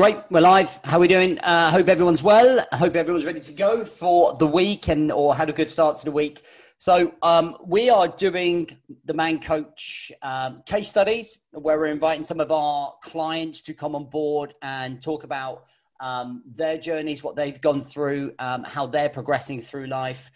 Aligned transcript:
Great, 0.00 0.16
we're 0.30 0.40
live. 0.40 0.80
How 0.82 0.96
are 0.96 1.00
we 1.00 1.08
doing? 1.08 1.38
I 1.40 1.66
uh, 1.66 1.70
hope 1.72 1.86
everyone's 1.86 2.22
well. 2.22 2.66
I 2.72 2.78
hope 2.78 2.96
everyone's 2.96 3.26
ready 3.26 3.40
to 3.40 3.52
go 3.52 3.84
for 3.84 4.34
the 4.34 4.46
week 4.46 4.88
and 4.88 5.12
or 5.12 5.36
had 5.36 5.50
a 5.50 5.52
good 5.52 5.68
start 5.68 5.98
to 5.98 6.06
the 6.06 6.10
week. 6.10 6.42
So 6.78 7.12
um, 7.22 7.58
we 7.66 7.90
are 7.90 8.08
doing 8.08 8.78
the 9.04 9.12
Man 9.12 9.40
Coach 9.40 10.10
um, 10.22 10.62
case 10.64 10.88
studies 10.88 11.44
where 11.52 11.78
we're 11.78 11.88
inviting 11.88 12.24
some 12.24 12.40
of 12.40 12.50
our 12.50 12.94
clients 13.02 13.60
to 13.64 13.74
come 13.74 13.94
on 13.94 14.06
board 14.06 14.54
and 14.62 15.02
talk 15.02 15.22
about 15.22 15.64
um, 16.00 16.44
their 16.46 16.78
journeys, 16.78 17.22
what 17.22 17.36
they've 17.36 17.60
gone 17.60 17.82
through, 17.82 18.32
um, 18.38 18.64
how 18.64 18.86
they're 18.86 19.10
progressing 19.10 19.60
through 19.60 19.88
life, 19.88 20.30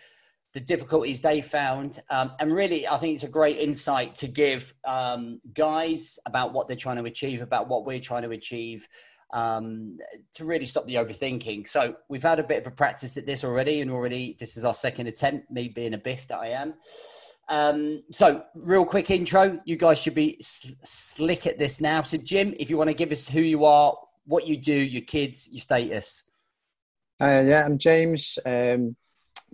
the 0.53 0.61
difficulties 0.61 1.23
they 1.23 1.41
found. 1.41 2.03
Um, 2.11 2.33
and 2.39 2.53
really, 2.53 2.87
I 2.87 2.99
think 2.99 3.15
it's 3.15 3.25
a 3.25 3.29
great 3.29 3.57
insight 3.57 4.17
to 4.17 4.29
give 4.29 4.75
um, 4.87 5.41
guys 5.55 6.19
about 6.27 6.53
what 6.53 6.69
they're 6.69 6.77
trying 6.77 6.99
to 6.99 7.05
achieve, 7.05 7.41
about 7.41 7.67
what 7.67 7.87
we're 7.87 7.99
trying 7.99 8.25
to 8.25 8.31
achieve 8.33 8.87
um, 9.33 9.99
to 10.35 10.45
really 10.45 10.67
stop 10.67 10.87
the 10.87 10.95
overthinking. 10.95 11.69
So 11.69 11.97
we've 12.09 12.23
had 12.23 12.39
a 12.39 12.45
bit 12.45 12.61
of 12.61 12.73
a 12.73 12.75
practice 12.75 13.17
at 13.17 13.27
this 13.27 13.45
already, 13.45 13.81
and 13.81 13.91
already 13.91 14.37
this 14.39 14.57
is 14.57 14.65
our 14.65 14.75
second 14.75 15.07
attempt, 15.07 15.51
me 15.51 15.69
being 15.69 15.95
a 15.95 15.99
biff 15.99 16.29
that 16.29 16.39
I 16.39 16.49
am. 16.49 16.75
Um, 17.49 18.03
so, 18.11 18.43
real 18.55 18.87
quick 18.87 19.11
intro. 19.11 19.61
You 19.65 19.77
guys 19.77 19.99
should 19.99 20.15
be 20.15 20.39
sl- 20.41 20.73
slick 20.83 21.47
at 21.47 21.59
this 21.59 21.81
now. 21.81 22.03
So, 22.03 22.17
Jim, 22.17 22.55
if 22.59 22.71
you 22.71 22.79
want 22.79 22.89
to 22.89 22.95
give 22.95 23.13
us 23.13 23.29
who 23.29 23.41
you 23.41 23.65
are, 23.65 23.95
what 24.25 24.47
you 24.47 24.57
do, 24.57 24.75
your 24.75 25.03
kids, 25.03 25.49
your 25.51 25.61
status. 25.61 26.23
Uh, 27.21 27.43
yeah, 27.47 27.65
I'm 27.65 27.79
James, 27.79 28.39
um, 28.45 28.97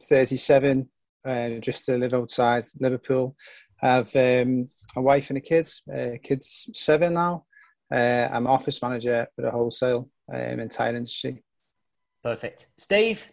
37, 0.05 0.88
uh, 1.24 1.48
just 1.60 1.84
to 1.87 1.98
live 1.98 2.15
outside 2.15 2.65
Liverpool. 2.79 3.37
I 3.82 3.87
have 3.88 4.16
um, 4.16 4.68
a 4.96 5.02
wife 5.02 5.30
and 5.30 5.38
a 5.38 5.41
kid. 5.41 5.68
Uh, 5.93 6.12
kids 6.23 6.68
seven 6.73 7.15
now. 7.15 7.45
Uh, 7.91 8.29
I'm 8.30 8.46
office 8.46 8.80
manager 8.83 9.27
for 9.35 9.43
the 9.43 9.51
wholesale 9.51 10.09
um, 10.33 10.60
in 10.60 10.69
tire 10.69 10.95
industry. 10.95 11.43
Perfect. 12.23 12.69
Steve? 12.79 13.30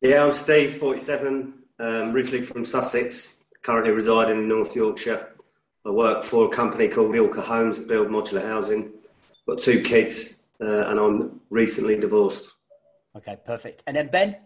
Yeah, 0.00 0.24
I'm 0.24 0.32
Steve, 0.32 0.76
47, 0.76 1.54
um, 1.80 2.14
originally 2.14 2.42
from 2.42 2.64
Sussex, 2.64 3.42
currently 3.62 3.90
residing 3.90 4.38
in 4.38 4.48
North 4.48 4.76
Yorkshire. 4.76 5.34
I 5.84 5.90
work 5.90 6.22
for 6.22 6.46
a 6.46 6.48
company 6.48 6.88
called 6.88 7.14
Ilke 7.14 7.42
Homes 7.42 7.78
that 7.78 7.88
build 7.88 8.08
modular 8.08 8.42
housing. 8.42 8.92
Got 9.46 9.58
two 9.58 9.82
kids, 9.82 10.46
uh, 10.60 10.88
and 10.88 11.00
I'm 11.00 11.40
recently 11.50 11.98
divorced. 11.98 12.54
Okay, 13.16 13.36
perfect. 13.44 13.82
And 13.86 13.96
then 13.96 14.08
Ben? 14.08 14.36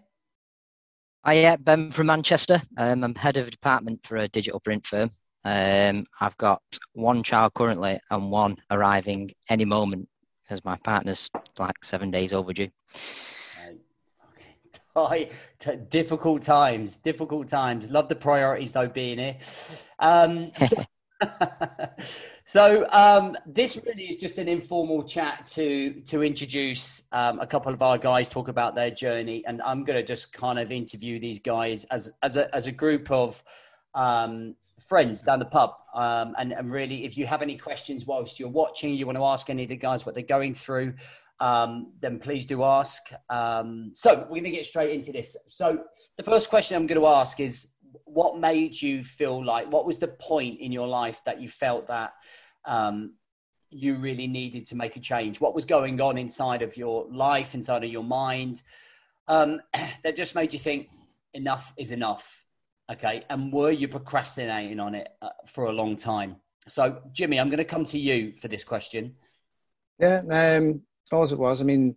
Hi, 1.24 1.34
yeah, 1.34 1.56
Ben 1.56 1.90
from 1.90 2.06
Manchester. 2.06 2.62
Um, 2.76 3.04
I'm 3.04 3.14
head 3.14 3.36
of 3.36 3.50
department 3.50 4.06
for 4.06 4.16
a 4.16 4.28
digital 4.28 4.60
print 4.60 4.86
firm. 4.86 5.10
Um, 5.44 6.06
I've 6.20 6.36
got 6.36 6.62
one 6.92 7.22
child 7.22 7.54
currently 7.54 8.00
and 8.10 8.30
one 8.30 8.56
arriving 8.70 9.32
any 9.48 9.64
moment 9.64 10.08
because 10.42 10.64
my 10.64 10.76
partner's 10.76 11.30
like 11.58 11.84
seven 11.84 12.10
days 12.10 12.32
overdue. 12.32 12.68
Oh, 14.94 15.10
difficult 15.88 16.42
times, 16.42 16.96
difficult 16.96 17.48
times. 17.48 17.90
Love 17.90 18.08
the 18.08 18.16
priorities 18.16 18.72
though 18.72 18.88
being 18.88 19.18
here. 19.18 19.36
Um, 19.98 20.52
so, 20.68 20.84
so 22.44 22.86
um, 22.90 23.36
this 23.46 23.78
really 23.84 24.04
is 24.04 24.18
just 24.18 24.38
an 24.38 24.48
informal 24.48 25.02
chat 25.04 25.46
to 25.54 26.02
to 26.08 26.22
introduce 26.22 27.02
um, 27.12 27.40
a 27.40 27.46
couple 27.46 27.72
of 27.72 27.82
our 27.82 27.98
guys, 27.98 28.28
talk 28.28 28.48
about 28.48 28.74
their 28.74 28.90
journey, 28.90 29.44
and 29.46 29.62
I'm 29.62 29.84
going 29.84 29.98
to 29.98 30.04
just 30.04 30.32
kind 30.32 30.58
of 30.58 30.70
interview 30.70 31.18
these 31.18 31.38
guys 31.38 31.84
as 31.84 32.12
as 32.22 32.36
a 32.36 32.54
as 32.54 32.66
a 32.66 32.72
group 32.72 33.10
of 33.10 33.42
um, 33.94 34.56
friends 34.92 35.22
down 35.22 35.38
the 35.38 35.46
pub. 35.46 35.70
Um, 35.94 36.34
and, 36.38 36.52
and 36.52 36.70
really, 36.70 37.06
if 37.06 37.16
you 37.16 37.26
have 37.26 37.40
any 37.40 37.56
questions 37.56 38.04
whilst 38.04 38.38
you're 38.38 38.50
watching, 38.50 38.92
you 38.92 39.06
want 39.06 39.16
to 39.16 39.24
ask 39.24 39.48
any 39.48 39.62
of 39.62 39.70
the 39.70 39.76
guys 39.76 40.04
what 40.04 40.14
they're 40.14 40.22
going 40.22 40.52
through, 40.54 40.92
um, 41.40 41.94
then 42.02 42.18
please 42.18 42.44
do 42.44 42.62
ask. 42.62 43.00
Um, 43.30 43.92
so 43.94 44.26
we're 44.28 44.42
going 44.42 44.44
to 44.44 44.50
get 44.50 44.66
straight 44.66 44.90
into 44.90 45.10
this. 45.10 45.34
So 45.48 45.84
the 46.18 46.22
first 46.22 46.50
question 46.50 46.76
I'm 46.76 46.86
going 46.86 47.00
to 47.00 47.06
ask 47.06 47.40
is, 47.40 47.72
what 48.04 48.38
made 48.38 48.82
you 48.82 49.02
feel 49.02 49.42
like? 49.42 49.72
What 49.72 49.86
was 49.86 49.96
the 49.96 50.08
point 50.08 50.60
in 50.60 50.72
your 50.72 50.88
life 50.88 51.22
that 51.24 51.40
you 51.40 51.48
felt 51.48 51.88
that 51.88 52.12
um, 52.66 53.14
you 53.70 53.94
really 53.94 54.26
needed 54.26 54.66
to 54.66 54.74
make 54.76 54.96
a 54.96 55.00
change? 55.00 55.40
What 55.40 55.54
was 55.54 55.64
going 55.64 55.98
on 56.02 56.18
inside 56.18 56.60
of 56.60 56.76
your 56.76 57.06
life, 57.10 57.54
inside 57.54 57.82
of 57.82 57.90
your 57.90 58.04
mind, 58.04 58.60
um, 59.26 59.62
that 60.04 60.18
just 60.18 60.34
made 60.34 60.52
you 60.52 60.58
think 60.58 60.90
enough 61.32 61.72
is 61.78 61.92
enough? 61.92 62.41
Okay. 62.92 63.24
And 63.30 63.52
were 63.52 63.70
you 63.70 63.88
procrastinating 63.88 64.78
on 64.78 64.94
it 64.94 65.08
uh, 65.22 65.30
for 65.46 65.66
a 65.66 65.72
long 65.72 65.96
time? 65.96 66.36
So, 66.68 67.00
Jimmy, 67.12 67.40
I'm 67.40 67.48
going 67.48 67.58
to 67.58 67.64
come 67.64 67.84
to 67.86 67.98
you 67.98 68.32
for 68.34 68.48
this 68.48 68.64
question. 68.64 69.16
Yeah. 69.98 70.22
Um, 70.30 70.82
all 71.10 71.24
it 71.24 71.38
was, 71.38 71.60
I 71.60 71.64
mean, 71.64 71.96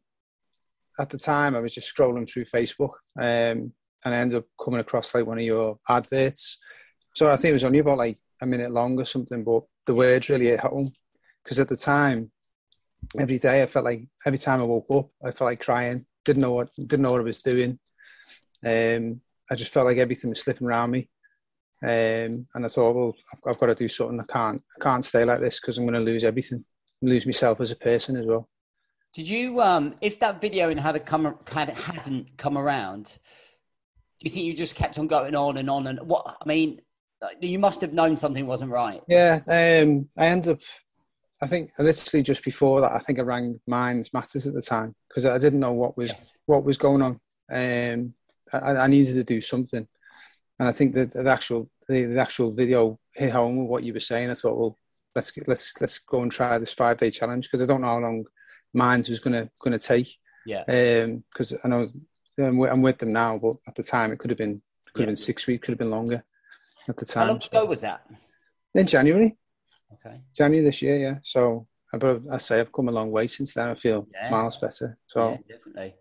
at 0.99 1.09
the 1.09 1.17
time, 1.17 1.55
I 1.55 1.59
was 1.59 1.73
just 1.73 1.93
scrolling 1.93 2.29
through 2.29 2.45
Facebook 2.45 2.93
um, 3.19 3.73
and 4.03 4.13
I 4.13 4.17
ended 4.17 4.37
up 4.37 4.45
coming 4.63 4.79
across 4.79 5.13
like 5.13 5.25
one 5.25 5.37
of 5.37 5.43
your 5.43 5.79
adverts. 5.89 6.57
So 7.15 7.29
I 7.29 7.35
think 7.35 7.49
it 7.49 7.53
was 7.53 7.63
only 7.63 7.79
about 7.79 7.97
like 7.97 8.17
a 8.41 8.45
minute 8.45 8.71
long 8.71 8.99
or 8.99 9.05
something, 9.05 9.43
but 9.43 9.63
the 9.85 9.95
words 9.95 10.29
really 10.29 10.47
hit 10.47 10.61
home. 10.61 10.91
Because 11.43 11.59
at 11.59 11.67
the 11.69 11.77
time, 11.77 12.31
every 13.19 13.37
day 13.37 13.61
I 13.61 13.67
felt 13.67 13.85
like 13.85 14.07
every 14.25 14.39
time 14.39 14.61
I 14.61 14.65
woke 14.65 14.87
up, 14.91 15.09
I 15.23 15.31
felt 15.31 15.49
like 15.49 15.61
crying. 15.61 16.05
Didn't 16.23 16.41
know 16.41 16.53
what 16.53 16.69
didn't 16.75 17.01
know 17.01 17.11
what 17.11 17.21
I 17.21 17.25
was 17.25 17.41
doing. 17.41 17.77
Um, 18.65 19.21
I 19.49 19.55
just 19.55 19.71
felt 19.71 19.85
like 19.85 19.97
everything 19.97 20.29
was 20.29 20.41
slipping 20.41 20.67
around 20.67 20.91
me. 20.91 21.09
Um, 21.83 22.47
and 22.55 22.65
I 22.65 22.67
thought, 22.67 22.95
well, 22.95 23.13
I've, 23.33 23.51
I've, 23.51 23.59
got 23.59 23.67
to 23.67 23.75
do 23.75 23.89
something. 23.89 24.19
I 24.19 24.31
can't, 24.31 24.63
I 24.75 24.83
can't 24.83 25.05
stay 25.05 25.25
like 25.25 25.39
this 25.39 25.59
because 25.59 25.77
I'm 25.77 25.85
going 25.85 25.93
to 25.93 25.99
lose 25.99 26.23
everything, 26.23 26.63
lose 27.01 27.25
myself 27.25 27.61
as 27.61 27.71
a 27.71 27.75
person 27.75 28.15
as 28.17 28.25
well. 28.25 28.49
Did 29.13 29.27
you, 29.27 29.61
um, 29.61 29.95
if 30.01 30.19
that 30.19 30.41
video 30.41 30.69
and 30.69 30.79
had 30.79 31.05
come, 31.05 31.37
had 31.47 31.69
hadn't 31.69 32.37
come 32.37 32.57
around, 32.57 33.17
do 34.19 34.29
you 34.29 34.31
think 34.31 34.45
you 34.45 34.53
just 34.55 34.75
kept 34.75 34.97
on 34.97 35.07
going 35.07 35.35
on 35.35 35.57
and 35.57 35.69
on 35.69 35.87
and 35.87 35.99
what? 35.99 36.37
I 36.41 36.45
mean, 36.47 36.81
you 37.41 37.59
must 37.59 37.81
have 37.81 37.93
known 37.93 38.15
something 38.15 38.45
wasn't 38.45 38.71
right. 38.71 39.01
Yeah, 39.07 39.39
um, 39.47 40.09
I 40.17 40.27
ended 40.27 40.53
up. 40.53 40.61
I 41.41 41.47
think 41.47 41.71
literally 41.77 42.23
just 42.23 42.43
before 42.43 42.81
that, 42.81 42.93
I 42.93 42.99
think 42.99 43.19
I 43.19 43.23
rang 43.23 43.59
Minds 43.67 44.13
Matters 44.13 44.47
at 44.47 44.53
the 44.53 44.61
time 44.61 44.95
because 45.07 45.25
I 45.25 45.37
didn't 45.37 45.59
know 45.59 45.73
what 45.73 45.97
was 45.97 46.11
yes. 46.11 46.39
what 46.45 46.63
was 46.63 46.77
going 46.77 47.01
on. 47.01 47.19
Um, 47.51 48.13
I, 48.53 48.75
I 48.75 48.87
needed 48.87 49.15
to 49.15 49.23
do 49.23 49.41
something, 49.41 49.87
and 50.59 50.67
I 50.67 50.71
think 50.71 50.93
that 50.95 51.11
the 51.11 51.29
actual 51.29 51.69
the, 51.87 52.05
the, 52.05 52.19
actual 52.19 52.51
video 52.51 52.99
hit 53.13 53.31
home 53.31 53.57
with 53.57 53.69
what 53.69 53.83
you 53.83 53.93
were 53.93 53.99
saying. 53.99 54.29
I 54.29 54.33
thought, 54.33 54.57
well, 54.57 54.77
let's 55.15 55.31
let's 55.47 55.73
let's 55.81 55.99
go 55.99 56.21
and 56.21 56.31
try 56.31 56.57
this 56.57 56.73
five 56.73 56.97
day 56.97 57.11
challenge 57.11 57.45
because 57.45 57.61
I 57.61 57.65
don't 57.65 57.81
know 57.81 57.87
how 57.87 57.99
long 57.99 58.25
Minds 58.73 59.09
was 59.09 59.19
gonna 59.19 59.49
gonna 59.61 59.79
take. 59.79 60.15
Yeah. 60.45 60.63
Because 61.31 61.53
um, 61.53 61.59
I 61.63 61.67
know 61.67 61.89
I'm 62.37 62.57
with, 62.57 62.71
I'm 62.71 62.81
with, 62.81 62.99
them 62.99 63.13
now, 63.13 63.37
but 63.37 63.55
at 63.67 63.75
the 63.75 63.83
time 63.83 64.11
it 64.11 64.19
could 64.19 64.29
have 64.29 64.37
been 64.37 64.61
could 64.93 65.01
yeah. 65.01 65.03
have 65.03 65.07
been 65.07 65.15
six 65.15 65.47
weeks, 65.47 65.65
could 65.65 65.73
have 65.73 65.79
been 65.79 65.91
longer. 65.91 66.23
At 66.87 66.97
the 66.97 67.05
time. 67.05 67.27
How 67.27 67.33
long 67.33 67.41
ago 67.43 67.65
was 67.65 67.81
that? 67.81 68.05
In 68.75 68.85
January. 68.85 69.37
Okay. 69.93 70.21
January 70.35 70.63
this 70.63 70.81
year, 70.81 70.97
yeah. 70.97 71.15
So, 71.23 71.67
but 71.91 72.21
I 72.31 72.37
say 72.37 72.59
I've 72.59 72.71
come 72.71 72.89
a 72.89 72.91
long 72.91 73.11
way 73.11 73.27
since 73.27 73.53
then. 73.53 73.69
I 73.69 73.75
feel 73.75 74.07
yeah. 74.13 74.29
miles 74.29 74.57
better. 74.57 74.97
So 75.07 75.31
yeah, 75.31 75.55
definitely. 75.55 75.95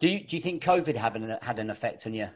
Do 0.00 0.08
you, 0.08 0.24
do 0.24 0.36
you 0.36 0.42
think 0.42 0.64
COVID 0.64 0.96
had 0.96 1.16
an, 1.16 1.36
had 1.42 1.58
an 1.58 1.70
effect 1.70 2.06
on 2.06 2.14
you? 2.14 2.28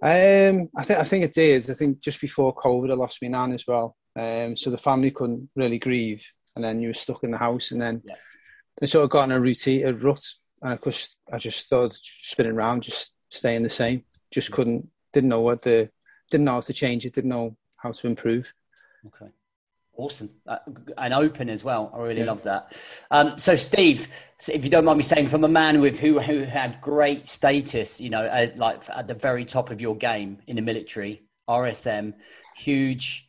Um, 0.00 0.70
I 0.76 0.84
think 0.84 0.98
I 0.98 1.04
think 1.04 1.24
it 1.24 1.32
did. 1.32 1.68
I 1.68 1.74
think 1.74 2.00
just 2.00 2.20
before 2.20 2.54
COVID, 2.54 2.90
I 2.90 2.94
lost 2.94 3.18
my 3.20 3.28
nan 3.28 3.52
as 3.52 3.66
well. 3.66 3.96
Um, 4.16 4.56
so 4.56 4.70
the 4.70 4.78
family 4.78 5.10
couldn't 5.10 5.50
really 5.54 5.78
grieve, 5.78 6.24
and 6.56 6.64
then 6.64 6.80
you 6.80 6.88
were 6.88 6.94
stuck 6.94 7.24
in 7.24 7.30
the 7.30 7.38
house, 7.38 7.72
and 7.72 7.80
then 7.80 8.02
yeah. 8.04 8.14
they 8.80 8.86
sort 8.86 9.04
of 9.04 9.10
got 9.10 9.24
in 9.24 9.32
a 9.32 9.40
routine, 9.40 9.86
a 9.86 9.92
rut, 9.92 10.22
and 10.62 10.72
of 10.72 10.80
course 10.80 11.16
I 11.32 11.38
just 11.38 11.66
started 11.66 11.94
spinning 11.94 12.52
around, 12.52 12.84
just 12.84 13.14
staying 13.30 13.64
the 13.64 13.70
same. 13.70 14.04
Just 14.30 14.52
couldn't, 14.52 14.88
didn't 15.12 15.30
know 15.30 15.40
what 15.40 15.62
the, 15.62 15.90
didn't 16.30 16.44
know 16.44 16.52
how 16.52 16.60
to 16.60 16.72
change 16.72 17.04
it, 17.04 17.14
didn't 17.14 17.30
know 17.30 17.56
how 17.76 17.92
to 17.92 18.06
improve. 18.06 18.52
Okay. 19.06 19.32
Awesome. 19.98 20.30
Uh, 20.46 20.58
and 20.96 21.12
open 21.12 21.50
as 21.50 21.64
well. 21.64 21.90
I 21.92 21.98
really 21.98 22.20
yeah. 22.20 22.26
love 22.26 22.44
that. 22.44 22.72
Um, 23.10 23.36
so, 23.36 23.56
Steve, 23.56 24.08
if 24.48 24.62
you 24.62 24.70
don't 24.70 24.84
mind 24.84 24.96
me 24.96 25.02
saying, 25.02 25.26
from 25.26 25.42
a 25.42 25.48
man 25.48 25.80
with 25.80 25.98
who, 25.98 26.20
who 26.20 26.44
had 26.44 26.80
great 26.80 27.26
status, 27.26 28.00
you 28.00 28.08
know, 28.08 28.24
uh, 28.24 28.46
like 28.54 28.88
at 28.90 29.08
the 29.08 29.14
very 29.14 29.44
top 29.44 29.70
of 29.70 29.80
your 29.80 29.96
game 29.96 30.38
in 30.46 30.54
the 30.54 30.62
military, 30.62 31.24
RSM, 31.50 32.14
huge. 32.56 33.26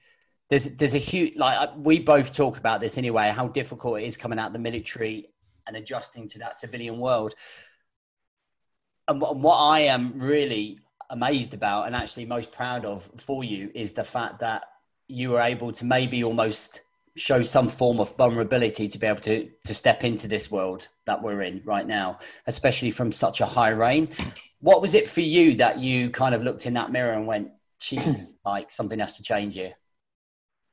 There's, 0.51 0.65
there's 0.65 0.93
a 0.93 0.99
huge, 0.99 1.35
like, 1.35 1.57
uh, 1.59 1.73
we 1.75 1.97
both 1.99 2.33
talk 2.33 2.59
about 2.59 2.81
this 2.81 2.99
anyway, 2.99 3.29
how 3.29 3.47
difficult 3.47 4.01
it 4.01 4.05
is 4.05 4.15
coming 4.15 4.37
out 4.37 4.47
of 4.47 4.53
the 4.53 4.59
military 4.59 5.29
and 5.65 5.75
adjusting 5.75 6.27
to 6.29 6.39
that 6.39 6.55
civilian 6.55 6.99
world. 6.99 7.33
And 9.07 9.19
what 9.19 9.55
I 9.55 9.81
am 9.81 10.19
really 10.21 10.79
amazed 11.09 11.55
about 11.55 11.87
and 11.87 11.95
actually 11.95 12.25
most 12.25 12.51
proud 12.51 12.85
of 12.85 13.09
for 13.17 13.43
you 13.43 13.71
is 13.73 13.93
the 13.93 14.03
fact 14.03 14.41
that 14.41 14.63
you 15.09 15.31
were 15.31 15.41
able 15.41 15.73
to 15.73 15.83
maybe 15.83 16.23
almost 16.23 16.81
show 17.15 17.41
some 17.41 17.67
form 17.67 17.99
of 17.99 18.15
vulnerability 18.15 18.87
to 18.87 18.97
be 18.97 19.07
able 19.07 19.19
to 19.19 19.49
to 19.65 19.73
step 19.73 20.03
into 20.03 20.27
this 20.27 20.49
world 20.49 20.87
that 21.05 21.21
we're 21.21 21.41
in 21.41 21.61
right 21.65 21.85
now, 21.85 22.19
especially 22.47 22.91
from 22.91 23.11
such 23.11 23.41
a 23.41 23.45
high 23.45 23.69
reign. 23.69 24.07
What 24.61 24.81
was 24.81 24.93
it 24.93 25.09
for 25.09 25.21
you 25.21 25.55
that 25.55 25.79
you 25.79 26.11
kind 26.11 26.33
of 26.33 26.43
looked 26.43 26.65
in 26.65 26.73
that 26.75 26.91
mirror 26.91 27.13
and 27.13 27.27
went, 27.27 27.49
"Geez, 27.79 28.35
like 28.45 28.71
something 28.71 28.99
has 28.99 29.17
to 29.17 29.23
change 29.23 29.55
here"? 29.55 29.73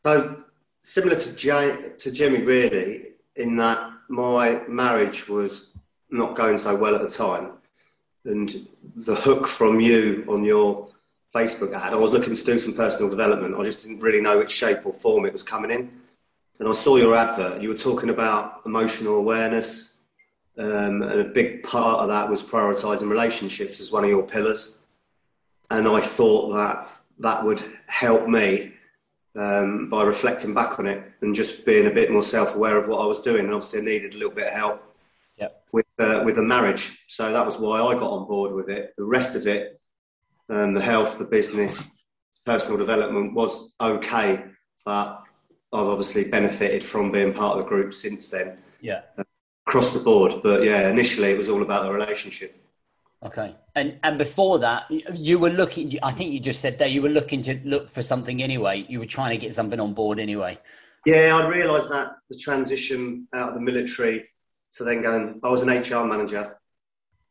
So 0.05 0.45
similar 0.83 1.19
to 1.19 1.37
Jay, 1.37 1.93
to 1.99 2.11
Jimmy, 2.13 2.43
really, 2.43 3.09
in 3.35 3.57
that 3.57 3.91
my 4.09 4.61
marriage 4.69 5.29
was 5.29 5.73
not 6.11 6.37
going 6.37 6.59
so 6.59 6.77
well 6.77 6.95
at 6.95 7.03
the 7.03 7.11
time, 7.11 7.53
and 8.25 8.69
the 8.95 9.17
hook 9.17 9.47
from 9.47 9.81
you 9.81 10.25
on 10.29 10.45
your 10.45 10.89
Facebook 11.37 11.73
ad, 11.75 11.93
I 11.93 11.97
was 11.97 12.13
looking 12.13 12.35
to 12.35 12.45
do 12.45 12.59
some 12.59 12.73
personal 12.73 13.11
development. 13.11 13.57
I 13.59 13.63
just 13.63 13.83
didn't 13.83 14.01
really 14.01 14.23
know 14.23 14.39
which 14.39 14.51
shape 14.51 14.87
or 14.87 14.93
form 14.93 15.27
it 15.27 15.35
was 15.35 15.43
coming 15.43 15.71
in. 15.71 15.91
And 16.59 16.67
I 16.67 16.73
saw 16.73 16.97
your 16.97 17.15
advert. 17.15 17.61
You 17.61 17.69
were 17.69 17.77
talking 17.89 18.09
about 18.09 18.63
emotional 18.65 19.17
awareness, 19.17 20.03
um, 20.57 21.03
and 21.03 21.21
a 21.21 21.25
big 21.25 21.63
part 21.63 22.01
of 22.01 22.09
that 22.09 22.31
was 22.31 22.43
prioritizing 22.43 23.11
relationships 23.11 23.81
as 23.81 23.93
one 23.93 24.05
of 24.05 24.09
your 24.09 24.23
pillars. 24.23 24.79
And 25.71 25.87
I 25.87 26.01
thought 26.01 26.55
that 26.55 26.89
that 27.19 27.45
would 27.45 27.63
help 27.87 28.27
me 28.27 28.73
um, 29.35 29.91
by 29.91 30.03
reflecting 30.05 30.55
back 30.55 30.79
on 30.79 30.87
it 30.87 31.05
and 31.21 31.35
just 31.35 31.67
being 31.67 31.87
a 31.87 31.91
bit 31.91 32.11
more 32.11 32.23
self-aware 32.23 32.79
of 32.79 32.89
what 32.89 33.03
I 33.03 33.07
was 33.07 33.21
doing. 33.21 33.45
And 33.45 33.53
obviously, 33.53 33.81
I 33.81 33.83
needed 33.83 34.15
a 34.15 34.19
little 34.19 34.35
bit 34.35 34.47
of 34.47 34.55
help 34.55 34.97
yep. 35.37 35.63
with 35.73 35.85
uh, 35.99 36.23
with 36.25 36.39
a 36.39 36.43
marriage, 36.43 37.05
so 37.09 37.31
that 37.31 37.45
was 37.45 37.59
why 37.59 37.83
I 37.83 37.93
got 37.95 38.11
on 38.11 38.27
board 38.27 38.53
with 38.55 38.71
it. 38.71 38.95
The 38.97 39.05
rest 39.05 39.37
of 39.37 39.47
it, 39.47 39.79
um, 40.49 40.75
the 40.75 40.81
health, 40.81 41.19
the 41.19 41.25
business, 41.25 41.87
personal 42.45 42.79
development 42.79 43.35
was 43.35 43.75
okay, 43.81 44.45
but 44.85 45.23
I've 45.73 45.87
obviously 45.87 46.25
benefited 46.25 46.85
from 46.85 47.11
being 47.11 47.33
part 47.33 47.59
of 47.59 47.65
the 47.65 47.69
group 47.69 47.93
since 47.93 48.31
then. 48.31 48.59
Yeah, 48.81 49.03
uh, 49.19 49.25
across 49.67 49.93
the 49.93 50.01
board. 50.01 50.43
But 50.43 50.63
yeah, 50.63 50.89
initially 50.89 51.31
it 51.31 51.39
was 51.39 51.49
all 51.49 51.63
about 51.63 51.85
the 51.85 51.93
relationship. 51.93 52.63
Okay, 53.25 53.57
and 53.75 53.99
and 54.03 54.19
before 54.19 54.61
that, 54.61 54.85
you 54.91 55.39
were 55.39 55.51
looking. 55.51 55.99
I 56.03 56.13
think 56.13 56.33
you 56.33 56.41
just 56.41 56.61
said 56.61 56.79
there 56.79 56.89
you 56.89 57.03
were 57.03 57.09
looking 57.09 57.43
to 57.43 57.61
look 57.65 57.91
for 57.91 58.03
something 58.03 58.43
anyway. 58.43 58.87
You 58.89 59.01
were 59.01 59.07
trying 59.07 59.31
to 59.31 59.39
get 59.39 59.53
something 59.53 59.81
on 59.81 59.95
board 59.95 60.21
anyway. 60.21 60.59
Yeah, 61.05 61.37
I 61.37 61.47
realised 61.47 61.91
that 61.91 62.13
the 62.31 62.37
transition 62.37 63.29
out 63.33 63.49
of 63.49 63.55
the 63.55 63.61
military 63.61 64.29
to 64.75 64.85
then 64.85 65.03
going. 65.03 65.41
I 65.43 65.49
was 65.49 65.63
an 65.63 65.71
HR 65.71 66.05
manager, 66.05 66.59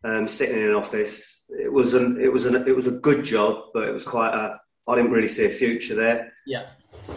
um, 0.05 0.27
sitting 0.27 0.57
in 0.57 0.69
an 0.69 0.75
office. 0.75 1.45
It 1.49 1.71
was 1.71 1.93
an 1.93 2.19
it 2.21 2.31
was 2.31 2.45
an 2.45 2.67
it 2.67 2.75
was 2.75 2.87
a 2.87 2.99
good 2.99 3.23
job, 3.23 3.65
but 3.73 3.87
it 3.87 3.91
was 3.91 4.05
quite 4.05 4.33
a. 4.33 4.59
I 4.87 4.95
didn't 4.95 5.11
really 5.11 5.27
see 5.27 5.45
a 5.45 5.49
future 5.49 5.95
there. 5.95 6.31
Yeah. 6.45 6.67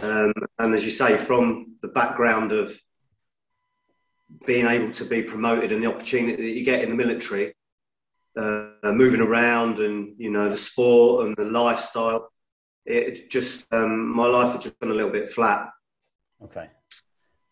Um, 0.00 0.32
and 0.58 0.74
as 0.74 0.84
you 0.84 0.90
say, 0.90 1.18
from 1.18 1.76
the 1.82 1.88
background 1.88 2.52
of 2.52 2.80
being 4.46 4.66
able 4.66 4.90
to 4.92 5.04
be 5.04 5.22
promoted 5.22 5.70
and 5.70 5.82
the 5.82 5.92
opportunity 5.92 6.42
that 6.42 6.58
you 6.58 6.64
get 6.64 6.82
in 6.82 6.90
the 6.90 6.94
military, 6.94 7.54
uh, 8.38 8.70
moving 8.84 9.20
around 9.20 9.80
and 9.80 10.14
you 10.18 10.30
know 10.30 10.48
the 10.48 10.56
sport 10.56 11.26
and 11.26 11.36
the 11.36 11.44
lifestyle. 11.44 12.30
It 12.86 13.30
just 13.30 13.70
um, 13.72 14.08
my 14.16 14.26
life 14.26 14.52
had 14.52 14.62
just 14.62 14.80
gone 14.80 14.90
a 14.90 14.94
little 14.94 15.12
bit 15.12 15.28
flat. 15.28 15.68
Okay. 16.42 16.70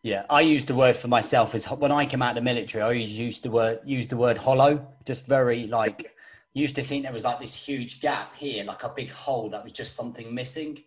Yeah, 0.06 0.24
I 0.30 0.42
used 0.42 0.68
the 0.68 0.74
word 0.76 0.94
for 0.94 1.08
myself 1.08 1.52
as 1.56 1.64
when 1.66 1.90
I 1.90 2.06
came 2.06 2.22
out 2.22 2.30
of 2.30 2.34
the 2.36 2.40
military. 2.42 2.80
I 2.80 2.84
always 2.84 3.18
used 3.18 3.42
the 3.42 3.50
word 3.50 3.80
use 3.84 4.06
the 4.06 4.16
word 4.16 4.38
hollow, 4.38 4.86
just 5.04 5.26
very 5.26 5.66
like 5.66 6.14
used 6.54 6.76
to 6.76 6.84
think 6.84 7.02
there 7.02 7.12
was 7.12 7.24
like 7.24 7.40
this 7.40 7.56
huge 7.56 8.00
gap 8.00 8.32
here, 8.36 8.62
like 8.62 8.84
a 8.84 8.88
big 8.88 9.10
hole 9.10 9.50
that 9.50 9.64
was 9.64 9.72
just 9.72 9.96
something 9.96 10.32
missing. 10.32 10.78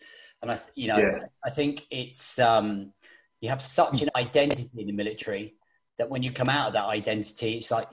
And 0.42 0.50
I, 0.50 0.57
you 0.74 0.88
know, 0.88 1.00
yeah. 1.00 1.25
I 1.44 1.50
think 1.50 1.86
it's 1.92 2.39
um, 2.39 2.94
you 3.42 3.50
have 3.50 3.62
such 3.62 4.01
an 4.01 4.10
identity 4.16 4.69
in 4.77 4.88
the 4.88 4.94
military 4.94 5.56
that 5.98 6.10
when 6.10 6.24
you 6.24 6.31
come 6.31 6.48
out 6.48 6.68
of 6.68 6.74
that 6.75 6.86
identity, 6.86 7.57
it's 7.57 7.71
like 7.71 7.89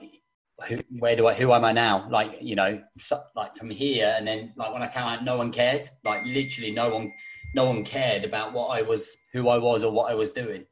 who, 0.65 0.77
where 0.99 1.17
do 1.17 1.27
I, 1.27 1.33
who 1.33 1.51
am 1.51 1.65
I 1.65 1.73
now? 1.73 2.07
Like, 2.09 2.37
you 2.39 2.55
know, 2.55 2.81
so, 2.99 3.21
like 3.35 3.53
from 3.57 3.69
here. 3.69 4.15
And 4.17 4.25
then 4.25 4.53
like 4.55 4.71
when 4.71 4.81
I 4.81 4.87
came 4.87 5.03
out, 5.03 5.25
no 5.25 5.35
one 5.35 5.51
cared. 5.51 5.89
Like 6.05 6.23
literally 6.25 6.71
no 6.71 6.87
one, 6.87 7.11
no 7.53 7.65
one 7.65 7.83
cared 7.83 8.23
about 8.23 8.53
what 8.53 8.67
I 8.67 8.81
was, 8.81 9.17
who 9.33 9.49
I 9.49 9.57
was 9.57 9.83
or 9.83 9.91
what 9.91 10.09
I 10.09 10.15
was 10.15 10.31
doing. 10.31 10.63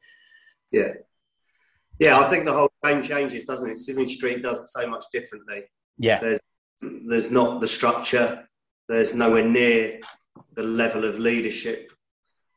Yeah. 0.70 0.92
Yeah. 1.98 2.18
I 2.18 2.28
think 2.28 2.44
the 2.44 2.52
whole 2.52 2.70
game 2.84 3.02
changes, 3.02 3.44
doesn't 3.44 3.70
it? 3.70 3.78
Civvy 3.78 4.08
Street 4.08 4.42
does 4.42 4.60
it 4.60 4.68
so 4.68 4.86
much 4.86 5.06
differently. 5.12 5.64
Yeah. 5.98 6.20
There's, 6.20 6.40
there's 6.82 7.30
not 7.30 7.60
the 7.60 7.68
structure. 7.68 8.48
There's 8.88 9.14
nowhere 9.14 9.48
near 9.48 10.00
the 10.54 10.62
level 10.62 11.04
of 11.04 11.18
leadership 11.18 11.90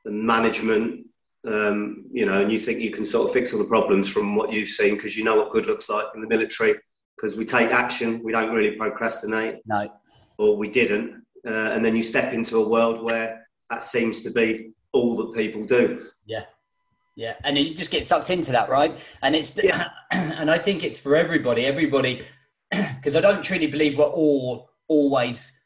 and 0.05 0.23
management 0.23 1.05
um, 1.47 2.05
you 2.11 2.25
know, 2.25 2.41
and 2.41 2.51
you 2.51 2.59
think 2.59 2.79
you 2.79 2.91
can 2.91 3.05
sort 3.05 3.27
of 3.27 3.33
fix 3.33 3.53
all 3.53 3.59
the 3.59 3.65
problems 3.65 4.09
from 4.09 4.35
what 4.35 4.51
you've 4.51 4.69
seen 4.69 4.95
because 4.95 5.15
you 5.15 5.23
know 5.23 5.37
what 5.37 5.51
good 5.51 5.67
looks 5.67 5.87
like 5.87 6.05
in 6.13 6.21
the 6.21 6.27
military 6.27 6.75
because 7.15 7.35
we 7.35 7.45
take 7.45 7.71
action, 7.71 8.21
we 8.23 8.31
don't 8.31 8.53
really 8.53 8.75
procrastinate. 8.77 9.57
No. 9.65 9.91
Or 10.37 10.55
we 10.55 10.69
didn't. 10.69 11.23
Uh, 11.45 11.71
and 11.73 11.83
then 11.83 11.95
you 11.95 12.03
step 12.03 12.33
into 12.33 12.57
a 12.57 12.67
world 12.67 13.03
where 13.03 13.45
that 13.69 13.83
seems 13.83 14.23
to 14.23 14.31
be 14.31 14.71
all 14.93 15.17
that 15.17 15.33
people 15.33 15.65
do. 15.65 16.01
Yeah. 16.25 16.45
Yeah. 17.19 17.33
And 17.43 17.57
you 17.57 17.75
just 17.75 17.91
get 17.91 18.05
sucked 18.05 18.29
into 18.29 18.53
that, 18.53 18.69
right? 18.69 18.97
And 19.21 19.35
it's, 19.35 19.49
the, 19.49 19.65
yeah. 19.65 19.89
and 20.11 20.49
I 20.49 20.57
think 20.57 20.83
it's 20.83 20.97
for 20.97 21.17
everybody, 21.17 21.65
everybody, 21.65 22.25
because 22.71 23.17
I 23.17 23.19
don't 23.19 23.43
truly 23.43 23.67
believe 23.67 23.97
we're 23.97 24.05
all 24.05 24.69
always 24.87 25.61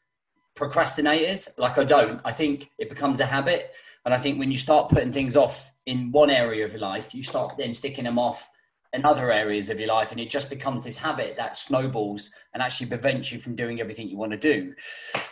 procrastinators. 0.56 1.56
Like 1.56 1.78
I 1.78 1.84
don't. 1.84 2.20
I 2.24 2.32
think 2.32 2.72
it 2.76 2.88
becomes 2.88 3.20
a 3.20 3.26
habit. 3.26 3.70
And 4.04 4.12
I 4.12 4.18
think 4.18 4.40
when 4.40 4.50
you 4.50 4.58
start 4.58 4.88
putting 4.88 5.12
things 5.12 5.36
off 5.36 5.70
in 5.86 6.10
one 6.10 6.28
area 6.28 6.64
of 6.64 6.72
your 6.72 6.80
life, 6.80 7.14
you 7.14 7.22
start 7.22 7.56
then 7.56 7.72
sticking 7.72 8.02
them 8.02 8.18
off 8.18 8.50
in 8.92 9.04
other 9.04 9.30
areas 9.30 9.70
of 9.70 9.78
your 9.78 9.88
life 9.88 10.12
and 10.12 10.20
it 10.20 10.30
just 10.30 10.48
becomes 10.50 10.84
this 10.84 10.98
habit 10.98 11.36
that 11.36 11.56
snowballs 11.56 12.30
and 12.52 12.62
actually 12.62 12.86
prevents 12.86 13.32
you 13.32 13.38
from 13.38 13.56
doing 13.56 13.80
everything 13.80 14.08
you 14.08 14.16
want 14.16 14.30
to 14.30 14.38
do 14.38 14.72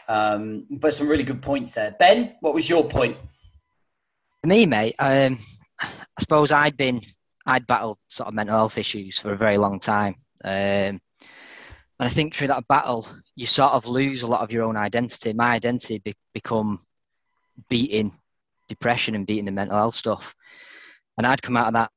um, 0.09 0.67
but 0.69 0.93
some 0.93 1.07
really 1.07 1.23
good 1.23 1.41
points 1.41 1.73
there 1.75 1.95
ben 2.01 2.35
what 2.41 2.55
was 2.55 2.69
your 2.69 2.83
point 2.83 3.17
me 4.43 4.67
mate 4.67 4.97
um, 4.99 5.39
i 5.82 6.20
suppose 6.20 6.52
i'd 6.52 6.76
been 6.76 7.00
i'd 7.46 7.67
battled 7.67 7.99
sort 8.06 8.29
of 8.29 8.34
mental 8.34 8.56
health 8.56 8.79
issues 8.79 9.19
for 9.19 9.32
a 9.32 9.37
very 9.37 9.58
long 9.58 9.81
time. 9.81 10.14
Um, 10.44 11.00
and 11.99 12.08
i 12.08 12.08
think 12.08 12.34
through 12.34 12.49
that 12.49 12.69
battle 12.69 13.06
you 13.34 13.46
sort 13.46 13.73
of 13.73 13.87
lose 13.87 14.23
a 14.23 14.26
lot 14.26 14.43
of 14.43 14.52
your 14.52 14.64
own 14.64 14.76
identity. 14.76 15.32
My 15.32 15.52
identity 15.55 15.99
be- 15.99 16.17
become 16.34 16.81
beating 17.69 18.12
depression 18.69 19.14
and 19.14 19.26
beating 19.26 19.46
the 19.46 19.52
mental 19.52 19.76
health 19.76 19.94
stuff. 19.94 20.34
And 21.17 21.26
i'd 21.26 21.43
come 21.43 21.56
out 21.56 21.69
of 21.69 21.75
that 21.75 21.90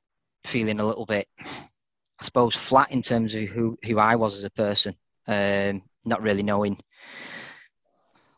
feeling 0.45 0.79
a 0.79 0.85
little 0.85 1.05
bit, 1.05 1.27
I 1.39 2.23
suppose, 2.23 2.55
flat 2.55 2.91
in 2.91 3.01
terms 3.01 3.33
of 3.33 3.43
who, 3.43 3.77
who 3.83 3.99
I 3.99 4.15
was 4.15 4.37
as 4.37 4.43
a 4.43 4.49
person, 4.51 4.95
um, 5.27 5.81
not 6.05 6.21
really 6.21 6.43
knowing 6.43 6.79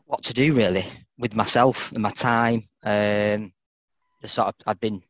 what 0.06 0.24
to 0.24 0.34
do 0.34 0.52
really 0.52 0.86
with 1.18 1.36
myself 1.36 1.92
and 1.92 2.02
my 2.02 2.10
time. 2.10 2.64
Um, 2.82 3.52
the 4.22 4.28
sort 4.28 4.48
of 4.48 4.54
I'd 4.66 4.80
been 4.80 5.02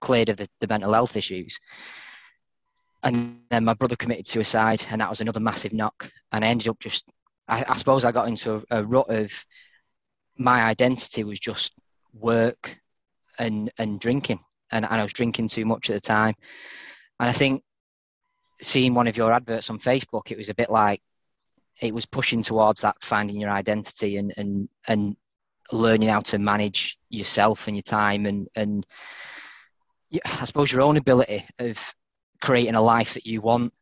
cleared 0.00 0.28
of 0.28 0.36
the, 0.36 0.48
the 0.60 0.66
mental 0.66 0.92
health 0.92 1.16
issues. 1.16 1.58
And 3.02 3.40
then 3.50 3.64
my 3.64 3.74
brother 3.74 3.96
committed 3.96 4.28
suicide, 4.28 4.84
and 4.90 5.00
that 5.00 5.10
was 5.10 5.20
another 5.20 5.40
massive 5.40 5.72
knock. 5.72 6.10
And 6.32 6.44
I 6.44 6.48
ended 6.48 6.68
up 6.68 6.80
just, 6.80 7.04
I, 7.46 7.64
I 7.68 7.76
suppose 7.76 8.04
I 8.04 8.12
got 8.12 8.28
into 8.28 8.64
a, 8.70 8.78
a 8.78 8.84
rut 8.84 9.10
of 9.10 9.32
my 10.38 10.62
identity 10.62 11.24
was 11.24 11.38
just 11.38 11.72
work 12.12 12.78
and 13.38 13.70
and 13.78 14.00
drinking 14.00 14.40
and, 14.70 14.84
and 14.84 14.94
I 14.94 15.02
was 15.02 15.12
drinking 15.12 15.48
too 15.48 15.64
much 15.64 15.90
at 15.90 15.94
the 15.94 16.00
time. 16.00 16.34
And 17.20 17.28
I 17.28 17.32
think 17.32 17.62
seeing 18.60 18.94
one 18.94 19.06
of 19.06 19.16
your 19.16 19.32
adverts 19.32 19.70
on 19.70 19.78
Facebook, 19.78 20.30
it 20.30 20.38
was 20.38 20.48
a 20.48 20.54
bit 20.54 20.70
like 20.70 21.02
it 21.80 21.94
was 21.94 22.06
pushing 22.06 22.42
towards 22.42 22.82
that 22.82 22.96
finding 23.00 23.40
your 23.40 23.50
identity 23.50 24.16
and 24.16 24.32
and 24.36 24.68
and 24.86 25.16
learning 25.72 26.08
how 26.08 26.20
to 26.20 26.38
manage 26.38 26.98
yourself 27.08 27.66
and 27.66 27.76
your 27.76 27.82
time 27.82 28.26
and 28.26 28.48
and 28.54 28.86
I 30.24 30.44
suppose 30.44 30.72
your 30.72 30.82
own 30.82 30.96
ability 30.96 31.44
of 31.58 31.94
creating 32.40 32.74
a 32.74 32.82
life 32.82 33.14
that 33.14 33.26
you 33.26 33.40
want. 33.40 33.72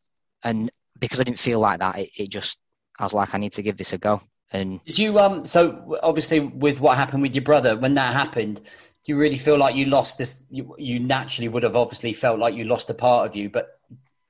And 0.42 0.70
because 0.98 1.20
I 1.20 1.24
didn't 1.24 1.40
feel 1.40 1.60
like 1.60 1.80
that, 1.80 1.98
it, 1.98 2.10
it 2.16 2.30
just 2.30 2.58
I 2.98 3.04
was 3.04 3.12
like, 3.12 3.34
I 3.34 3.38
need 3.38 3.52
to 3.54 3.62
give 3.62 3.76
this 3.76 3.92
a 3.92 3.98
go. 3.98 4.20
And 4.52 4.84
did 4.84 4.98
you 4.98 5.18
um? 5.18 5.46
So 5.46 5.98
obviously, 6.02 6.40
with 6.40 6.80
what 6.80 6.96
happened 6.96 7.22
with 7.22 7.34
your 7.34 7.44
brother, 7.44 7.76
when 7.76 7.94
that 7.94 8.12
happened, 8.12 8.56
do 8.56 8.62
you 9.06 9.16
really 9.16 9.38
feel 9.38 9.58
like 9.58 9.74
you 9.74 9.86
lost 9.86 10.18
this? 10.18 10.44
You, 10.50 10.74
you 10.78 11.00
naturally 11.00 11.48
would 11.48 11.62
have 11.62 11.76
obviously 11.76 12.12
felt 12.12 12.38
like 12.38 12.54
you 12.54 12.64
lost 12.64 12.88
a 12.90 12.94
part 12.94 13.26
of 13.26 13.34
you, 13.34 13.50
but 13.50 13.80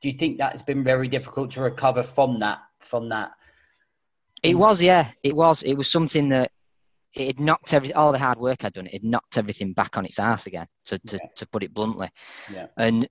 do 0.00 0.08
you 0.08 0.12
think 0.14 0.38
that 0.38 0.52
has 0.52 0.62
been 0.62 0.82
very 0.82 1.08
difficult 1.08 1.52
to 1.52 1.60
recover 1.60 2.02
from 2.02 2.40
that? 2.40 2.60
From 2.78 3.08
that, 3.08 3.32
it 4.42 4.54
was, 4.54 4.82
yeah, 4.82 5.10
it 5.22 5.34
was. 5.34 5.62
It 5.62 5.74
was 5.74 5.90
something 5.90 6.28
that 6.28 6.52
it 7.14 7.26
had 7.26 7.40
knocked 7.40 7.73
every 7.75 7.92
all 7.92 8.12
the 8.12 8.18
hard 8.18 8.38
work 8.38 8.64
I'd 8.64 8.73
done. 8.73 8.88
It 8.88 9.04
knocked 9.04 9.38
everything 9.38 9.73
back 9.73 9.97
on 9.97 10.04
its 10.04 10.18
ass 10.18 10.47
again, 10.47 10.66
to 10.87 10.99
to, 10.99 11.16
yeah. 11.16 11.28
to 11.37 11.47
put 11.49 11.62
it 11.62 11.75
bluntly. 11.75 12.11
Yeah. 12.52 12.66
And 12.76 13.09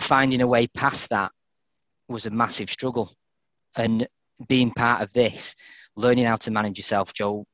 finding 0.00 0.42
a 0.42 0.46
way 0.46 0.66
past 0.66 1.10
that 1.10 1.32
was 2.08 2.26
a 2.26 2.30
massive 2.30 2.70
struggle, 2.70 3.12
and 3.76 4.06
being 4.46 4.70
part 4.72 5.02
of 5.02 5.12
this, 5.12 5.54
learning 5.96 6.24
how 6.24 6.36
to 6.36 6.50
manage 6.50 6.78
yourself, 6.78 7.12
Joe, 7.12 7.44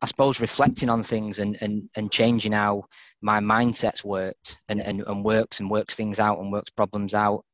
I 0.00 0.06
suppose 0.06 0.40
reflecting 0.40 0.88
on 0.88 1.02
things 1.02 1.38
and, 1.38 1.56
and, 1.60 1.88
and 1.96 2.10
changing 2.10 2.52
how 2.52 2.84
my 3.22 3.40
mindset's 3.40 4.04
worked 4.04 4.58
and, 4.68 4.80
and, 4.80 5.02
and 5.06 5.24
works 5.24 5.60
and 5.60 5.70
works 5.70 5.94
things 5.94 6.20
out 6.20 6.38
and 6.38 6.52
works 6.52 6.70
problems 6.70 7.14
out 7.14 7.44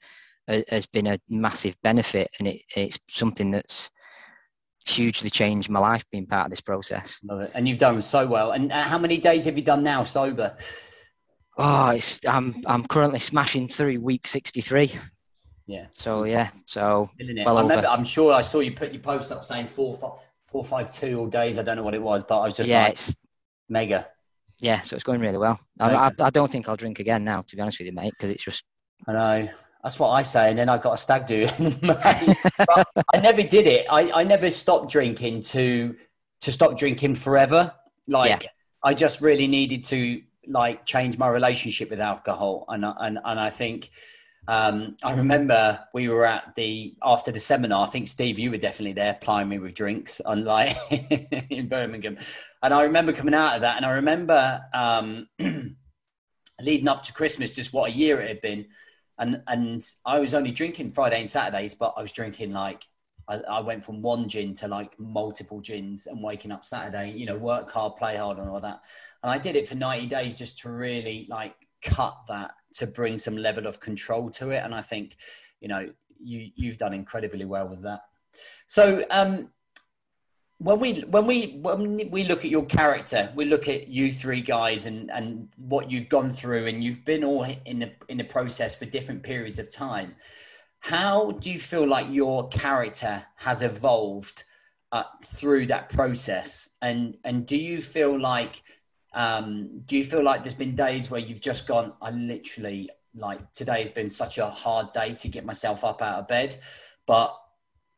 uh, 0.49 0.61
has 0.69 0.87
been 0.87 1.07
a 1.07 1.21
massive 1.29 1.77
benefit 1.83 2.29
and 2.39 2.49
it, 2.49 2.63
it's 2.75 2.99
something 3.09 3.51
that's 3.53 3.91
hugely 4.87 5.31
changed 5.31 5.69
my 5.69 5.81
life 5.81 6.05
being 6.11 6.27
part 6.27 6.47
of 6.47 6.51
this 6.51 6.61
process. 6.61 7.19
Love 7.25 7.41
it. 7.41 7.51
And 7.55 7.69
you've 7.69 7.79
done 7.79 8.01
so 8.03 8.27
well. 8.27 8.53
And 8.53 8.73
uh, 8.73 8.83
how 8.85 8.99
many 8.99 9.19
days 9.19 9.45
have 9.45 9.57
you 9.57 9.63
done 9.63 9.83
now 9.83 10.05
sober? 10.05 10.57
Oh, 11.59 11.91
it's 11.91 12.25
I'm 12.27 12.63
I'm 12.67 12.87
currently 12.87 13.19
smashing 13.19 13.69
through 13.69 14.01
week 14.01 14.27
63. 14.27 14.93
Yeah. 15.67 15.87
So 15.93 16.25
yeah, 16.25 16.51
so 16.67 17.11
well 17.45 17.59
I 17.59 17.63
remember, 17.63 17.87
I'm 17.87 18.05
sure 18.05 18.33
I 18.33 18.41
saw 18.41 18.61
you 18.61 18.73
put 18.73 18.93
your 18.93 19.03
post 19.03 19.31
up 19.31 19.45
saying 19.45 19.67
four 19.67 19.99
four 20.47 20.65
five 20.65 20.91
two 20.91 21.19
all 21.19 21.27
days. 21.27 21.59
I 21.59 21.63
don't 21.63 21.77
know 21.77 21.83
what 21.83 21.95
it 21.95 22.03
was, 22.03 22.25
but 22.25 22.41
I 22.41 22.47
was 22.47 22.57
just 22.57 22.69
yeah, 22.69 22.85
like, 22.85 22.93
it's 22.93 23.15
mega. 23.69 24.09
Yeah, 24.61 24.83
so 24.83 24.95
it's 24.95 25.05
going 25.05 25.21
really 25.21 25.39
well. 25.39 25.59
I, 25.79 25.95
I, 25.95 26.11
I, 26.19 26.31
don't 26.31 26.53
think 26.53 26.69
I'll 26.69 26.77
drink 26.77 26.99
again 26.99 27.25
now, 27.25 27.41
to 27.41 27.57
be 27.57 27.63
honest 27.63 27.79
with 27.79 27.87
you, 27.87 27.93
mate, 27.93 28.13
because 28.17 28.29
it's 28.29 28.45
just. 28.45 28.63
I 29.09 29.13
know. 29.13 29.49
That's 29.83 29.99
what 29.99 30.11
I 30.11 30.23
say, 30.23 30.51
and 30.51 30.59
then 30.59 30.69
I 30.69 30.79
got 30.79 30.95
a 30.95 30.99
stag 30.99 31.27
do. 31.27 31.49
I 33.15 33.21
never 33.21 33.43
did 33.43 33.67
it. 33.67 33.87
I, 33.91 34.11
I 34.11 34.25
never 34.25 34.51
stopped 34.51 34.91
drinking 34.91 35.43
to 35.43 35.97
to 36.43 36.53
stop 36.53 36.79
drinking 36.79 37.15
forever. 37.15 37.73
Like 38.07 38.43
yeah. 38.43 38.49
I 38.83 38.95
just 38.95 39.21
really 39.21 39.47
needed 39.47 39.85
to 39.85 40.23
like 40.47 40.85
change 40.85 41.17
my 41.19 41.29
relationship 41.29 41.91
with 41.91 42.01
alcohol, 42.01 42.65
and 42.69 42.85
and 42.85 43.19
and 43.25 43.41
I 43.41 43.51
think 43.51 43.91
um, 44.49 44.97
I 45.03 45.13
remember 45.13 45.81
we 45.95 46.09
were 46.09 46.27
at 46.27 46.55
the 46.57 46.95
after 47.03 47.31
the 47.31 47.39
seminar. 47.39 47.87
I 47.87 47.91
think 47.91 48.09
Steve, 48.09 48.39
you 48.39 48.51
were 48.51 48.57
definitely 48.57 48.95
there, 48.95 49.15
plying 49.21 49.49
me 49.49 49.59
with 49.59 49.75
drinks, 49.75 50.21
unlike 50.27 50.77
in 51.51 51.69
Birmingham. 51.69 52.19
And 52.63 52.75
I 52.75 52.83
remember 52.83 53.13
coming 53.13 53.35
out 53.35 53.55
of 53.55 53.61
that, 53.63 53.77
and 53.77 53.87
I 53.87 53.91
remember 53.91 54.63
um, 54.75 55.29
leading 56.61 56.89
up 56.89 57.05
to 57.05 57.13
Christmas, 57.13 57.55
just 57.55 57.73
what 57.73 57.91
a 57.91 57.95
year 57.95 58.21
it 58.21 58.29
had 58.29 58.41
been. 58.41 58.67
And 59.21 59.43
and 59.47 59.83
I 60.05 60.19
was 60.19 60.35
only 60.35 60.51
drinking 60.51 60.91
Friday 60.91 61.21
and 61.21 61.31
Saturdays, 61.31 61.75
but 61.77 61.95
I 61.97 62.03
was 62.03 62.11
drinking 62.11 62.53
like 62.53 62.85
I, 63.29 63.37
I 63.37 63.61
went 63.61 63.85
from 63.85 64.03
one 64.03 64.29
gin 64.29 64.55
to 64.55 64.67
like 64.67 64.99
multiple 64.99 65.61
gins, 65.61 66.07
and 66.07 66.23
waking 66.23 66.51
up 66.51 66.65
Saturday, 66.65 67.13
you 67.13 67.27
know, 67.27 67.37
work 67.37 67.71
hard, 67.71 67.97
play 67.97 68.17
hard, 68.17 68.39
and 68.39 68.49
all 68.49 68.61
that. 68.61 68.81
And 69.23 69.31
I 69.31 69.39
did 69.39 69.57
it 69.57 69.69
for 69.69 69.77
ninety 69.77 70.07
days 70.07 70.37
just 70.37 70.59
to 70.61 70.71
really 70.71 71.27
like 71.29 71.55
cut 71.83 72.17
that 72.29 72.53
to 72.75 72.87
bring 72.87 73.19
some 73.19 73.37
level 73.37 73.67
of 73.67 73.79
control 73.79 74.31
to 74.31 74.51
it. 74.51 74.65
And 74.65 74.75
I 74.75 74.81
think, 74.81 75.17
you 75.61 75.69
know, 75.69 75.91
you 76.19 76.51
you've 76.57 76.79
done 76.79 76.95
incredibly 76.95 77.45
well 77.45 77.69
with 77.69 77.83
that. 77.83 78.01
So 78.67 79.05
um, 79.11 79.51
when 80.61 80.79
we 80.79 81.01
when 81.01 81.27
we 81.27 81.59
when 81.63 82.11
we 82.11 82.25
look 82.25 82.45
at 82.45 82.51
your 82.51 82.67
character, 82.67 83.33
we 83.35 83.47
look 83.47 83.67
at 83.67 83.89
you 83.89 84.13
three 84.13 84.43
guys 84.43 84.85
and 84.85 85.11
and 85.11 85.49
what 85.57 85.91
you've 85.91 86.11
gone 86.11 86.29
through, 86.29 86.67
and 86.67 86.85
you've 86.85 87.03
been 87.07 87.25
all 87.25 87.47
in 87.65 87.79
the 87.79 87.93
in 88.11 88.19
the 88.19 88.25
process 88.25 88.75
for 88.75 88.85
different 88.85 89.23
periods 89.23 89.59
of 89.59 89.73
time. 89.73 90.15
How 90.81 91.31
do 91.31 91.51
you 91.51 91.59
feel 91.59 91.89
like 91.89 92.07
your 92.11 92.49
character 92.49 93.25
has 93.37 93.63
evolved 93.63 94.45
uh, 94.93 95.05
through 95.25 95.67
that 95.69 95.89
process, 95.89 96.77
and 96.83 97.17
and 97.25 97.47
do 97.47 97.57
you 97.57 97.81
feel 97.81 98.21
like 98.21 98.63
um, 99.15 99.81
do 99.87 99.97
you 99.97 100.05
feel 100.05 100.23
like 100.23 100.43
there's 100.45 100.55
been 100.55 100.77
days 100.77 101.11
where 101.11 101.21
you've 101.21 101.41
just 101.41 101.67
gone, 101.67 101.95
I 102.03 102.11
literally 102.11 102.91
like 103.15 103.51
today 103.55 103.81
has 103.81 103.91
been 103.91 104.11
such 104.11 104.37
a 104.37 104.51
hard 104.51 104.93
day 104.93 105.15
to 105.15 105.29
get 105.29 105.47
myself 105.47 105.85
up 105.85 106.03
out 106.03 106.19
of 106.19 106.29
bed, 106.29 106.59
but 107.07 107.35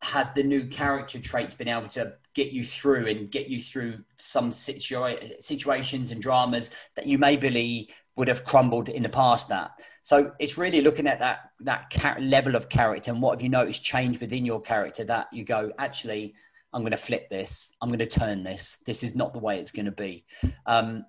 has 0.00 0.32
the 0.32 0.44
new 0.44 0.66
character 0.68 1.18
traits 1.18 1.54
been 1.54 1.68
able 1.68 1.88
to 1.88 2.14
get 2.34 2.52
you 2.52 2.64
through 2.64 3.06
and 3.06 3.30
get 3.30 3.48
you 3.48 3.60
through 3.60 3.98
some 4.18 4.50
situa- 4.50 5.40
situations 5.42 6.10
and 6.10 6.22
dramas 6.22 6.70
that 6.96 7.06
you 7.06 7.18
may 7.18 7.36
believe 7.36 7.88
would 8.16 8.28
have 8.28 8.44
crumbled 8.44 8.88
in 8.88 9.02
the 9.02 9.08
past 9.08 9.48
that 9.48 9.72
so 10.02 10.32
it's 10.38 10.58
really 10.58 10.80
looking 10.80 11.06
at 11.06 11.18
that 11.18 11.50
that 11.60 11.90
level 12.20 12.54
of 12.54 12.68
character 12.68 13.10
and 13.10 13.22
what 13.22 13.32
have 13.32 13.42
you 13.42 13.48
noticed 13.48 13.84
change 13.84 14.20
within 14.20 14.44
your 14.44 14.60
character 14.60 15.04
that 15.04 15.26
you 15.32 15.44
go 15.44 15.70
actually 15.78 16.34
I'm 16.72 16.82
going 16.82 16.92
to 16.92 16.96
flip 16.96 17.28
this. 17.28 17.74
I'm 17.80 17.90
going 17.90 17.98
to 17.98 18.06
turn 18.06 18.44
this. 18.44 18.78
This 18.86 19.02
is 19.02 19.14
not 19.14 19.32
the 19.32 19.38
way 19.38 19.58
it's 19.58 19.72
going 19.72 19.86
to 19.86 19.92
be. 19.92 20.24
Um, 20.66 21.04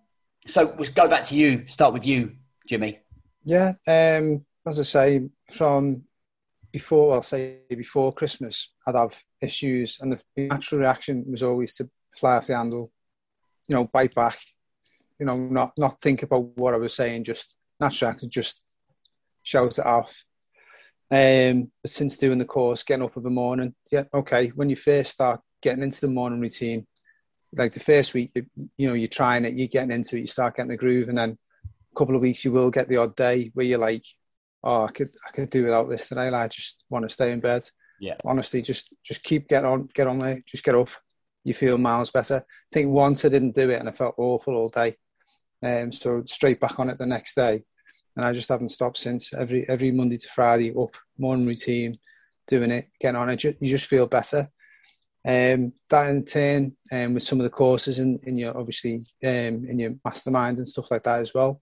so 0.46 0.76
we'll 0.78 0.90
go 0.92 1.08
back 1.08 1.24
to 1.26 1.36
you. 1.36 1.66
Start 1.68 1.94
with 1.94 2.06
you, 2.06 2.34
Jimmy. 2.68 3.00
Yeah. 3.46 3.74
Um, 3.88 4.46
as 4.66 4.80
I 4.80 4.84
say, 4.84 5.30
from 5.52 6.04
before, 6.74 7.14
I'll 7.14 7.22
say 7.22 7.60
before 7.70 8.14
Christmas, 8.14 8.74
I'd 8.86 8.96
have 8.96 9.18
issues, 9.42 10.00
and 10.02 10.12
the 10.12 10.48
natural 10.48 10.82
reaction 10.82 11.24
was 11.30 11.44
always 11.44 11.76
to 11.76 11.90
fly 12.14 12.36
off 12.36 12.48
the 12.48 12.58
handle, 12.58 12.92
you 13.68 13.76
know, 13.76 13.86
bite 13.86 14.14
back, 14.14 14.38
you 15.20 15.26
know, 15.26 15.38
not 15.38 15.72
not 15.78 16.02
think 16.02 16.24
about 16.24 16.58
what 16.58 16.74
I 16.74 16.78
was 16.78 16.96
saying, 16.96 17.24
just 17.24 17.56
natural 17.80 18.10
reaction, 18.10 18.30
just 18.30 18.62
shout 19.44 19.78
it 19.78 19.86
off. 19.86 20.26
Um, 21.12 21.72
but 21.82 21.92
since 21.92 22.18
doing 22.18 22.40
the 22.40 22.46
course, 22.46 22.84
getting 22.84 23.06
up 23.06 23.16
in 23.16 23.24
the 23.24 23.30
morning, 23.30 23.76
yeah, 23.92 24.06
okay. 24.14 24.48
When 24.48 24.70
you 24.70 24.76
first 24.76 25.12
start 25.12 25.42
getting 25.64 25.84
into 25.84 26.02
the 26.02 26.08
morning 26.08 26.42
routine. 26.42 26.86
Like 27.56 27.74
the 27.74 27.80
first 27.80 28.14
week, 28.14 28.32
you, 28.36 28.46
you 28.78 28.88
know, 28.88 28.94
you're 28.94 29.08
trying 29.08 29.46
it, 29.46 29.54
you're 29.54 29.68
getting 29.68 29.92
into 29.92 30.18
it, 30.18 30.22
you 30.22 30.28
start 30.28 30.58
getting 30.58 30.72
the 30.72 30.78
groove, 30.78 31.10
and 31.10 31.18
then 31.18 31.38
a 31.64 31.98
couple 31.98 32.16
of 32.16 32.22
weeks 32.22 32.44
you 32.44 32.52
will 32.52 32.70
get 32.70 32.90
the 32.90 32.98
odd 32.98 33.16
day 33.16 33.50
where 33.54 33.66
you're 33.66 33.80
like, 33.80 34.04
oh, 34.64 34.86
I 34.86 34.92
could 34.92 35.12
I 35.28 35.32
could 35.32 35.50
do 35.50 35.66
without 35.66 35.90
this 35.90 36.10
today. 36.10 36.30
Like, 36.30 36.44
I 36.44 36.48
just 36.48 36.84
want 36.90 37.04
to 37.04 37.14
stay 37.14 37.32
in 37.32 37.40
bed. 37.40 37.64
Yeah. 38.00 38.16
Honestly, 38.26 38.62
just 38.62 38.94
just 39.04 39.24
keep 39.24 39.48
get 39.48 39.66
on, 39.66 39.90
get 39.94 40.08
on 40.08 40.20
there, 40.20 40.42
just 40.46 40.64
get 40.64 40.76
up. 40.76 40.90
You 41.44 41.54
feel 41.54 41.78
miles 41.78 42.12
better. 42.12 42.46
I 42.48 42.74
think 42.74 42.90
once 42.90 43.26
I 43.26 43.30
didn't 43.30 43.56
do 43.56 43.70
it 43.70 43.80
and 43.80 43.90
I 43.90 43.92
felt 43.92 44.16
awful 44.18 44.56
all 44.56 44.70
day. 44.70 44.96
Um, 45.62 45.92
so 45.92 46.24
straight 46.26 46.60
back 46.60 46.80
on 46.80 46.90
it 46.90 46.98
the 46.98 47.06
next 47.06 47.36
day, 47.36 47.64
and 48.16 48.26
I 48.26 48.34
just 48.34 48.50
haven't 48.50 48.70
stopped 48.70 48.98
since. 48.98 49.34
Every 49.34 49.68
every 49.70 49.92
Monday 49.92 50.18
to 50.18 50.30
Friday, 50.30 50.74
up 50.78 50.96
morning 51.18 51.46
routine, 51.46 51.98
doing 52.48 52.72
it, 52.72 52.90
getting 53.00 53.16
on 53.16 53.30
it. 53.30 53.44
You 53.44 53.68
just 53.68 53.88
feel 53.88 54.08
better. 54.08 54.50
Um, 55.26 55.72
that 55.90 56.10
in 56.10 56.26
turn, 56.26 56.76
um, 56.92 57.14
with 57.14 57.24
some 57.24 57.40
of 57.40 57.46
the 57.46 57.50
courses 57.50 58.00
in, 58.00 58.20
in 58.24 58.38
your 58.38 58.58
obviously 58.58 59.06
um, 59.24 59.66
in 59.66 59.80
your 59.80 59.96
mastermind 60.04 60.58
and 60.58 60.68
stuff 60.68 60.92
like 60.92 61.04
that 61.04 61.22
as 61.22 61.34
well, 61.34 61.62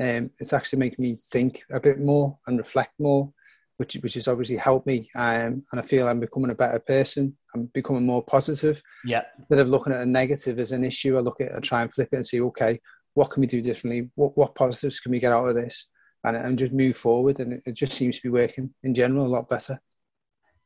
um, 0.00 0.30
it's 0.38 0.52
actually 0.52 0.78
making 0.78 1.02
me 1.02 1.16
think 1.16 1.62
a 1.70 1.80
bit 1.80 1.98
more 1.98 2.38
and 2.46 2.58
reflect 2.58 2.92
more, 2.98 3.32
which 3.76 3.94
which 3.94 4.14
has 4.14 4.28
obviously 4.28 4.56
helped 4.56 4.86
me. 4.86 5.10
Um, 5.14 5.64
and 5.70 5.80
I 5.80 5.82
feel 5.82 6.08
I'm 6.08 6.20
becoming 6.20 6.50
a 6.50 6.54
better 6.54 6.78
person. 6.78 7.36
I'm 7.54 7.66
becoming 7.74 8.06
more 8.06 8.24
positive. 8.24 8.82
Yeah. 9.04 9.22
Instead 9.38 9.58
of 9.58 9.68
looking 9.68 9.92
at 9.92 10.00
a 10.00 10.06
negative 10.06 10.58
as 10.58 10.72
an 10.72 10.84
issue, 10.84 11.16
I 11.16 11.20
look 11.20 11.40
at 11.40 11.54
I 11.54 11.60
try 11.60 11.82
and 11.82 11.92
flip 11.92 12.08
it 12.12 12.16
and 12.16 12.26
see, 12.26 12.40
okay, 12.40 12.80
what 13.14 13.30
can 13.30 13.40
we 13.40 13.46
do 13.46 13.60
differently? 13.60 14.10
What 14.14 14.36
what 14.36 14.54
positives 14.54 15.00
can 15.00 15.12
we 15.12 15.20
get 15.20 15.32
out 15.32 15.48
of 15.48 15.54
this? 15.54 15.88
And, 16.24 16.36
and 16.36 16.56
just 16.56 16.72
move 16.72 16.96
forward. 16.96 17.40
And 17.40 17.54
it, 17.54 17.62
it 17.66 17.72
just 17.72 17.94
seems 17.94 18.16
to 18.16 18.22
be 18.22 18.28
working 18.28 18.72
in 18.84 18.94
general 18.94 19.26
a 19.26 19.28
lot 19.28 19.48
better. 19.48 19.80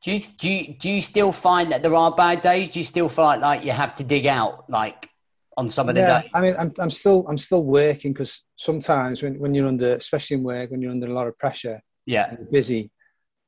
Do 0.03 0.11
you, 0.11 0.21
do 0.37 0.47
you, 0.47 0.75
do 0.79 0.91
you 0.91 1.01
still 1.01 1.31
find 1.31 1.71
that 1.71 1.81
there 1.81 1.95
are 1.95 2.11
bad 2.11 2.43
days? 2.43 2.69
Do 2.69 2.77
you 2.79 2.85
still 2.85 3.09
feel 3.09 3.25
like, 3.25 3.41
like 3.41 3.65
you 3.65 3.71
have 3.71 3.95
to 3.95 4.03
dig 4.03 4.27
out 4.27 4.69
like 4.69 5.09
on 5.57 5.69
some 5.69 5.89
of 5.89 5.95
the 5.95 6.01
yeah, 6.01 6.21
days? 6.21 6.31
I 6.33 6.41
mean, 6.41 6.55
I'm, 6.57 6.71
I'm 6.79 6.89
still 6.89 7.25
I'm 7.27 7.37
still 7.37 7.63
working 7.63 8.13
because 8.13 8.43
sometimes 8.55 9.23
when, 9.23 9.39
when 9.39 9.53
you're 9.53 9.67
under, 9.67 9.93
especially 9.93 10.37
in 10.37 10.43
work, 10.43 10.71
when 10.71 10.81
you're 10.81 10.91
under 10.91 11.07
a 11.07 11.13
lot 11.13 11.27
of 11.27 11.37
pressure, 11.37 11.81
yeah, 12.05 12.35
busy, 12.51 12.91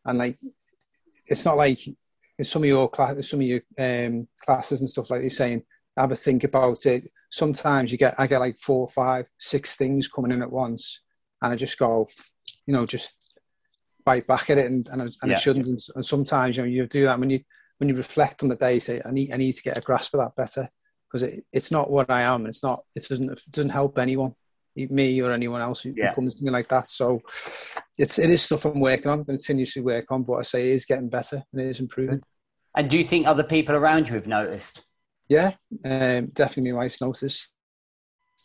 and 0.05 0.17
like 0.17 0.37
it's 1.27 1.45
not 1.45 1.57
like 1.57 1.79
in 1.87 2.45
some 2.45 2.63
of 2.63 2.67
your 2.67 2.89
class, 2.89 3.29
some 3.29 3.41
of 3.41 3.45
your 3.45 3.61
um, 3.77 4.27
classes 4.41 4.81
and 4.81 4.89
stuff 4.89 5.11
like 5.11 5.21
you're 5.21 5.29
saying, 5.29 5.61
have 5.95 6.11
a 6.11 6.15
think 6.15 6.43
about 6.43 6.85
it. 6.85 7.09
Sometimes 7.31 7.91
you 7.91 7.97
get 7.97 8.15
I 8.17 8.27
get 8.27 8.39
like 8.39 8.57
four, 8.57 8.87
five, 8.87 9.27
six 9.39 9.75
things 9.75 10.07
coming 10.07 10.31
in 10.31 10.41
at 10.41 10.51
once, 10.51 11.01
and 11.41 11.53
I 11.53 11.55
just 11.55 11.77
go, 11.77 12.07
you 12.65 12.73
know, 12.73 12.87
just 12.87 13.21
bite 14.03 14.25
back 14.25 14.49
at 14.49 14.57
it, 14.57 14.65
and 14.65 14.89
and, 14.89 15.01
and 15.01 15.13
yeah. 15.25 15.33
it 15.33 15.39
shouldn't. 15.39 15.67
And, 15.67 15.79
and, 15.95 16.05
sometimes 16.05 16.57
you 16.57 16.63
know 16.63 16.69
you 16.69 16.87
do 16.87 17.05
that 17.05 17.19
when 17.19 17.29
you 17.29 17.41
when 17.77 17.87
you 17.87 17.95
reflect 17.95 18.41
on 18.41 18.49
the 18.49 18.55
day, 18.55 18.73
you 18.73 18.79
say 18.79 18.99
I 19.05 19.11
need 19.11 19.31
I 19.31 19.37
need 19.37 19.53
to 19.53 19.61
get 19.61 19.77
a 19.77 19.81
grasp 19.81 20.15
of 20.15 20.21
that 20.21 20.35
better 20.35 20.69
because 21.09 21.23
it, 21.23 21.43
it's 21.51 21.71
not 21.71 21.89
what 21.89 22.09
I 22.09 22.21
am, 22.21 22.41
and 22.41 22.49
it's 22.49 22.63
not 22.63 22.83
it 22.95 23.07
doesn't 23.07 23.31
it 23.31 23.41
doesn't 23.51 23.71
help 23.71 23.97
anyone, 23.97 24.35
me 24.75 25.21
or 25.21 25.31
anyone 25.31 25.61
else 25.61 25.81
who, 25.81 25.93
yeah. 25.95 26.09
who 26.09 26.15
comes 26.15 26.35
to 26.35 26.43
me 26.43 26.51
like 26.51 26.67
that. 26.69 26.89
So 26.89 27.21
it's 27.97 28.19
it 28.19 28.29
is 28.29 28.41
stuff 28.41 28.65
I'm 28.65 28.79
working 28.79 29.11
on, 29.11 29.25
continuously 29.25 29.81
work 29.81 30.05
on. 30.11 30.23
But 30.23 30.35
I 30.35 30.41
say 30.43 30.69
it 30.69 30.73
is 30.73 30.85
getting 30.85 31.09
better 31.09 31.43
and 31.51 31.61
it 31.61 31.67
is 31.67 31.79
improving. 31.79 32.21
And 32.75 32.89
do 32.89 32.97
you 32.97 33.03
think 33.05 33.25
other 33.25 33.43
people 33.43 33.75
around 33.75 34.07
you 34.07 34.15
have 34.15 34.27
noticed? 34.27 34.83
Yeah, 35.27 35.53
um, 35.85 36.27
definitely. 36.27 36.71
My 36.71 36.79
wife's 36.79 37.01
noticed 37.01 37.55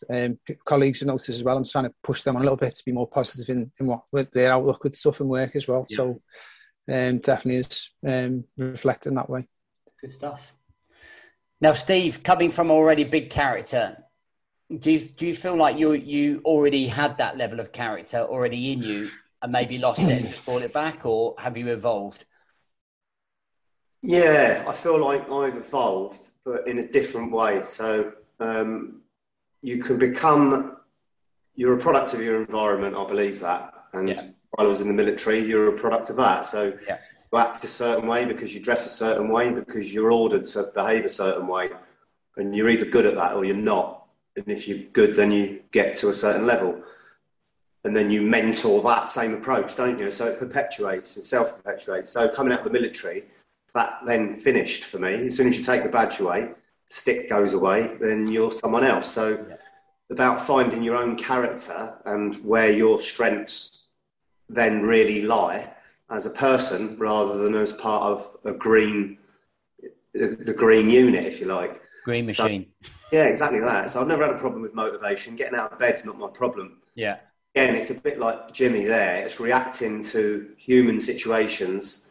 um, 0.09 0.39
colleagues 0.65 0.99
have 0.99 1.07
noticed 1.07 1.29
as 1.29 1.43
well. 1.43 1.57
I'm 1.57 1.65
trying 1.65 1.85
to 1.85 1.93
push 2.03 2.23
them 2.23 2.35
on 2.35 2.41
a 2.41 2.45
little 2.45 2.57
bit 2.57 2.75
to 2.75 2.85
be 2.85 2.91
more 2.91 3.07
positive 3.07 3.49
in, 3.55 3.71
in 3.79 3.87
what 3.87 4.01
with 4.11 4.31
their 4.31 4.51
outlook 4.53 4.83
with 4.83 4.95
stuff 4.95 5.19
and 5.19 5.29
work 5.29 5.55
as 5.55 5.67
well. 5.67 5.85
Yeah. 5.89 5.95
So 5.95 6.21
um, 6.91 7.19
definitely 7.19 7.57
is 7.57 7.89
um, 8.05 8.43
reflecting 8.57 9.15
that 9.15 9.29
way. 9.29 9.47
Good 10.01 10.11
stuff. 10.11 10.53
Now, 11.61 11.73
Steve, 11.73 12.23
coming 12.23 12.51
from 12.51 12.69
already 12.69 13.03
big 13.03 13.29
character, 13.29 13.97
do 14.79 14.91
you, 14.91 14.99
do 14.99 15.27
you 15.27 15.35
feel 15.35 15.55
like 15.55 15.77
you 15.77 15.93
you 15.93 16.41
already 16.43 16.87
had 16.87 17.17
that 17.19 17.37
level 17.37 17.59
of 17.59 17.71
character 17.71 18.19
already 18.19 18.71
in 18.71 18.81
you 18.81 19.09
and 19.41 19.51
maybe 19.51 19.77
lost 19.77 20.01
it 20.01 20.09
and 20.09 20.29
just 20.29 20.43
brought 20.43 20.63
it 20.63 20.73
back, 20.73 21.05
or 21.05 21.35
have 21.37 21.55
you 21.55 21.67
evolved? 21.69 22.25
Yeah, 24.01 24.63
I 24.67 24.73
feel 24.73 24.99
like 24.99 25.29
I've 25.31 25.55
evolved, 25.55 26.31
but 26.43 26.67
in 26.67 26.79
a 26.79 26.87
different 26.87 27.31
way. 27.31 27.61
So 27.65 28.13
um, 28.39 29.01
you 29.61 29.81
can 29.81 29.97
become 29.97 30.77
you're 31.55 31.77
a 31.77 31.81
product 31.81 32.13
of 32.13 32.21
your 32.21 32.41
environment. 32.41 32.95
I 32.95 33.05
believe 33.07 33.39
that. 33.39 33.73
And 33.93 34.09
yeah. 34.09 34.21
while 34.51 34.67
I 34.67 34.69
was 34.69 34.81
in 34.81 34.87
the 34.87 34.93
military, 34.93 35.39
you're 35.47 35.73
a 35.73 35.77
product 35.77 36.09
of 36.09 36.17
that. 36.17 36.45
So 36.45 36.73
yeah. 36.87 36.97
Act 37.37 37.63
a 37.63 37.67
certain 37.67 38.07
way 38.07 38.25
because 38.25 38.53
you 38.53 38.59
dress 38.61 38.85
a 38.85 38.89
certain 38.89 39.29
way 39.29 39.51
because 39.51 39.93
you're 39.93 40.11
ordered 40.11 40.45
to 40.45 40.63
behave 40.63 41.05
a 41.05 41.09
certain 41.09 41.47
way, 41.47 41.69
and 42.37 42.55
you're 42.55 42.69
either 42.69 42.85
good 42.85 43.05
at 43.05 43.15
that 43.15 43.33
or 43.33 43.45
you're 43.45 43.55
not. 43.55 44.05
And 44.35 44.45
if 44.47 44.67
you're 44.67 44.79
good, 44.93 45.15
then 45.15 45.31
you 45.31 45.61
get 45.71 45.95
to 45.97 46.09
a 46.09 46.13
certain 46.13 46.45
level. 46.45 46.81
and 47.85 47.95
then 47.95 48.09
you 48.09 48.23
mentor 48.23 48.81
that 48.81 49.07
same 49.07 49.35
approach, 49.35 49.75
don't 49.75 49.99
you? 49.99 50.09
So 50.09 50.25
it 50.25 50.39
perpetuates 50.39 51.15
and 51.17 51.23
self 51.23 51.55
perpetuates. 51.55 52.09
So 52.09 52.27
coming 52.27 52.51
out 52.51 52.59
of 52.59 52.65
the 52.65 52.71
military, 52.71 53.25
that 53.75 53.99
then 54.05 54.37
finished 54.37 54.85
for 54.85 54.97
me. 54.97 55.27
As 55.27 55.37
soon 55.37 55.47
as 55.47 55.59
you 55.59 55.63
take 55.63 55.83
the 55.83 55.89
badge 55.89 56.19
away, 56.19 56.49
stick 56.87 57.29
goes 57.29 57.53
away, 57.53 57.95
then 58.01 58.27
you're 58.27 58.51
someone 58.51 58.83
else. 58.83 59.11
So 59.11 59.45
yeah. 59.47 59.57
about 60.09 60.41
finding 60.41 60.81
your 60.81 60.95
own 60.95 61.15
character 61.15 61.93
and 62.05 62.35
where 62.37 62.71
your 62.71 62.99
strengths 62.99 63.89
then 64.49 64.81
really 64.81 65.21
lie 65.21 65.74
as 66.09 66.25
a 66.25 66.29
person 66.29 66.97
rather 66.97 67.37
than 67.37 67.55
as 67.55 67.73
part 67.73 68.03
of 68.03 68.37
a 68.45 68.53
green 68.53 69.17
the 70.13 70.53
green 70.55 70.89
unit, 70.89 71.25
if 71.25 71.41
you 71.41 71.45
like. 71.47 71.81
Green 72.05 72.25
machine. 72.25 72.67
So, 72.83 72.91
yeah, 73.11 73.25
exactly 73.25 73.59
that. 73.59 73.89
So 73.89 73.99
I've 73.99 74.07
never 74.07 74.25
had 74.25 74.35
a 74.35 74.39
problem 74.39 74.61
with 74.61 74.73
motivation. 74.73 75.35
Getting 75.35 75.59
out 75.59 75.73
of 75.73 75.79
bed's 75.79 76.05
not 76.05 76.17
my 76.17 76.29
problem. 76.29 76.77
Yeah 76.95 77.17
again, 77.55 77.75
it's 77.75 77.89
a 77.89 78.01
bit 78.01 78.19
like 78.19 78.53
Jimmy 78.53 78.85
there. 78.85 79.23
It's 79.23 79.39
reacting 79.39 80.03
to 80.05 80.49
human 80.57 80.99
situations 80.99 82.07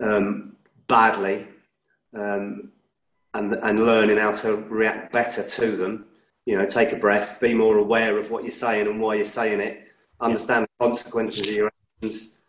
um, 0.00 0.56
badly 0.86 1.46
um, 2.14 2.72
and, 3.34 3.52
and 3.52 3.84
learning 3.84 4.16
how 4.16 4.32
to 4.32 4.56
react 4.56 5.12
better 5.12 5.46
to 5.46 5.76
them. 5.76 6.06
You 6.46 6.56
know, 6.56 6.64
take 6.64 6.92
a 6.92 6.96
breath, 6.96 7.38
be 7.40 7.52
more 7.52 7.76
aware 7.76 8.16
of 8.16 8.30
what 8.30 8.44
you're 8.44 8.50
saying 8.50 8.86
and 8.86 9.00
why 9.00 9.16
you're 9.16 9.26
saying 9.26 9.60
it, 9.60 9.88
understand 10.20 10.64
the 10.64 10.86
consequences 10.86 11.46
of 11.46 11.52
your 11.52 11.70
actions, 12.00 12.40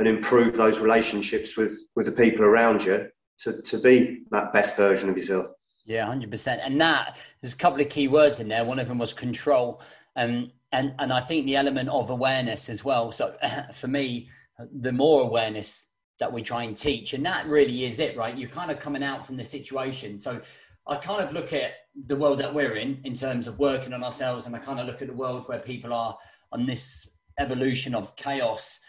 and 0.00 0.08
improve 0.08 0.56
those 0.56 0.80
relationships 0.80 1.56
with, 1.56 1.78
with 1.94 2.06
the 2.06 2.12
people 2.12 2.44
around 2.44 2.84
you 2.84 3.06
to, 3.40 3.60
to 3.62 3.78
be 3.78 4.22
that 4.30 4.52
best 4.52 4.76
version 4.76 5.08
of 5.10 5.16
yourself. 5.16 5.46
Yeah, 5.84 6.06
100%. 6.06 6.58
And 6.64 6.80
that, 6.80 7.18
there's 7.40 7.54
a 7.54 7.58
couple 7.58 7.80
of 7.80 7.90
key 7.90 8.08
words 8.08 8.40
in 8.40 8.48
there. 8.48 8.64
One 8.64 8.78
of 8.78 8.88
them 8.88 8.98
was 8.98 9.12
control. 9.12 9.82
Um, 10.16 10.50
and 10.72 10.94
and 10.98 11.12
I 11.12 11.20
think 11.20 11.46
the 11.46 11.56
element 11.56 11.88
of 11.88 12.10
awareness 12.10 12.68
as 12.68 12.84
well. 12.84 13.12
So 13.12 13.34
for 13.74 13.88
me, 13.88 14.30
the 14.72 14.92
more 14.92 15.22
awareness 15.22 15.86
that 16.18 16.32
we 16.32 16.42
try 16.42 16.64
and 16.64 16.76
teach, 16.76 17.12
and 17.14 17.24
that 17.26 17.46
really 17.46 17.84
is 17.84 18.00
it, 18.00 18.16
right? 18.16 18.36
You're 18.36 18.50
kind 18.50 18.70
of 18.70 18.80
coming 18.80 19.02
out 19.02 19.26
from 19.26 19.36
the 19.36 19.44
situation. 19.44 20.18
So 20.18 20.40
I 20.86 20.96
kind 20.96 21.22
of 21.22 21.32
look 21.32 21.52
at 21.52 21.72
the 22.06 22.16
world 22.16 22.38
that 22.38 22.54
we're 22.54 22.76
in 22.76 23.00
in 23.04 23.14
terms 23.14 23.46
of 23.46 23.58
working 23.58 23.92
on 23.92 24.02
ourselves, 24.02 24.46
and 24.46 24.54
I 24.56 24.58
kind 24.58 24.80
of 24.80 24.86
look 24.86 25.02
at 25.02 25.08
the 25.08 25.14
world 25.14 25.44
where 25.46 25.58
people 25.58 25.92
are 25.92 26.16
on 26.52 26.66
this 26.66 27.10
evolution 27.38 27.94
of 27.94 28.14
chaos, 28.16 28.80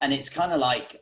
and 0.00 0.12
it's 0.12 0.28
kind 0.28 0.52
of 0.52 0.60
like 0.60 1.00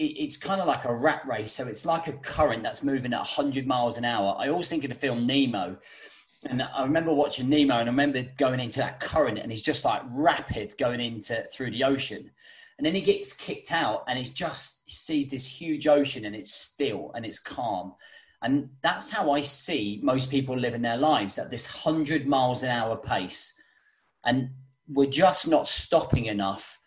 it's 0.00 0.36
kind 0.36 0.60
of 0.60 0.68
like 0.68 0.84
a 0.84 0.94
rat 0.94 1.22
race. 1.26 1.50
So 1.50 1.66
it's 1.66 1.84
like 1.84 2.06
a 2.06 2.12
current 2.12 2.62
that's 2.62 2.84
moving 2.84 3.12
at 3.12 3.18
100 3.18 3.66
miles 3.66 3.96
an 3.96 4.04
hour. 4.04 4.36
I 4.38 4.48
always 4.48 4.68
think 4.68 4.84
of 4.84 4.90
the 4.90 4.94
film 4.94 5.26
Nemo 5.26 5.76
and 6.46 6.62
I 6.62 6.82
remember 6.82 7.12
watching 7.12 7.48
Nemo 7.48 7.78
and 7.78 7.88
I 7.88 7.92
remember 7.92 8.24
going 8.36 8.60
into 8.60 8.78
that 8.78 9.00
current 9.00 9.38
and 9.38 9.50
he's 9.50 9.62
just 9.62 9.84
like 9.84 10.02
rapid 10.10 10.78
going 10.78 11.00
into 11.00 11.44
through 11.52 11.72
the 11.72 11.82
ocean. 11.82 12.30
And 12.76 12.86
then 12.86 12.94
he 12.94 13.00
gets 13.00 13.32
kicked 13.32 13.72
out 13.72 14.04
and 14.06 14.16
he's 14.16 14.30
just 14.30 14.82
he 14.86 14.92
sees 14.92 15.30
this 15.32 15.46
huge 15.46 15.88
ocean 15.88 16.24
and 16.24 16.36
it's 16.36 16.54
still 16.54 17.10
and 17.14 17.26
it's 17.26 17.40
calm. 17.40 17.94
And 18.40 18.68
that's 18.82 19.10
how 19.10 19.32
I 19.32 19.42
see 19.42 19.98
most 20.00 20.30
people 20.30 20.56
living 20.56 20.82
their 20.82 20.96
lives 20.96 21.38
at 21.38 21.50
this 21.50 21.66
100 21.66 22.24
miles 22.24 22.62
an 22.62 22.70
hour 22.70 22.96
pace. 22.96 23.52
And 24.24 24.50
we're 24.86 25.10
just 25.10 25.48
not 25.48 25.66
stopping 25.66 26.26
enough 26.26 26.78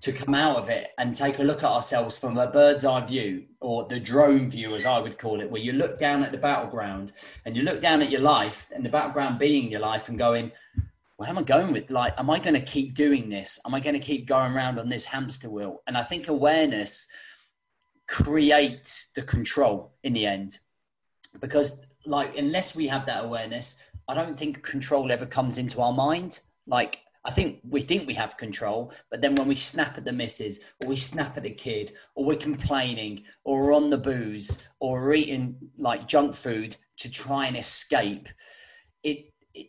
to 0.00 0.12
come 0.12 0.34
out 0.34 0.56
of 0.56 0.70
it 0.70 0.88
and 0.98 1.14
take 1.14 1.38
a 1.38 1.42
look 1.42 1.58
at 1.58 1.70
ourselves 1.70 2.16
from 2.16 2.38
a 2.38 2.46
bird's 2.46 2.84
eye 2.84 3.04
view 3.04 3.44
or 3.60 3.86
the 3.86 4.00
drone 4.00 4.50
view, 4.50 4.74
as 4.74 4.86
I 4.86 4.98
would 4.98 5.18
call 5.18 5.40
it, 5.40 5.50
where 5.50 5.60
you 5.60 5.72
look 5.72 5.98
down 5.98 6.22
at 6.22 6.32
the 6.32 6.38
battleground 6.38 7.12
and 7.44 7.54
you 7.54 7.62
look 7.62 7.82
down 7.82 8.00
at 8.00 8.10
your 8.10 8.22
life 8.22 8.70
and 8.74 8.84
the 8.84 8.88
battleground 8.88 9.38
being 9.38 9.70
your 9.70 9.80
life 9.80 10.08
and 10.08 10.18
going, 10.18 10.52
where 11.16 11.28
am 11.28 11.36
I 11.36 11.42
going 11.42 11.70
with? 11.72 11.90
Like, 11.90 12.14
am 12.16 12.30
I 12.30 12.38
going 12.38 12.54
to 12.54 12.62
keep 12.62 12.94
doing 12.94 13.28
this? 13.28 13.60
Am 13.66 13.74
I 13.74 13.80
going 13.80 13.92
to 13.92 14.00
keep 14.00 14.26
going 14.26 14.52
around 14.52 14.78
on 14.78 14.88
this 14.88 15.04
hamster 15.04 15.50
wheel? 15.50 15.82
And 15.86 15.98
I 15.98 16.02
think 16.02 16.28
awareness 16.28 17.08
creates 18.08 19.10
the 19.14 19.20
control 19.20 19.92
in 20.02 20.14
the 20.14 20.26
end 20.26 20.56
because, 21.38 21.76
like, 22.06 22.38
unless 22.38 22.74
we 22.74 22.88
have 22.88 23.04
that 23.04 23.22
awareness, 23.22 23.78
I 24.08 24.14
don't 24.14 24.36
think 24.36 24.62
control 24.62 25.12
ever 25.12 25.26
comes 25.26 25.58
into 25.58 25.82
our 25.82 25.92
mind. 25.92 26.40
Like, 26.66 27.00
I 27.24 27.30
think 27.30 27.60
we 27.68 27.82
think 27.82 28.06
we 28.06 28.14
have 28.14 28.38
control, 28.38 28.92
but 29.10 29.20
then 29.20 29.34
when 29.34 29.46
we 29.46 29.54
snap 29.54 29.98
at 29.98 30.04
the 30.04 30.12
missus, 30.12 30.60
or 30.82 30.88
we 30.88 30.96
snap 30.96 31.36
at 31.36 31.42
the 31.42 31.50
kid, 31.50 31.92
or 32.14 32.24
we're 32.24 32.36
complaining, 32.36 33.24
or 33.44 33.60
we're 33.60 33.74
on 33.74 33.90
the 33.90 33.98
booze, 33.98 34.66
or 34.78 35.00
we're 35.00 35.14
eating 35.14 35.56
like 35.76 36.08
junk 36.08 36.34
food 36.34 36.76
to 36.98 37.10
try 37.10 37.46
and 37.46 37.58
escape, 37.58 38.28
it, 39.02 39.32
it 39.52 39.66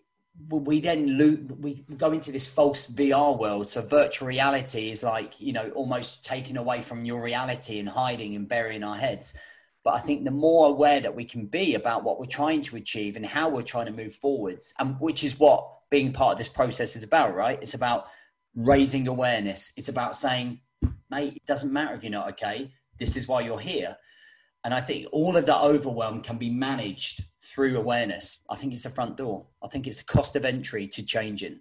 we 0.48 0.80
then 0.80 1.18
lo- 1.18 1.56
we 1.60 1.84
go 1.98 2.14
into 2.14 2.32
this 2.32 2.52
false 2.52 2.90
VR 2.90 3.38
world. 3.38 3.68
So 3.68 3.82
virtual 3.82 4.30
reality 4.30 4.90
is 4.90 5.04
like 5.04 5.42
you 5.42 5.52
know 5.52 5.72
almost 5.72 6.24
taken 6.24 6.56
away 6.56 6.82
from 6.82 7.04
your 7.04 7.22
reality 7.22 7.80
and 7.80 7.90
hiding 7.90 8.36
and 8.36 8.48
burying 8.48 8.84
our 8.84 8.98
heads. 8.98 9.34
But 9.84 9.96
I 9.96 10.00
think 10.00 10.24
the 10.24 10.32
more 10.32 10.68
aware 10.68 11.02
that 11.02 11.16
we 11.16 11.26
can 11.26 11.48
be 11.48 11.76
about 11.76 12.04
what 12.06 12.18
we're 12.18 12.28
trying 12.28 12.62
to 12.64 12.78
achieve 12.78 13.18
and 13.18 13.26
how 13.26 13.50
we're 13.50 13.64
trying 13.64 13.88
to 13.88 13.92
move 13.92 14.14
forwards, 14.14 14.74
and 14.80 14.96
which 15.02 15.26
is 15.26 15.38
what 15.38 15.81
being 15.92 16.14
part 16.14 16.32
of 16.32 16.38
this 16.40 16.50
process 16.50 16.96
is 16.96 17.04
about, 17.04 17.36
right? 17.36 17.60
It's 17.62 17.76
about 17.76 18.08
raising 18.56 19.08
awareness. 19.08 19.72
It's 19.78 19.90
about 19.90 20.16
saying, 20.16 20.62
mate, 21.12 21.36
it 21.36 21.46
doesn't 21.46 21.72
matter 21.72 21.94
if 21.94 22.04
you're 22.04 22.12
not 22.12 22.30
okay. 22.30 22.72
This 22.98 23.16
is 23.16 23.28
why 23.28 23.42
you're 23.42 23.60
here. 23.60 23.96
And 24.64 24.74
I 24.74 24.80
think 24.80 25.08
all 25.12 25.38
of 25.38 25.46
that 25.46 25.62
overwhelm 25.62 26.22
can 26.22 26.38
be 26.38 26.50
managed 26.50 27.24
through 27.44 27.78
awareness. 27.78 28.40
I 28.50 28.56
think 28.56 28.74
it's 28.74 28.84
the 28.84 28.90
front 28.90 29.18
door. 29.18 29.46
I 29.62 29.68
think 29.68 29.86
it's 29.86 29.98
the 29.98 30.04
cost 30.04 30.36
of 30.36 30.46
entry 30.46 30.88
to 30.88 31.04
changing. 31.04 31.60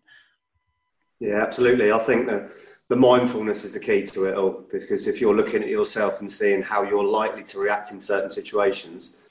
Yeah, 1.18 1.42
absolutely. 1.42 1.92
I 1.92 1.98
think 1.98 2.26
that 2.26 2.50
the 2.88 2.96
mindfulness 2.96 3.64
is 3.64 3.72
the 3.72 3.80
key 3.80 4.06
to 4.06 4.26
it 4.26 4.36
all 4.36 4.64
because 4.70 5.06
if 5.06 5.20
you're 5.20 5.36
looking 5.36 5.62
at 5.62 5.68
yourself 5.68 6.20
and 6.20 6.30
seeing 6.30 6.62
how 6.62 6.82
you're 6.82 7.04
likely 7.04 7.42
to 7.44 7.58
react 7.58 7.92
in 7.92 8.00
certain 8.00 8.30
situations, 8.30 9.22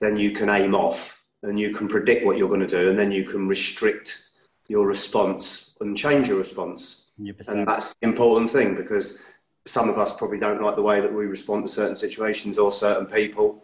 then 0.00 0.16
you 0.16 0.32
can 0.32 0.48
aim 0.48 0.74
off 0.74 1.24
and 1.42 1.58
you 1.58 1.72
can 1.72 1.88
predict 1.88 2.24
what 2.24 2.36
you're 2.36 2.48
going 2.48 2.60
to 2.60 2.66
do 2.66 2.90
and 2.90 2.98
then 2.98 3.12
you 3.12 3.24
can 3.24 3.48
restrict 3.48 4.30
your 4.72 4.86
response 4.86 5.76
and 5.80 5.94
change 5.96 6.28
your 6.28 6.38
response. 6.38 7.10
100%. 7.20 7.48
And 7.48 7.68
that's 7.68 7.94
the 8.00 8.08
important 8.08 8.50
thing 8.50 8.74
because 8.74 9.18
some 9.66 9.90
of 9.90 9.98
us 9.98 10.16
probably 10.16 10.38
don't 10.38 10.62
like 10.62 10.76
the 10.76 10.82
way 10.82 11.02
that 11.02 11.12
we 11.12 11.26
respond 11.26 11.66
to 11.66 11.72
certain 11.72 11.94
situations 11.94 12.58
or 12.58 12.72
certain 12.72 13.04
people, 13.04 13.62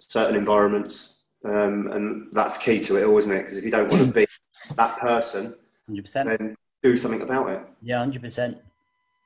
certain 0.00 0.34
environments. 0.34 1.22
Um, 1.44 1.92
and 1.92 2.32
that's 2.32 2.58
key 2.58 2.80
to 2.80 2.96
it 2.96 3.04
all, 3.04 3.16
isn't 3.18 3.30
it? 3.30 3.42
Because 3.42 3.56
if 3.56 3.64
you 3.64 3.70
don't 3.70 3.88
want 3.88 4.04
to 4.04 4.12
be 4.12 4.26
that 4.74 4.98
person, 4.98 5.54
100%. 5.88 6.24
then 6.24 6.56
do 6.82 6.96
something 6.96 7.22
about 7.22 7.50
it. 7.50 7.62
Yeah, 7.80 8.04
100%. 8.04 8.58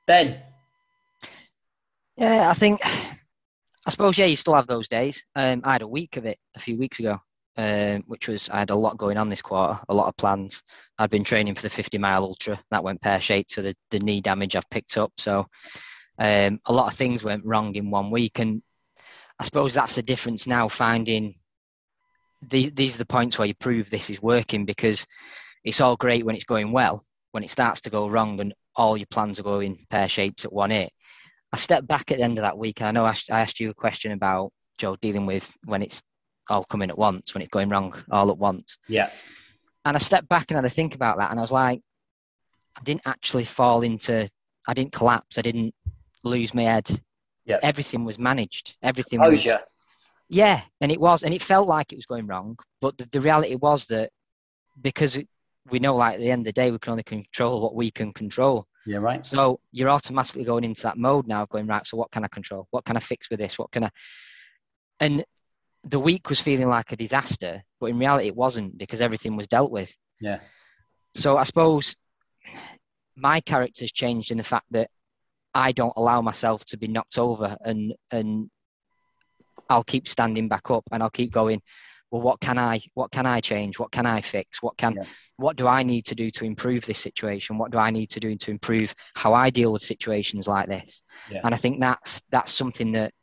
Ben? 0.06 0.38
Yeah, 2.18 2.50
I 2.50 2.52
think, 2.52 2.80
I 2.84 3.90
suppose, 3.90 4.18
yeah, 4.18 4.26
you 4.26 4.36
still 4.36 4.54
have 4.54 4.66
those 4.66 4.86
days. 4.86 5.24
Um, 5.34 5.62
I 5.64 5.72
had 5.72 5.80
a 5.80 5.88
week 5.88 6.18
of 6.18 6.26
it 6.26 6.38
a 6.54 6.60
few 6.60 6.76
weeks 6.76 6.98
ago 6.98 7.18
um, 7.56 8.02
which 8.06 8.28
was 8.28 8.48
I 8.48 8.60
had 8.60 8.70
a 8.70 8.76
lot 8.76 8.96
going 8.96 9.18
on 9.18 9.28
this 9.28 9.42
quarter, 9.42 9.78
a 9.88 9.94
lot 9.94 10.08
of 10.08 10.16
plans. 10.16 10.62
I'd 10.98 11.10
been 11.10 11.24
training 11.24 11.54
for 11.54 11.62
the 11.62 11.70
50 11.70 11.98
mile 11.98 12.24
ultra, 12.24 12.60
that 12.70 12.84
went 12.84 13.00
pear 13.00 13.20
shaped 13.20 13.52
to 13.52 13.62
the, 13.62 13.74
the 13.90 13.98
knee 13.98 14.20
damage 14.20 14.56
I've 14.56 14.70
picked 14.70 14.96
up. 14.96 15.12
So 15.18 15.46
um, 16.18 16.60
a 16.64 16.72
lot 16.72 16.90
of 16.90 16.96
things 16.96 17.24
went 17.24 17.44
wrong 17.44 17.74
in 17.74 17.90
one 17.90 18.10
week, 18.10 18.38
and 18.38 18.62
I 19.38 19.44
suppose 19.44 19.74
that's 19.74 19.96
the 19.96 20.02
difference 20.02 20.46
now. 20.46 20.68
Finding 20.68 21.34
the, 22.48 22.70
these 22.70 22.94
are 22.94 22.98
the 22.98 23.06
points 23.06 23.38
where 23.38 23.46
you 23.46 23.54
prove 23.54 23.90
this 23.90 24.10
is 24.10 24.22
working 24.22 24.64
because 24.64 25.06
it's 25.64 25.80
all 25.80 25.96
great 25.96 26.24
when 26.24 26.34
it's 26.34 26.44
going 26.44 26.72
well. 26.72 27.04
When 27.32 27.44
it 27.44 27.50
starts 27.50 27.82
to 27.82 27.90
go 27.90 28.08
wrong 28.08 28.40
and 28.40 28.54
all 28.74 28.96
your 28.96 29.06
plans 29.06 29.38
are 29.38 29.44
going 29.44 29.86
pear 29.90 30.08
shaped 30.08 30.44
at 30.44 30.52
one 30.52 30.72
eight, 30.72 30.92
I 31.52 31.56
stepped 31.58 31.86
back 31.86 32.10
at 32.10 32.18
the 32.18 32.24
end 32.24 32.38
of 32.38 32.42
that 32.42 32.56
week, 32.56 32.80
and 32.80 32.88
I 32.88 32.92
know 32.92 33.04
I 33.04 33.14
asked 33.28 33.60
you 33.60 33.70
a 33.70 33.74
question 33.74 34.12
about 34.12 34.52
Joe 34.78 34.96
dealing 34.96 35.26
with 35.26 35.50
when 35.64 35.82
it's 35.82 36.02
all 36.48 36.64
coming 36.64 36.90
at 36.90 36.98
once 36.98 37.34
when 37.34 37.42
it's 37.42 37.50
going 37.50 37.68
wrong 37.68 37.94
all 38.10 38.30
at 38.30 38.38
once. 38.38 38.76
Yeah. 38.88 39.10
And 39.84 39.96
I 39.96 39.98
stepped 39.98 40.28
back 40.28 40.50
and 40.50 40.56
had 40.56 40.62
to 40.62 40.70
think 40.70 40.94
about 40.94 41.18
that, 41.18 41.30
and 41.30 41.40
I 41.40 41.42
was 41.42 41.52
like, 41.52 41.80
I 42.76 42.82
didn't 42.82 43.02
actually 43.06 43.44
fall 43.44 43.82
into, 43.82 44.28
I 44.66 44.74
didn't 44.74 44.92
collapse, 44.92 45.38
I 45.38 45.42
didn't 45.42 45.74
lose 46.24 46.54
my 46.54 46.62
head. 46.62 46.88
Yeah. 47.44 47.58
Everything 47.62 48.04
was 48.04 48.18
managed. 48.18 48.76
Everything 48.82 49.20
oh, 49.22 49.30
was. 49.30 49.44
Yeah. 49.44 49.58
Yeah, 50.28 50.62
and 50.80 50.90
it 50.90 51.00
was, 51.00 51.24
and 51.24 51.34
it 51.34 51.42
felt 51.42 51.68
like 51.68 51.92
it 51.92 51.96
was 51.96 52.06
going 52.06 52.26
wrong, 52.26 52.56
but 52.80 52.96
the, 52.96 53.06
the 53.06 53.20
reality 53.20 53.54
was 53.56 53.84
that 53.86 54.10
because 54.80 55.18
we 55.70 55.78
know, 55.78 55.96
like 55.96 56.14
at 56.14 56.20
the 56.20 56.30
end 56.30 56.40
of 56.40 56.44
the 56.46 56.52
day, 56.52 56.70
we 56.70 56.78
can 56.78 56.92
only 56.92 57.02
control 57.02 57.60
what 57.60 57.74
we 57.74 57.90
can 57.90 58.12
control. 58.12 58.66
Yeah, 58.86 58.98
right. 58.98 59.24
So 59.24 59.60
you're 59.72 59.90
automatically 59.90 60.44
going 60.44 60.64
into 60.64 60.82
that 60.82 60.96
mode 60.96 61.26
now 61.26 61.42
of 61.42 61.50
going 61.50 61.66
right. 61.66 61.86
So 61.86 61.96
what 61.96 62.10
can 62.10 62.24
I 62.24 62.28
control? 62.28 62.66
What 62.70 62.84
can 62.84 62.96
I 62.96 63.00
fix 63.00 63.30
with 63.30 63.38
this? 63.38 63.58
What 63.58 63.70
can 63.70 63.84
I? 63.84 63.90
And 65.00 65.24
the 65.84 65.98
week 65.98 66.28
was 66.28 66.40
feeling 66.40 66.68
like 66.68 66.92
a 66.92 66.96
disaster, 66.96 67.62
but 67.80 67.86
in 67.86 67.98
reality 67.98 68.28
it 68.28 68.36
wasn't 68.36 68.78
because 68.78 69.00
everything 69.00 69.36
was 69.36 69.48
dealt 69.48 69.70
with. 69.70 69.94
Yeah. 70.20 70.38
So 71.14 71.36
I 71.36 71.42
suppose 71.42 71.96
my 73.16 73.40
character's 73.40 73.92
changed 73.92 74.30
in 74.30 74.38
the 74.38 74.44
fact 74.44 74.66
that 74.70 74.88
I 75.54 75.72
don't 75.72 75.92
allow 75.96 76.22
myself 76.22 76.64
to 76.66 76.78
be 76.78 76.88
knocked 76.88 77.18
over 77.18 77.56
and 77.60 77.94
and 78.10 78.50
I'll 79.68 79.84
keep 79.84 80.08
standing 80.08 80.48
back 80.48 80.70
up 80.70 80.84
and 80.90 81.02
I'll 81.02 81.10
keep 81.10 81.32
going. 81.32 81.60
well, 82.12 82.20
what 82.20 82.40
can 82.40 82.58
I, 82.58 82.80
what 82.92 83.10
can 83.10 83.24
I 83.24 83.40
change? 83.40 83.78
What 83.78 83.90
can 83.90 84.04
I 84.04 84.20
fix? 84.20 84.62
What 84.62 84.76
can, 84.76 84.96
yeah. 84.96 85.04
what 85.36 85.56
do 85.56 85.66
I 85.66 85.82
need 85.82 86.04
to 86.06 86.14
do 86.14 86.30
to 86.32 86.44
improve 86.44 86.84
this 86.84 86.98
situation? 86.98 87.56
What 87.56 87.70
do 87.70 87.78
I 87.78 87.90
need 87.90 88.10
to 88.10 88.20
do 88.20 88.36
to 88.36 88.50
improve 88.50 88.94
how 89.14 89.32
I 89.32 89.48
deal 89.48 89.72
with 89.72 89.82
situations 89.82 90.46
like 90.46 90.68
this? 90.68 91.02
Yeah. 91.30 91.40
And 91.42 91.54
I 91.54 91.56
think 91.56 91.80
that's 91.80 92.20
that's 92.30 92.52
something 92.52 92.92
that 92.92 93.14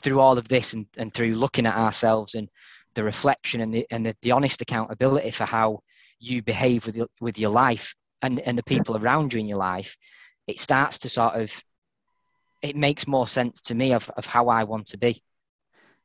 through 0.00 0.20
all 0.20 0.38
of 0.38 0.48
this 0.48 0.72
and, 0.72 0.86
and 0.96 1.12
through 1.12 1.34
looking 1.34 1.66
at 1.66 1.76
ourselves 1.76 2.34
and 2.34 2.48
the 2.94 3.04
reflection 3.04 3.60
and 3.60 3.72
the 3.72 3.86
and 3.90 4.04
the, 4.04 4.16
the 4.22 4.32
honest 4.32 4.60
accountability 4.60 5.30
for 5.30 5.44
how 5.44 5.80
you 6.18 6.42
behave 6.42 6.86
with 6.86 6.96
your, 6.96 7.06
with 7.20 7.38
your 7.38 7.50
life 7.50 7.94
and, 8.22 8.40
and 8.40 8.58
the 8.58 8.62
people 8.62 8.96
around 8.96 9.32
you 9.32 9.40
in 9.40 9.46
your 9.46 9.58
life, 9.58 9.96
it 10.46 10.60
starts 10.60 10.98
to 10.98 11.08
sort 11.08 11.40
of 11.40 11.52
it 12.62 12.76
makes 12.76 13.06
more 13.06 13.26
sense 13.26 13.60
to 13.62 13.74
me 13.74 13.94
of, 13.94 14.10
of 14.16 14.26
how 14.26 14.48
I 14.48 14.64
want 14.64 14.86
to 14.88 14.98
be. 14.98 15.22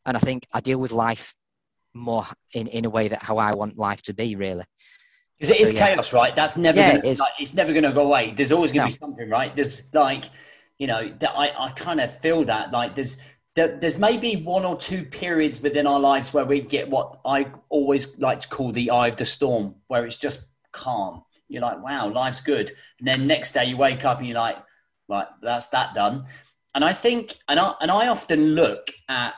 And 0.05 0.15
I 0.15 0.19
think 0.19 0.47
I 0.53 0.61
deal 0.61 0.77
with 0.77 0.91
life 0.91 1.33
more 1.93 2.25
in, 2.53 2.67
in 2.67 2.85
a 2.85 2.89
way 2.89 3.09
that 3.09 3.21
how 3.21 3.37
I 3.37 3.53
want 3.55 3.77
life 3.77 4.01
to 4.03 4.13
be, 4.13 4.35
really. 4.35 4.63
Because 5.37 5.53
it 5.53 5.61
is 5.61 5.71
so, 5.71 5.77
yeah. 5.77 5.95
chaos, 5.95 6.13
right? 6.13 6.33
That's 6.33 6.55
never 6.55 6.79
yeah, 6.79 6.97
gonna, 6.97 7.09
it 7.09 7.19
like, 7.19 7.33
it's 7.39 7.53
never 7.53 7.73
going 7.73 7.83
to 7.83 7.91
go 7.91 8.05
away. 8.05 8.33
There's 8.35 8.51
always 8.51 8.71
going 8.71 8.87
to 8.87 8.91
no. 8.91 8.95
be 8.95 8.99
something, 8.99 9.29
right? 9.29 9.53
There's 9.53 9.93
like, 9.93 10.25
you 10.77 10.87
know, 10.87 11.13
that 11.19 11.31
I, 11.31 11.51
I 11.65 11.71
kind 11.71 11.99
of 11.99 12.17
feel 12.19 12.45
that 12.45 12.71
like 12.71 12.95
there's 12.95 13.17
there, 13.55 13.77
there's 13.79 13.97
maybe 13.97 14.35
one 14.35 14.65
or 14.65 14.77
two 14.77 15.03
periods 15.03 15.61
within 15.61 15.87
our 15.87 15.99
lives 15.99 16.33
where 16.33 16.45
we 16.45 16.59
get 16.61 16.89
what 16.89 17.19
I 17.25 17.47
always 17.69 18.19
like 18.19 18.41
to 18.41 18.49
call 18.49 18.71
the 18.71 18.91
eye 18.91 19.07
of 19.07 19.15
the 19.15 19.25
storm, 19.25 19.75
where 19.87 20.05
it's 20.05 20.17
just 20.17 20.45
calm. 20.71 21.23
You're 21.47 21.61
like, 21.61 21.81
wow, 21.81 22.09
life's 22.09 22.41
good. 22.41 22.73
And 22.99 23.07
then 23.07 23.27
next 23.27 23.53
day 23.53 23.65
you 23.65 23.77
wake 23.77 24.03
up 24.03 24.17
and 24.17 24.27
you're 24.27 24.35
like, 24.35 24.57
right, 25.07 25.27
that's 25.41 25.67
that 25.67 25.93
done. 25.93 26.25
And 26.73 26.83
I 26.83 26.91
think, 26.91 27.35
and 27.47 27.59
I, 27.59 27.73
and 27.79 27.89
I 27.89 28.07
often 28.07 28.55
look 28.55 28.91
at 29.07 29.33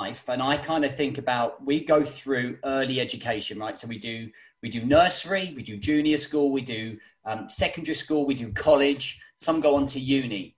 life 0.00 0.28
and 0.28 0.40
I 0.40 0.56
kind 0.56 0.84
of 0.84 0.94
think 0.94 1.18
about, 1.18 1.64
we 1.64 1.84
go 1.84 2.04
through 2.04 2.58
early 2.64 3.00
education, 3.00 3.58
right? 3.58 3.76
So 3.76 3.88
we 3.88 3.98
do, 3.98 4.30
we 4.62 4.68
do 4.68 4.84
nursery, 4.84 5.52
we 5.56 5.62
do 5.62 5.76
junior 5.76 6.18
school, 6.18 6.52
we 6.52 6.60
do 6.60 6.98
um, 7.24 7.48
secondary 7.48 7.94
school, 7.96 8.24
we 8.24 8.34
do 8.34 8.52
college, 8.52 9.20
some 9.36 9.60
go 9.60 9.74
on 9.74 9.86
to 9.86 10.00
uni. 10.00 10.54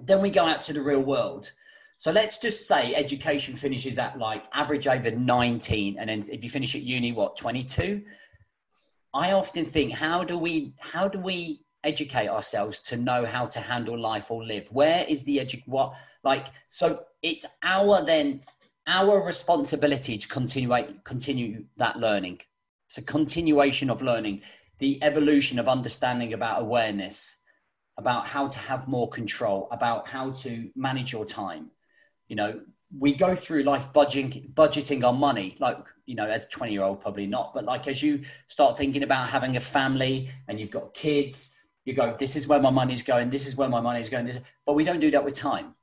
Then 0.00 0.22
we 0.22 0.30
go 0.30 0.46
out 0.46 0.62
to 0.62 0.72
the 0.72 0.82
real 0.82 1.00
world. 1.00 1.50
So 2.02 2.10
let's 2.10 2.38
just 2.38 2.66
say 2.66 2.96
education 2.96 3.54
finishes 3.54 3.96
at 3.96 4.18
like 4.18 4.42
average 4.52 4.88
over 4.88 5.12
19. 5.12 5.98
And 6.00 6.10
then 6.10 6.24
if 6.32 6.42
you 6.42 6.50
finish 6.50 6.74
at 6.74 6.82
uni, 6.82 7.12
what, 7.12 7.36
22? 7.36 8.02
I 9.14 9.30
often 9.30 9.64
think, 9.64 9.92
how 9.92 10.24
do 10.24 10.36
we, 10.36 10.74
how 10.80 11.06
do 11.06 11.20
we 11.20 11.60
educate 11.84 12.26
ourselves 12.26 12.80
to 12.80 12.96
know 12.96 13.24
how 13.24 13.46
to 13.46 13.60
handle 13.60 13.96
life 13.96 14.32
or 14.32 14.44
live 14.44 14.68
where 14.70 15.04
is 15.08 15.24
the 15.24 15.38
edu 15.38 15.60
what 15.66 15.92
like 16.22 16.46
so 16.68 17.00
it's 17.22 17.44
our 17.64 18.04
then 18.04 18.40
our 18.86 19.20
responsibility 19.20 20.16
to 20.16 20.28
continue 20.28 20.72
continue 21.02 21.64
that 21.76 21.98
learning 21.98 22.38
it's 22.88 22.98
a 22.98 23.02
continuation 23.02 23.90
of 23.90 24.00
learning 24.00 24.40
the 24.78 24.96
evolution 25.02 25.58
of 25.58 25.68
understanding 25.68 26.32
about 26.34 26.62
awareness 26.62 27.38
about 27.98 28.28
how 28.28 28.46
to 28.46 28.60
have 28.60 28.86
more 28.86 29.08
control 29.08 29.66
about 29.72 30.06
how 30.06 30.30
to 30.30 30.70
manage 30.76 31.12
your 31.12 31.24
time 31.24 31.71
you 32.32 32.36
know 32.40 32.50
we 33.04 33.14
go 33.14 33.30
through 33.36 33.62
life 33.62 33.86
budgeting 33.92 34.52
budgeting 34.54 35.04
our 35.04 35.16
money 35.28 35.48
like 35.66 35.78
you 36.06 36.14
know 36.14 36.28
as 36.36 36.44
a 36.44 36.48
20 36.48 36.72
year 36.72 36.82
old 36.82 37.00
probably 37.00 37.26
not 37.26 37.54
but 37.54 37.64
like 37.64 37.86
as 37.88 38.02
you 38.02 38.22
start 38.48 38.76
thinking 38.76 39.02
about 39.02 39.28
having 39.36 39.56
a 39.56 39.60
family 39.60 40.30
and 40.48 40.58
you've 40.58 40.76
got 40.78 40.92
kids 40.94 41.36
you 41.84 41.94
go, 41.94 42.14
this 42.18 42.36
is 42.36 42.46
where 42.46 42.60
my 42.60 42.70
money's 42.70 43.02
going, 43.02 43.30
this 43.30 43.46
is 43.46 43.56
where 43.56 43.68
my 43.68 43.80
money's 43.80 44.08
going. 44.08 44.26
This, 44.26 44.38
but 44.64 44.74
we 44.74 44.84
don't 44.84 45.00
do 45.00 45.10
that 45.10 45.24
with 45.24 45.34
time. 45.34 45.74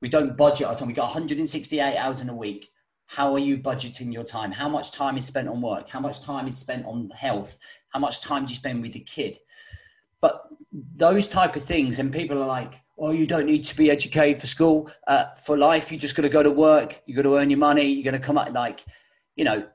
We 0.00 0.08
don't 0.08 0.36
budget 0.36 0.66
our 0.66 0.76
time. 0.76 0.88
We 0.88 0.94
got 0.94 1.04
168 1.04 1.96
hours 1.96 2.20
in 2.20 2.28
a 2.28 2.34
week. 2.34 2.70
How 3.06 3.32
are 3.34 3.38
you 3.38 3.58
budgeting 3.58 4.12
your 4.12 4.24
time? 4.24 4.50
How 4.50 4.68
much 4.68 4.90
time 4.90 5.16
is 5.16 5.26
spent 5.26 5.48
on 5.48 5.60
work? 5.60 5.88
How 5.88 6.00
much 6.00 6.22
time 6.22 6.48
is 6.48 6.58
spent 6.58 6.86
on 6.86 7.10
health? 7.10 7.58
How 7.90 8.00
much 8.00 8.20
time 8.20 8.46
do 8.46 8.52
you 8.52 8.56
spend 8.56 8.82
with 8.82 8.94
the 8.94 9.00
kid? 9.00 9.38
But 10.20 10.48
those 10.72 11.28
type 11.28 11.54
of 11.56 11.64
things, 11.64 11.98
and 11.98 12.12
people 12.12 12.42
are 12.42 12.46
like, 12.46 12.80
"Oh, 13.02 13.10
you 13.10 13.26
don't 13.26 13.46
need 13.46 13.64
to 13.64 13.76
be 13.76 13.90
educated 13.90 14.40
for 14.40 14.46
school, 14.46 14.90
uh, 15.08 15.34
for 15.34 15.58
life. 15.58 15.90
You 15.90 15.98
just 15.98 16.14
got 16.14 16.22
to 16.22 16.28
go 16.28 16.42
to 16.42 16.50
work. 16.50 17.02
You 17.04 17.14
got 17.16 17.22
to 17.22 17.36
earn 17.36 17.50
your 17.50 17.58
money. 17.58 17.84
You're 17.84 18.10
going 18.10 18.20
to 18.20 18.26
come 18.26 18.38
up 18.38 18.52
like, 18.52 18.84
you 19.36 19.44
know, 19.44 19.66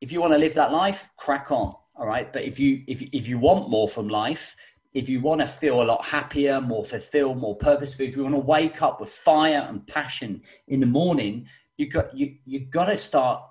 if 0.00 0.12
you 0.12 0.20
want 0.20 0.32
to 0.32 0.38
live 0.38 0.54
that 0.54 0.72
life, 0.72 1.10
crack 1.16 1.50
on. 1.50 1.74
All 1.96 2.06
right. 2.06 2.32
But 2.32 2.44
if 2.44 2.60
you 2.60 2.84
if 2.86 3.02
if 3.12 3.28
you 3.28 3.38
want 3.38 3.68
more 3.68 3.88
from 3.88 4.08
life, 4.08 4.56
if 4.94 5.08
you 5.08 5.20
want 5.20 5.40
to 5.40 5.46
feel 5.46 5.82
a 5.82 5.84
lot 5.84 6.06
happier, 6.06 6.60
more 6.60 6.84
fulfilled, 6.84 7.38
more 7.38 7.56
purposeful, 7.56 8.06
if 8.06 8.16
you 8.16 8.22
want 8.22 8.34
to 8.36 8.40
wake 8.40 8.82
up 8.82 9.00
with 9.00 9.10
fire 9.10 9.66
and 9.68 9.86
passion 9.86 10.42
in 10.68 10.80
the 10.80 10.86
morning, 10.86 11.46
you 11.76 11.88
got 11.88 12.16
you 12.16 12.36
you 12.44 12.60
got 12.60 12.86
to 12.86 12.96
start 12.96 13.42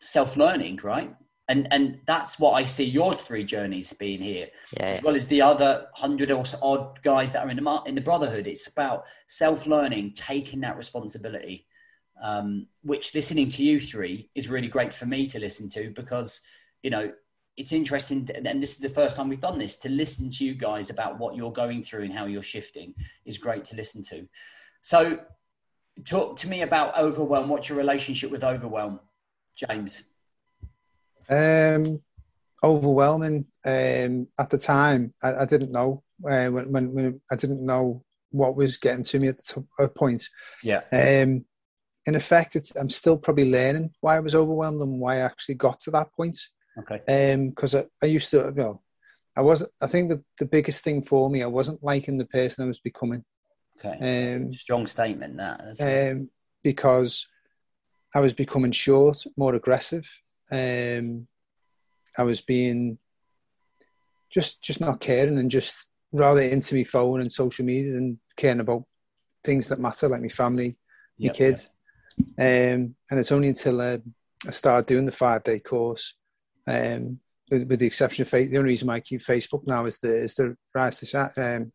self 0.00 0.36
learning, 0.36 0.78
right? 0.82 1.14
And 1.48 1.66
and 1.70 2.00
that's 2.06 2.38
what 2.38 2.52
I 2.52 2.64
see 2.64 2.84
your 2.84 3.14
three 3.14 3.42
journeys 3.42 3.92
being 3.94 4.20
here, 4.20 4.48
yeah. 4.76 4.86
as 4.86 5.02
well 5.02 5.14
as 5.14 5.26
the 5.28 5.40
other 5.40 5.86
hundred 5.94 6.30
or 6.30 6.44
so 6.44 6.58
odd 6.60 7.02
guys 7.02 7.32
that 7.32 7.44
are 7.44 7.50
in 7.50 7.56
the 7.56 7.82
in 7.86 7.94
the 7.94 8.02
brotherhood. 8.02 8.46
It's 8.46 8.66
about 8.66 9.04
self 9.26 9.66
learning, 9.66 10.12
taking 10.14 10.60
that 10.60 10.76
responsibility. 10.76 11.66
Um, 12.20 12.66
which 12.82 13.14
listening 13.14 13.48
to 13.50 13.62
you 13.64 13.80
three 13.80 14.28
is 14.34 14.48
really 14.48 14.66
great 14.66 14.92
for 14.92 15.06
me 15.06 15.28
to 15.28 15.38
listen 15.38 15.68
to 15.70 15.92
because 15.94 16.40
you 16.82 16.90
know 16.90 17.12
it's 17.58 17.72
interesting, 17.72 18.30
and 18.32 18.62
this 18.62 18.72
is 18.72 18.78
the 18.78 18.88
first 18.88 19.16
time 19.16 19.28
we've 19.28 19.40
done 19.40 19.58
this, 19.58 19.76
to 19.80 19.88
listen 19.88 20.30
to 20.30 20.44
you 20.44 20.54
guys 20.54 20.90
about 20.90 21.18
what 21.18 21.34
you're 21.34 21.52
going 21.52 21.82
through 21.82 22.04
and 22.04 22.12
how 22.12 22.26
you're 22.26 22.40
shifting 22.40 22.94
is 23.26 23.36
great 23.36 23.64
to 23.66 23.76
listen 23.76 24.00
to. 24.04 24.28
So, 24.80 25.18
talk 26.04 26.36
to 26.38 26.48
me 26.48 26.62
about 26.62 26.96
overwhelm. 26.96 27.48
What's 27.48 27.68
your 27.68 27.76
relationship 27.76 28.30
with 28.30 28.44
overwhelm, 28.44 29.00
James? 29.56 30.04
Um, 31.30 32.00
overwhelming. 32.62 33.46
Um, 33.64 34.28
at 34.38 34.50
the 34.50 34.58
time, 34.58 35.14
I, 35.22 35.36
I 35.36 35.44
didn't 35.44 35.72
know 35.72 36.02
uh, 36.24 36.48
when, 36.48 36.72
when, 36.72 36.92
when, 36.92 37.20
I 37.30 37.36
didn't 37.36 37.64
know 37.64 38.04
what 38.30 38.56
was 38.56 38.76
getting 38.76 39.04
to 39.04 39.18
me 39.18 39.28
at 39.28 39.36
the 39.38 39.42
top, 39.42 39.64
uh, 39.78 39.88
point. 39.88 40.28
Yeah. 40.62 40.82
Um, 40.92 41.44
in 42.06 42.14
effect, 42.14 42.56
it's 42.56 42.74
I'm 42.74 42.88
still 42.88 43.18
probably 43.18 43.50
learning 43.50 43.90
why 44.00 44.16
I 44.16 44.20
was 44.20 44.34
overwhelmed 44.34 44.80
and 44.80 44.98
why 44.98 45.16
I 45.16 45.20
actually 45.20 45.56
got 45.56 45.80
to 45.80 45.90
that 45.92 46.12
point. 46.14 46.38
Okay. 46.78 47.48
Because 47.48 47.74
um, 47.74 47.84
I, 48.02 48.06
I 48.06 48.08
used 48.08 48.30
to, 48.30 48.52
well, 48.56 48.82
I 49.36 49.42
wasn't. 49.42 49.70
I 49.80 49.86
think 49.86 50.08
the 50.08 50.22
the 50.38 50.46
biggest 50.46 50.82
thing 50.82 51.02
for 51.02 51.30
me, 51.30 51.42
I 51.42 51.46
wasn't 51.46 51.82
liking 51.82 52.18
the 52.18 52.24
person 52.24 52.64
I 52.64 52.68
was 52.68 52.80
becoming. 52.80 53.24
Okay. 53.78 54.34
Um, 54.34 54.52
Strong 54.52 54.86
statement 54.88 55.36
that. 55.36 56.10
Um, 56.10 56.30
because 56.64 57.26
I 58.14 58.20
was 58.20 58.32
becoming 58.32 58.72
short, 58.72 59.22
more 59.36 59.54
aggressive. 59.54 60.08
Um, 60.50 61.26
I 62.16 62.22
was 62.22 62.40
being 62.40 62.98
just 64.30 64.62
just 64.62 64.80
not 64.80 65.00
caring 65.00 65.38
and 65.38 65.50
just 65.50 65.86
rather 66.12 66.40
into 66.40 66.74
my 66.74 66.84
phone 66.84 67.20
and 67.20 67.32
social 67.32 67.64
media 67.64 67.92
than 67.92 68.18
caring 68.36 68.60
about 68.60 68.84
things 69.44 69.68
that 69.68 69.80
matter, 69.80 70.08
like 70.08 70.22
my 70.22 70.28
family, 70.28 70.76
my 71.18 71.26
yep, 71.26 71.34
kids. 71.34 71.68
Yep. 72.16 72.26
Um, 72.38 72.94
and 73.10 73.20
it's 73.20 73.32
only 73.32 73.48
until 73.48 73.80
uh, 73.80 73.98
I 74.46 74.50
started 74.50 74.86
doing 74.86 75.06
the 75.06 75.12
five 75.12 75.42
day 75.44 75.60
course 75.60 76.14
um, 76.66 77.20
with, 77.50 77.68
with, 77.68 77.78
the 77.78 77.86
exception 77.86 78.22
of 78.22 78.30
the 78.30 78.58
only 78.58 78.70
reason 78.70 78.90
I 78.90 79.00
keep 79.00 79.20
Facebook 79.20 79.66
now 79.66 79.86
is 79.86 79.98
the 79.98 80.24
is 80.24 80.34
the 80.34 80.56
Rise 80.74 81.00
to 81.00 81.06
Thrive, 81.06 81.38
um, 81.38 81.72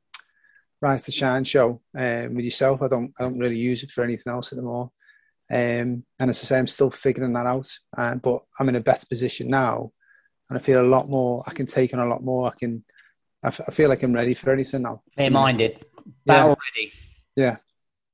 Rise 0.82 1.04
to 1.04 1.12
Thrive 1.12 1.48
show 1.48 1.82
um, 1.98 2.36
with 2.36 2.46
yourself. 2.46 2.82
I 2.82 2.88
don't 2.88 3.14
I 3.20 3.24
don't 3.24 3.40
really 3.40 3.58
use 3.58 3.84
it 3.84 3.92
for 3.92 4.04
anything 4.04 4.32
else 4.32 4.54
anymore. 4.54 4.92
Um, 5.52 6.06
and 6.20 6.30
as 6.30 6.42
I 6.42 6.46
say, 6.46 6.58
I'm 6.58 6.68
still 6.68 6.90
figuring 6.90 7.34
that 7.34 7.46
out. 7.46 7.70
Uh, 7.96 8.16
but 8.16 8.44
I'm 8.60 8.70
in 8.70 8.76
a 8.76 8.82
better 8.82 9.06
position 9.06 9.50
now, 9.50 9.92
and 10.50 10.58
I 10.58 10.62
feel 10.62 10.82
a 10.82 10.88
lot 10.88 11.10
more. 11.10 11.44
I 11.46 11.54
can 11.54 11.66
take 11.66 11.94
on 11.94 12.00
a 12.00 12.08
lot 12.08 12.24
more. 12.24 12.48
I 12.48 12.58
can. 12.58 12.84
I, 13.44 13.48
f- 13.48 13.62
I 13.68 13.72
feel 13.72 13.90
like 13.90 14.04
I'm 14.04 14.14
ready 14.14 14.34
for 14.34 14.52
anything 14.52 14.84
now. 14.84 15.02
Clear 15.16 15.30
minded, 15.30 15.86
battle 16.26 16.50
yeah. 16.50 16.56
ready. 16.76 16.92
Yeah, 17.36 17.56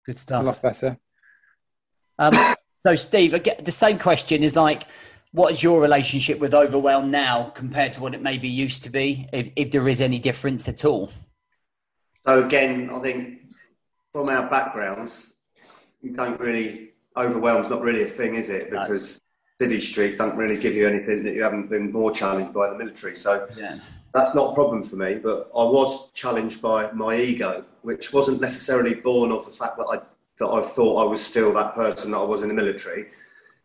good 0.06 0.20
stuff. 0.20 0.42
A 0.42 0.46
lot 0.46 0.62
better. 0.62 0.98
Um, 2.18 2.34
so, 2.86 2.96
Steve, 2.96 3.34
again, 3.34 3.64
the 3.64 3.72
same 3.72 4.00
question 4.00 4.44
is 4.44 4.56
like 4.56 4.88
what 5.32 5.52
is 5.54 5.62
your 5.62 5.80
relationship 5.80 6.40
with 6.40 6.54
overwhelm 6.54 7.12
now 7.12 7.52
compared 7.56 7.92
to 7.94 8.02
what 8.02 8.16
it 8.16 8.22
maybe 8.22 8.48
used 8.50 8.84
to 8.84 8.90
be 8.90 9.28
if, 9.32 9.50
if 9.56 9.72
there 9.72 9.88
is 9.88 10.02
any 10.02 10.20
difference 10.20 10.68
at 10.68 10.84
all 10.84 11.12
so 12.26 12.44
again 12.44 12.90
i 12.90 13.00
think 13.00 13.42
from 14.12 14.30
our 14.30 14.50
backgrounds 14.50 15.40
you 16.02 16.14
don't 16.14 16.40
really 16.40 16.89
overwhelm's 17.20 17.70
not 17.70 17.82
really 17.82 18.04
a 18.04 18.08
thing 18.08 18.36
is 18.36 18.50
it 18.50 18.70
because 18.70 19.22
no. 19.60 19.68
civvy 19.68 19.82
street 19.82 20.18
don't 20.18 20.36
really 20.36 20.58
give 20.58 20.74
you 20.74 20.88
anything 20.88 21.24
that 21.24 21.34
you 21.34 21.44
haven't 21.44 21.70
been 21.70 21.92
more 21.92 22.12
challenged 22.12 22.54
by 22.54 22.70
the 22.70 22.76
military 22.76 23.16
so 23.16 23.48
yeah. 23.56 23.80
that's 24.14 24.34
not 24.36 24.52
a 24.52 24.54
problem 24.54 24.82
for 24.82 24.96
me 24.96 25.16
but 25.16 25.50
i 25.56 25.64
was 25.64 26.12
challenged 26.12 26.62
by 26.62 26.92
my 26.92 27.16
ego 27.16 27.64
which 27.82 28.14
wasn't 28.14 28.40
necessarily 28.40 28.94
born 28.94 29.32
of 29.32 29.46
the 29.46 29.52
fact 29.52 29.78
that 29.78 29.86
i 29.86 30.00
that 30.38 30.48
i 30.48 30.62
thought 30.62 31.04
i 31.04 31.08
was 31.08 31.24
still 31.24 31.54
that 31.54 31.76
person 31.76 32.12
that 32.12 32.18
i 32.18 32.24
was 32.24 32.42
in 32.42 32.48
the 32.48 32.54
military 32.54 33.08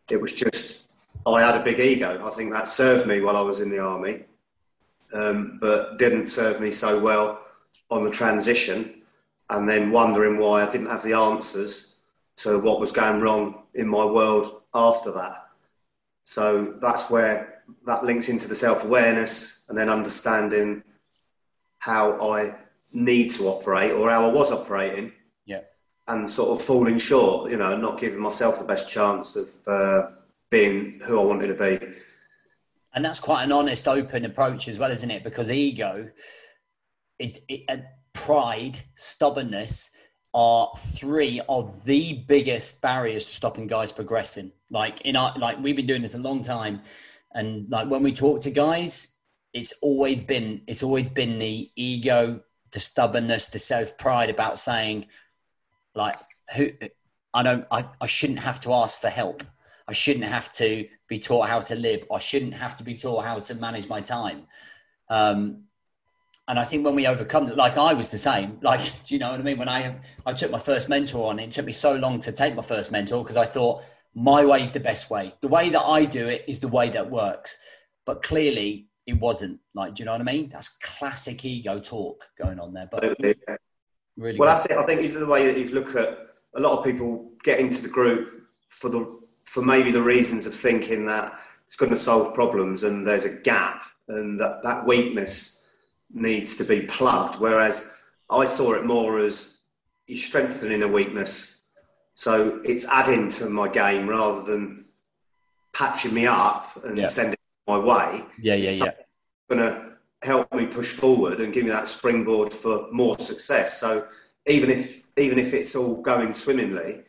it 0.09 0.21
was 0.21 0.33
just 0.33 0.85
I 1.25 1.41
had 1.41 1.55
a 1.59 1.63
big 1.63 1.79
ego. 1.79 2.25
I 2.25 2.29
think 2.29 2.53
that 2.53 2.67
served 2.67 3.07
me 3.07 3.21
while 3.21 3.35
I 3.35 3.41
was 3.41 3.59
in 3.59 3.71
the 3.71 3.79
army, 3.79 4.25
um, 5.13 5.57
but 5.59 5.97
didn't 5.97 6.27
serve 6.27 6.61
me 6.61 6.69
so 6.69 6.99
well 6.99 7.41
on 7.89 8.03
the 8.03 8.11
transition. 8.11 9.01
And 9.49 9.67
then 9.67 9.91
wondering 9.91 10.37
why 10.37 10.63
I 10.63 10.69
didn't 10.69 10.89
have 10.89 11.03
the 11.03 11.13
answers 11.13 11.94
to 12.37 12.59
what 12.59 12.79
was 12.79 12.91
going 12.91 13.21
wrong 13.21 13.63
in 13.73 13.87
my 13.87 14.05
world 14.05 14.61
after 14.73 15.11
that. 15.13 15.47
So 16.23 16.75
that's 16.81 17.09
where 17.09 17.63
that 17.85 18.03
links 18.03 18.29
into 18.29 18.47
the 18.47 18.55
self 18.55 18.83
awareness 18.83 19.65
and 19.69 19.77
then 19.77 19.89
understanding 19.89 20.83
how 21.79 22.31
I 22.31 22.55
need 22.91 23.29
to 23.31 23.47
operate 23.47 23.91
or 23.91 24.09
how 24.09 24.27
I 24.29 24.31
was 24.31 24.51
operating. 24.51 25.11
Yeah. 25.45 25.61
And 26.07 26.29
sort 26.29 26.59
of 26.59 26.65
falling 26.65 26.97
short, 26.97 27.51
you 27.51 27.57
know, 27.57 27.77
not 27.77 27.99
giving 27.99 28.19
myself 28.19 28.59
the 28.59 28.65
best 28.65 28.89
chance 28.89 29.35
of 29.35 29.49
uh, 29.67 30.09
being 30.49 30.99
who 31.05 31.19
I 31.19 31.23
wanted 31.23 31.47
to 31.47 31.53
be. 31.53 31.85
And 32.93 33.03
that's 33.03 33.19
quite 33.19 33.43
an 33.43 33.51
honest, 33.51 33.87
open 33.87 34.25
approach 34.25 34.67
as 34.67 34.79
well, 34.79 34.91
isn't 34.91 35.11
it? 35.11 35.23
Because 35.23 35.51
ego 35.51 36.09
is 37.19 37.39
uh, 37.69 37.77
pride, 38.13 38.79
stubbornness 38.95 39.91
are 40.35 40.71
three 40.77 41.41
of 41.47 41.85
the 41.85 42.25
biggest 42.27 42.81
barriers 42.81 43.25
to 43.25 43.31
stopping 43.31 43.67
guys 43.67 43.91
progressing. 43.93 44.51
Like 44.69 45.01
in 45.01 45.15
our, 45.15 45.33
like 45.39 45.63
we've 45.63 45.75
been 45.75 45.87
doing 45.87 46.01
this 46.01 46.13
a 46.13 46.19
long 46.19 46.43
time, 46.43 46.81
and 47.33 47.71
like 47.71 47.89
when 47.89 48.03
we 48.03 48.13
talk 48.13 48.41
to 48.41 48.51
guys, 48.51 49.17
it's 49.53 49.73
always 49.81 50.21
been 50.21 50.61
it's 50.67 50.83
always 50.83 51.07
been 51.07 51.39
the 51.39 51.71
ego, 51.75 52.41
the 52.71 52.79
stubbornness, 52.81 53.45
the 53.45 53.59
self 53.59 53.97
pride 53.97 54.29
about 54.29 54.59
saying, 54.59 55.07
like, 55.95 56.15
who 56.55 56.71
I 57.33 57.41
don't, 57.41 57.65
I, 57.71 57.85
I 58.01 58.07
shouldn't 58.07 58.39
have 58.39 58.59
to 58.61 58.73
ask 58.73 58.99
for 58.99 59.09
help. 59.09 59.43
I 59.87 59.93
shouldn't 59.93 60.25
have 60.25 60.51
to 60.53 60.87
be 61.07 61.19
taught 61.19 61.47
how 61.47 61.61
to 61.61 61.75
live. 61.75 62.05
I 62.11 62.19
shouldn't 62.19 62.55
have 62.55 62.75
to 62.77 62.83
be 62.83 62.95
taught 62.95 63.23
how 63.23 63.39
to 63.39 63.55
manage 63.55 63.87
my 63.87 64.01
time. 64.01 64.47
Um, 65.09 65.63
and 66.47 66.59
I 66.59 66.63
think 66.63 66.85
when 66.85 66.95
we 66.95 67.07
overcome 67.07 67.49
it, 67.49 67.57
like 67.57 67.77
I 67.77 67.93
was 67.93 68.09
the 68.09 68.17
same. 68.17 68.59
Like, 68.61 68.81
do 69.05 69.13
you 69.13 69.19
know 69.19 69.31
what 69.31 69.39
I 69.39 69.43
mean? 69.43 69.57
When 69.57 69.69
I 69.69 69.95
I 70.25 70.33
took 70.33 70.51
my 70.51 70.59
first 70.59 70.89
mentor 70.89 71.29
on, 71.29 71.39
it 71.39 71.51
took 71.51 71.65
me 71.65 71.71
so 71.71 71.95
long 71.95 72.19
to 72.21 72.31
take 72.31 72.55
my 72.55 72.61
first 72.61 72.91
mentor 72.91 73.23
because 73.23 73.37
I 73.37 73.45
thought 73.45 73.83
my 74.13 74.45
way 74.45 74.61
is 74.61 74.71
the 74.71 74.79
best 74.79 75.09
way. 75.09 75.33
The 75.41 75.47
way 75.47 75.69
that 75.69 75.81
I 75.81 76.05
do 76.05 76.27
it 76.27 76.45
is 76.47 76.59
the 76.59 76.67
way 76.67 76.89
that 76.89 77.09
works. 77.09 77.57
But 78.05 78.23
clearly, 78.23 78.87
it 79.05 79.19
wasn't. 79.19 79.59
Like, 79.73 79.95
do 79.95 80.01
you 80.01 80.05
know 80.05 80.13
what 80.13 80.21
I 80.21 80.25
mean? 80.25 80.49
That's 80.49 80.69
classic 80.81 81.43
ego 81.45 81.79
talk 81.79 82.25
going 82.37 82.59
on 82.59 82.73
there. 82.73 82.87
But 82.89 83.03
really, 83.03 83.35
well, 84.17 84.33
good. 84.33 84.47
that's 84.47 84.65
it. 84.67 84.77
I 84.77 84.85
think 84.85 85.13
the 85.13 85.25
way 85.25 85.45
that 85.45 85.57
you 85.57 85.69
look 85.69 85.95
at 85.95 86.17
a 86.55 86.59
lot 86.59 86.77
of 86.77 86.85
people 86.85 87.31
get 87.43 87.59
into 87.59 87.81
the 87.81 87.89
group 87.89 88.33
for 88.67 88.89
the 88.89 89.19
for 89.45 89.61
maybe 89.63 89.91
the 89.91 90.01
reasons 90.01 90.45
of 90.45 90.53
thinking 90.53 91.05
that 91.05 91.39
it's 91.65 91.75
going 91.75 91.91
to 91.91 91.97
solve 91.97 92.33
problems 92.33 92.83
and 92.83 93.05
there's 93.05 93.25
a 93.25 93.39
gap 93.41 93.83
and 94.07 94.39
that, 94.39 94.61
that 94.63 94.85
weakness 94.85 95.64
needs 96.13 96.55
to 96.57 96.63
be 96.63 96.81
plugged. 96.81 97.39
Whereas 97.39 97.95
I 98.29 98.45
saw 98.45 98.73
it 98.73 98.85
more 98.85 99.19
as 99.19 99.59
you're 100.07 100.17
strengthening 100.17 100.83
a 100.83 100.87
weakness. 100.87 101.63
So 102.13 102.61
it's 102.63 102.87
adding 102.87 103.29
to 103.29 103.49
my 103.49 103.67
game 103.67 104.07
rather 104.07 104.41
than 104.43 104.85
patching 105.73 106.13
me 106.13 106.27
up 106.27 106.79
and 106.85 106.97
yeah. 106.97 107.05
sending 107.05 107.37
my 107.67 107.77
way. 107.77 108.23
Yeah, 108.41 108.55
yeah, 108.55 108.71
yeah. 108.71 108.91
Going 109.49 109.61
to 109.61 109.85
help 110.21 110.51
me 110.53 110.65
push 110.65 110.93
forward 110.93 111.39
and 111.39 111.53
give 111.53 111.65
me 111.65 111.71
that 111.71 111.87
springboard 111.87 112.53
for 112.53 112.87
more 112.91 113.19
success. 113.19 113.79
So 113.79 114.07
even 114.45 114.69
if 114.69 115.01
even 115.17 115.39
if 115.39 115.53
it's 115.53 115.75
all 115.75 116.01
going 116.01 116.33
swimmingly, 116.33 117.03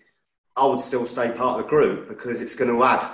I 0.57 0.65
would 0.65 0.81
still 0.81 1.07
stay 1.07 1.31
part 1.31 1.59
of 1.59 1.65
the 1.65 1.69
group 1.69 2.09
because 2.09 2.41
it's 2.41 2.55
going 2.55 2.71
to 2.71 2.83
add 2.85 3.05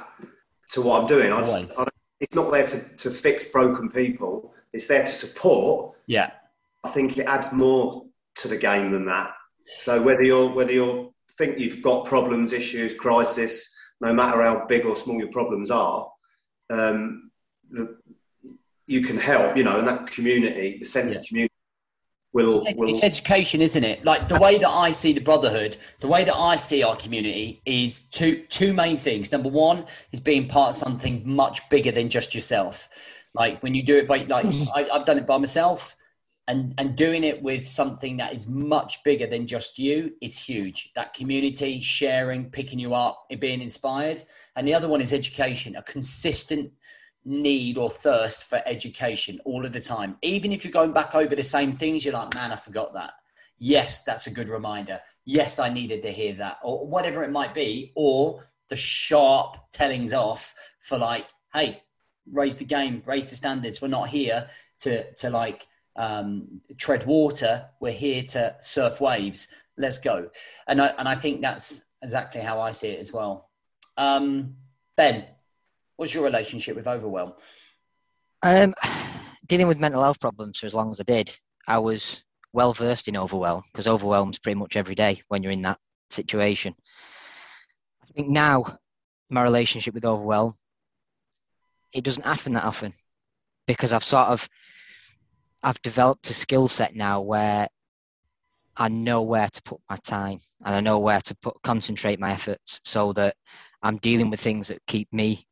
to 0.73 0.83
what 0.83 1.01
I'm 1.01 1.07
doing. 1.07 1.33
I 1.33 1.41
just, 1.41 1.79
I 1.79 1.87
it's 2.21 2.37
not 2.37 2.53
there 2.53 2.67
to, 2.67 2.97
to 2.99 3.11
fix 3.11 3.51
broken 3.51 3.91
people. 3.91 4.55
It's 4.73 4.87
there 4.87 5.03
to 5.03 5.07
support. 5.09 5.97
Yeah. 6.07 6.31
I 6.85 6.91
think 6.91 7.19
it 7.19 7.27
adds 7.27 7.53
more 7.53 8.05
to 8.37 8.49
the 8.49 8.57
game 8.57 8.91
than 8.91 9.07
that. 9.07 9.33
So 9.79 10.03
whether 10.03 10.23
you're 10.23 10.49
whether 10.49 10.73
you 10.73 11.15
think 11.39 11.59
you've 11.59 11.83
got 11.83 12.07
problems, 12.07 12.53
issues, 12.53 12.95
crisis, 12.95 13.75
no 14.01 14.13
matter 14.13 14.43
how 14.43 14.67
big 14.67 14.85
or 14.85 14.97
small 14.97 15.19
your 15.19 15.31
problems 15.31 15.71
are, 15.71 16.11
um, 16.71 17.31
the, 17.71 17.97
you 18.87 19.03
can 19.03 19.17
help. 19.17 19.57
You 19.57 19.65
know, 19.65 19.79
in 19.79 19.85
that 19.87 20.09
community, 20.09 20.79
the 20.79 20.85
sense 20.85 21.15
yeah. 21.15 21.21
of 21.21 21.27
community 21.27 21.53
will, 22.33 22.63
it's, 22.67 22.79
will... 22.79 22.95
it's 22.95 23.03
education 23.03 23.61
isn't 23.61 23.85
it 23.85 24.05
like 24.05 24.29
the 24.29 24.39
way 24.39 24.59
that 24.59 24.69
i 24.69 24.91
see 24.91 25.13
the 25.13 25.21
brotherhood 25.21 25.77
the 26.01 26.09
way 26.09 26.25
that 26.25 26.35
i 26.35 26.57
see 26.57 26.83
our 26.83 26.97
community 26.97 27.61
is 27.67 28.01
two 28.01 28.45
two 28.49 28.73
main 28.73 28.97
things 28.97 29.31
number 29.33 29.49
one 29.49 29.85
is 30.13 30.21
being 30.21 30.49
part 30.49 30.71
of 30.71 30.77
something 30.77 31.23
much 31.25 31.69
bigger 31.69 31.93
than 31.93 32.09
just 32.09 32.35
yourself 32.35 32.89
like 33.35 33.63
when 33.63 33.75
you 33.75 33.83
do 33.83 33.97
it 33.97 34.07
by 34.07 34.19
like 34.25 34.47
I, 34.75 34.89
i've 34.93 35.07
done 35.07 35.19
it 35.19 35.27
by 35.27 35.39
myself 35.39 35.97
and 36.49 36.75
and 36.79 36.97
doing 36.97 37.25
it 37.25 37.43
with 37.43 37.67
something 37.67 38.17
that 38.17 38.35
is 38.35 38.49
much 38.49 39.03
bigger 39.05 39.27
than 39.27 39.47
just 39.47 39.79
you 39.79 40.13
is 40.21 40.39
huge 40.39 40.93
that 40.95 41.15
community 41.15 41.81
sharing 41.81 42.51
picking 42.51 42.79
you 42.79 42.95
up 42.95 43.27
being 43.41 43.61
inspired 43.61 44.23
and 44.57 44.67
the 44.67 44.75
other 44.75 44.89
one 44.89 45.01
is 45.01 45.13
education 45.13 45.77
a 45.77 45.83
consistent 45.83 46.73
need 47.25 47.79
or 47.79 47.89
thirst 47.89 48.45
for 48.45 48.63
education 48.67 49.41
all 49.45 49.65
of 49.65 49.73
the 49.73 49.81
time. 49.81 50.17
Even 50.23 50.53
if 50.53 50.65
you're 50.65 50.73
going 50.73 50.93
back 50.93 51.15
over 51.15 51.35
the 51.37 51.43
same 51.43 51.73
things, 51.73 52.05
you're 52.05 52.15
like, 52.15 52.35
man, 52.35 52.53
I 52.53 52.57
forgot 52.57 52.93
that. 52.95 53.13
Yes, 53.59 54.03
that's 54.03 54.27
a 54.27 54.31
good 54.31 54.49
reminder. 54.49 55.01
Yes, 55.25 55.59
I 55.59 55.69
needed 55.69 56.03
to 56.03 56.11
hear 56.11 56.35
that, 56.35 56.59
or 56.65 56.87
whatever 56.87 57.23
it 57.23 57.31
might 57.31 57.55
be, 57.55 57.93
or 57.95 58.49
the 58.69 58.77
sharp 58.77 59.57
tellings 59.73 60.13
off 60.13 60.55
for 60.81 60.99
like, 60.99 61.27
hey, 61.53 61.83
raise 62.31 62.57
the 62.57 62.65
game, 62.65 63.03
raise 63.07 63.27
the 63.27 63.37
standards. 63.37 63.81
We're 63.81 63.89
not 63.89 64.09
here 64.09 64.49
to 64.81 65.13
to 65.15 65.31
like 65.31 65.67
um, 65.97 66.61
tread 66.79 67.07
water. 67.07 67.67
We're 67.81 67.93
here 67.93 68.23
to 68.23 68.57
surf 68.61 69.01
waves. 69.01 69.49
Let's 69.77 69.99
go. 69.99 70.31
And 70.67 70.81
I 70.81 70.89
and 70.99 71.09
I 71.09 71.15
think 71.15 71.41
that's 71.41 71.83
exactly 72.03 72.41
how 72.41 72.61
I 72.61 72.73
see 72.73 72.89
it 72.89 73.01
as 73.01 73.13
well. 73.13 73.49
Um, 73.97 74.57
ben, 74.97 75.27
What's 76.03 76.15
your 76.15 76.25
relationship 76.25 76.75
with 76.75 76.89
overwhelm? 76.89 77.35
Um, 78.43 78.75
dealing 79.47 79.69
with 79.69 79.79
mental 79.79 80.03
health 80.03 80.19
problems 80.19 80.59
for 80.59 80.67
as 80.67 80.75
long 80.75 80.91
as 80.91 80.99
I 80.99 81.05
did, 81.05 81.31
I 81.69 81.79
was 81.79 82.23
well 82.53 82.73
versed 82.73 83.07
in 83.07 83.17
overwhelm 83.17 83.63
because 83.71 83.87
overwhelm's 83.87 84.41
pretty 84.41 84.59
much 84.59 84.77
every 84.77 84.97
day 84.97 85.23
when 85.29 85.45
you're 85.45 85.53
in 85.53 85.63
that 85.63 85.79
situation. 86.11 86.75
I 88.03 88.13
think 88.15 88.29
now 88.29 88.79
my 89.31 89.43
relationship 89.43 89.95
with 89.95 90.05
overwhelm, 90.05 90.55
it 91.93 92.05
doesn't 92.05 92.25
happen 92.25 92.55
that 92.55 92.65
often 92.65 92.93
because 93.67 93.93
I've 93.93 94.05
sort 94.05 94.29
of 94.29 94.49
I've 95.63 95.81
developed 95.83 96.31
a 96.31 96.35
skill 96.35 96.69
set 96.69 96.95
now 96.95 97.21
where 97.21 97.69
I 98.77 98.89
know 98.89 99.23
where 99.23 99.49
to 99.49 99.63
put 99.63 99.81
my 99.89 99.97
time 99.97 100.39
and 100.65 100.75
I 100.75 100.81
know 100.81 100.99
where 100.99 101.21
to 101.21 101.35
put 101.37 101.63
concentrate 101.63 102.19
my 102.19 102.33
efforts 102.33 102.81
so 102.85 103.13
that 103.13 103.37
I'm 103.83 103.99
dealing 103.99 104.31
with 104.31 104.41
things 104.41 104.69
that 104.69 104.85
keep 104.87 105.13
me 105.13 105.47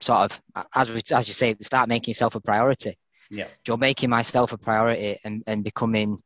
sort 0.00 0.32
of 0.32 0.66
as 0.74 0.90
we, 0.90 1.00
as 1.12 1.28
you 1.28 1.34
say, 1.34 1.56
start 1.62 1.88
making 1.88 2.12
yourself 2.12 2.34
a 2.34 2.40
priority. 2.40 2.98
Yeah, 3.30 3.46
you're 3.66 3.78
making 3.78 4.10
myself 4.10 4.52
a 4.52 4.58
priority 4.58 5.18
and 5.24 5.42
and 5.46 5.64
becoming 5.64 6.22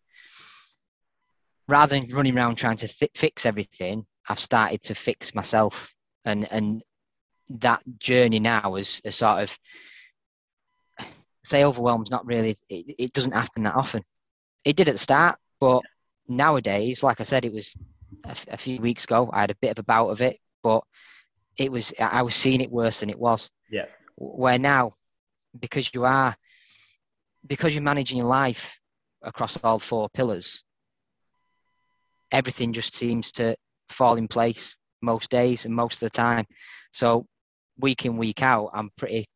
rather 1.68 1.98
than 1.98 2.10
running 2.10 2.36
around 2.36 2.56
trying 2.56 2.78
to 2.78 2.88
th- 2.88 3.12
fix 3.14 3.46
everything. 3.46 4.06
I've 4.28 4.40
started 4.40 4.82
to 4.84 4.94
fix 4.94 5.34
myself, 5.34 5.92
and 6.24 6.50
and 6.50 6.82
that 7.50 7.82
journey 7.98 8.40
now 8.40 8.76
is, 8.76 9.00
a 9.04 9.12
sort 9.12 9.42
of 9.42 9.58
say 11.44 11.64
overwhelm's 11.64 12.10
not 12.10 12.26
really 12.26 12.56
it, 12.68 12.94
it, 12.98 13.12
doesn't 13.12 13.32
happen 13.32 13.62
that 13.62 13.76
often. 13.76 14.02
It 14.64 14.76
did 14.76 14.88
at 14.88 14.94
the 14.94 14.98
start, 14.98 15.38
but 15.60 15.82
nowadays, 16.28 17.02
like 17.02 17.20
I 17.20 17.24
said, 17.24 17.44
it 17.44 17.52
was 17.52 17.76
a, 18.24 18.36
a 18.48 18.56
few 18.56 18.80
weeks 18.80 19.04
ago. 19.04 19.30
I 19.32 19.42
had 19.42 19.50
a 19.50 19.56
bit 19.56 19.70
of 19.70 19.78
a 19.78 19.84
bout 19.84 20.08
of 20.08 20.22
it, 20.22 20.38
but 20.62 20.82
it 21.56 21.70
was 21.70 21.92
I 21.98 22.22
was 22.22 22.34
seeing 22.34 22.60
it 22.60 22.70
worse 22.70 23.00
than 23.00 23.10
it 23.10 23.18
was. 23.18 23.48
Yeah. 23.70 23.86
Where 24.16 24.58
now, 24.58 24.94
because 25.58 25.90
you 25.94 26.04
are, 26.04 26.36
because 27.46 27.74
you're 27.74 27.82
managing 27.82 28.18
your 28.18 28.26
life 28.26 28.80
across 29.22 29.56
all 29.62 29.78
four 29.78 30.08
pillars, 30.08 30.62
everything 32.32 32.72
just 32.72 32.94
seems 32.94 33.32
to 33.32 33.56
fall 33.88 34.16
in 34.16 34.26
place 34.28 34.76
most 35.00 35.30
days 35.30 35.64
and 35.64 35.74
most 35.74 36.02
of 36.02 36.10
the 36.10 36.10
time. 36.10 36.46
So 36.92 37.26
week 37.78 38.04
in 38.04 38.16
week 38.16 38.42
out, 38.42 38.70
I'm 38.72 38.90
pretty 38.96 39.26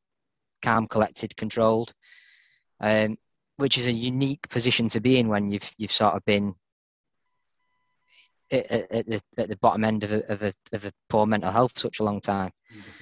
calm, 0.62 0.86
collected, 0.86 1.36
controlled, 1.36 1.92
um, 2.80 3.16
which 3.56 3.78
is 3.78 3.86
a 3.86 3.92
unique 3.92 4.48
position 4.48 4.88
to 4.90 5.00
be 5.00 5.18
in 5.18 5.28
when 5.28 5.50
you've 5.50 5.70
you've 5.76 5.92
sort 5.92 6.14
of 6.14 6.24
been 6.24 6.54
at, 8.50 8.70
at, 8.70 9.06
the, 9.06 9.22
at 9.38 9.48
the 9.48 9.56
bottom 9.56 9.84
end 9.84 10.04
of 10.04 10.12
a, 10.12 10.32
of 10.32 10.42
a, 10.42 10.52
of 10.72 10.84
a 10.84 10.92
poor 11.08 11.26
mental 11.26 11.52
health 11.52 11.72
for 11.74 11.80
such 11.80 12.00
a 12.00 12.04
long 12.04 12.20
time. 12.20 12.50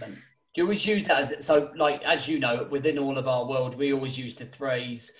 Do 0.01 0.13
you 0.57 0.63
always 0.65 0.87
use 0.87 1.05
that 1.05 1.21
as 1.21 1.45
so? 1.45 1.71
Like 1.77 2.03
as 2.05 2.29
you 2.29 2.39
know, 2.39 2.67
within 2.71 2.99
all 2.99 3.19
of 3.19 3.29
our 3.29 3.47
world, 3.47 3.77
we 3.77 3.93
always 3.93 4.19
use 4.19 4.35
the 4.35 4.47
phrase 4.47 5.13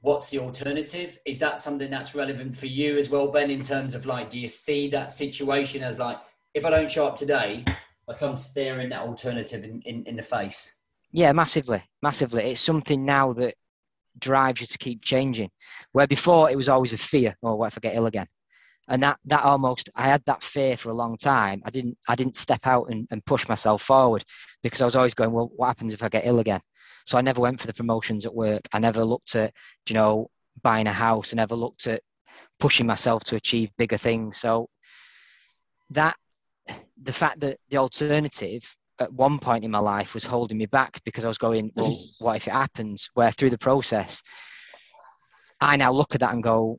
what's 0.00 0.30
the 0.30 0.38
alternative? 0.38 1.18
Is 1.24 1.38
that 1.40 1.60
something 1.60 1.90
that's 1.90 2.14
relevant 2.14 2.56
for 2.56 2.66
you 2.66 2.98
as 2.98 3.10
well, 3.10 3.28
Ben, 3.28 3.50
in 3.50 3.62
terms 3.62 3.94
of 3.94 4.06
like, 4.06 4.30
do 4.30 4.38
you 4.38 4.48
see 4.48 4.88
that 4.90 5.10
situation 5.10 5.82
as 5.82 5.98
like, 5.98 6.18
if 6.54 6.64
I 6.64 6.70
don't 6.70 6.90
show 6.90 7.06
up 7.06 7.16
today, 7.16 7.64
I 8.08 8.14
come 8.14 8.36
staring 8.36 8.88
that 8.90 9.02
alternative 9.02 9.64
in, 9.64 9.82
in, 9.82 10.04
in 10.04 10.16
the 10.16 10.22
face? 10.22 10.76
Yeah, 11.12 11.32
massively, 11.32 11.82
massively. 12.02 12.50
It's 12.50 12.60
something 12.60 13.04
now 13.04 13.32
that 13.34 13.54
drives 14.18 14.60
you 14.60 14.66
to 14.66 14.78
keep 14.78 15.02
changing. 15.02 15.50
Where 15.92 16.06
before 16.06 16.50
it 16.50 16.56
was 16.56 16.68
always 16.68 16.92
a 16.92 16.98
fear, 16.98 17.36
oh, 17.42 17.56
what 17.56 17.68
if 17.68 17.78
I 17.78 17.80
get 17.80 17.96
ill 17.96 18.06
again? 18.06 18.26
and 18.88 19.02
that 19.02 19.18
that 19.26 19.44
almost 19.44 19.90
I 19.94 20.08
had 20.08 20.24
that 20.24 20.42
fear 20.42 20.76
for 20.76 20.90
a 20.90 20.94
long 20.94 21.16
time. 21.16 21.62
I 21.64 21.70
didn't 21.70 21.98
I 22.08 22.14
didn't 22.14 22.36
step 22.36 22.66
out 22.66 22.86
and, 22.90 23.06
and 23.10 23.24
push 23.24 23.48
myself 23.48 23.82
forward 23.82 24.24
because 24.62 24.80
I 24.80 24.86
was 24.86 24.96
always 24.96 25.14
going, 25.14 25.30
well, 25.30 25.50
what 25.54 25.68
happens 25.68 25.92
if 25.92 26.02
I 26.02 26.08
get 26.08 26.26
ill 26.26 26.40
again? 26.40 26.60
So 27.06 27.18
I 27.18 27.20
never 27.20 27.40
went 27.40 27.60
for 27.60 27.66
the 27.66 27.74
promotions 27.74 28.26
at 28.26 28.34
work. 28.34 28.62
I 28.72 28.78
never 28.78 29.04
looked 29.04 29.36
at 29.36 29.52
you 29.88 29.94
know 29.94 30.30
buying 30.62 30.86
a 30.86 30.92
house. 30.92 31.32
I 31.32 31.36
never 31.36 31.54
looked 31.54 31.86
at 31.86 32.02
pushing 32.58 32.86
myself 32.86 33.24
to 33.24 33.36
achieve 33.36 33.70
bigger 33.76 33.98
things. 33.98 34.38
So 34.38 34.68
that 35.90 36.16
the 37.02 37.12
fact 37.12 37.40
that 37.40 37.58
the 37.70 37.76
alternative 37.78 38.62
at 39.00 39.12
one 39.12 39.38
point 39.38 39.64
in 39.64 39.70
my 39.70 39.78
life 39.78 40.14
was 40.14 40.24
holding 40.24 40.58
me 40.58 40.66
back 40.66 41.00
because 41.04 41.24
I 41.24 41.28
was 41.28 41.38
going, 41.38 41.70
well, 41.74 41.96
what 42.18 42.36
if 42.36 42.48
it 42.48 42.52
happens? 42.52 43.08
Where 43.14 43.30
through 43.30 43.50
the 43.50 43.58
process, 43.58 44.22
I 45.60 45.76
now 45.76 45.92
look 45.92 46.14
at 46.14 46.20
that 46.20 46.32
and 46.32 46.42
go, 46.42 46.78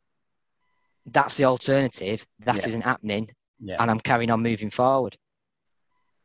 that's 1.06 1.38
the 1.38 1.46
alternative. 1.46 2.26
That 2.40 2.56
Yeah. 2.56 2.76
not 2.76 2.84
happening. 2.84 3.30
Yeah. 3.60 3.78
And 3.80 3.90
I'm 3.90 4.00
carrying 4.00 4.32
on 4.32 4.42
moving 4.42 4.70
forward. 4.70 5.18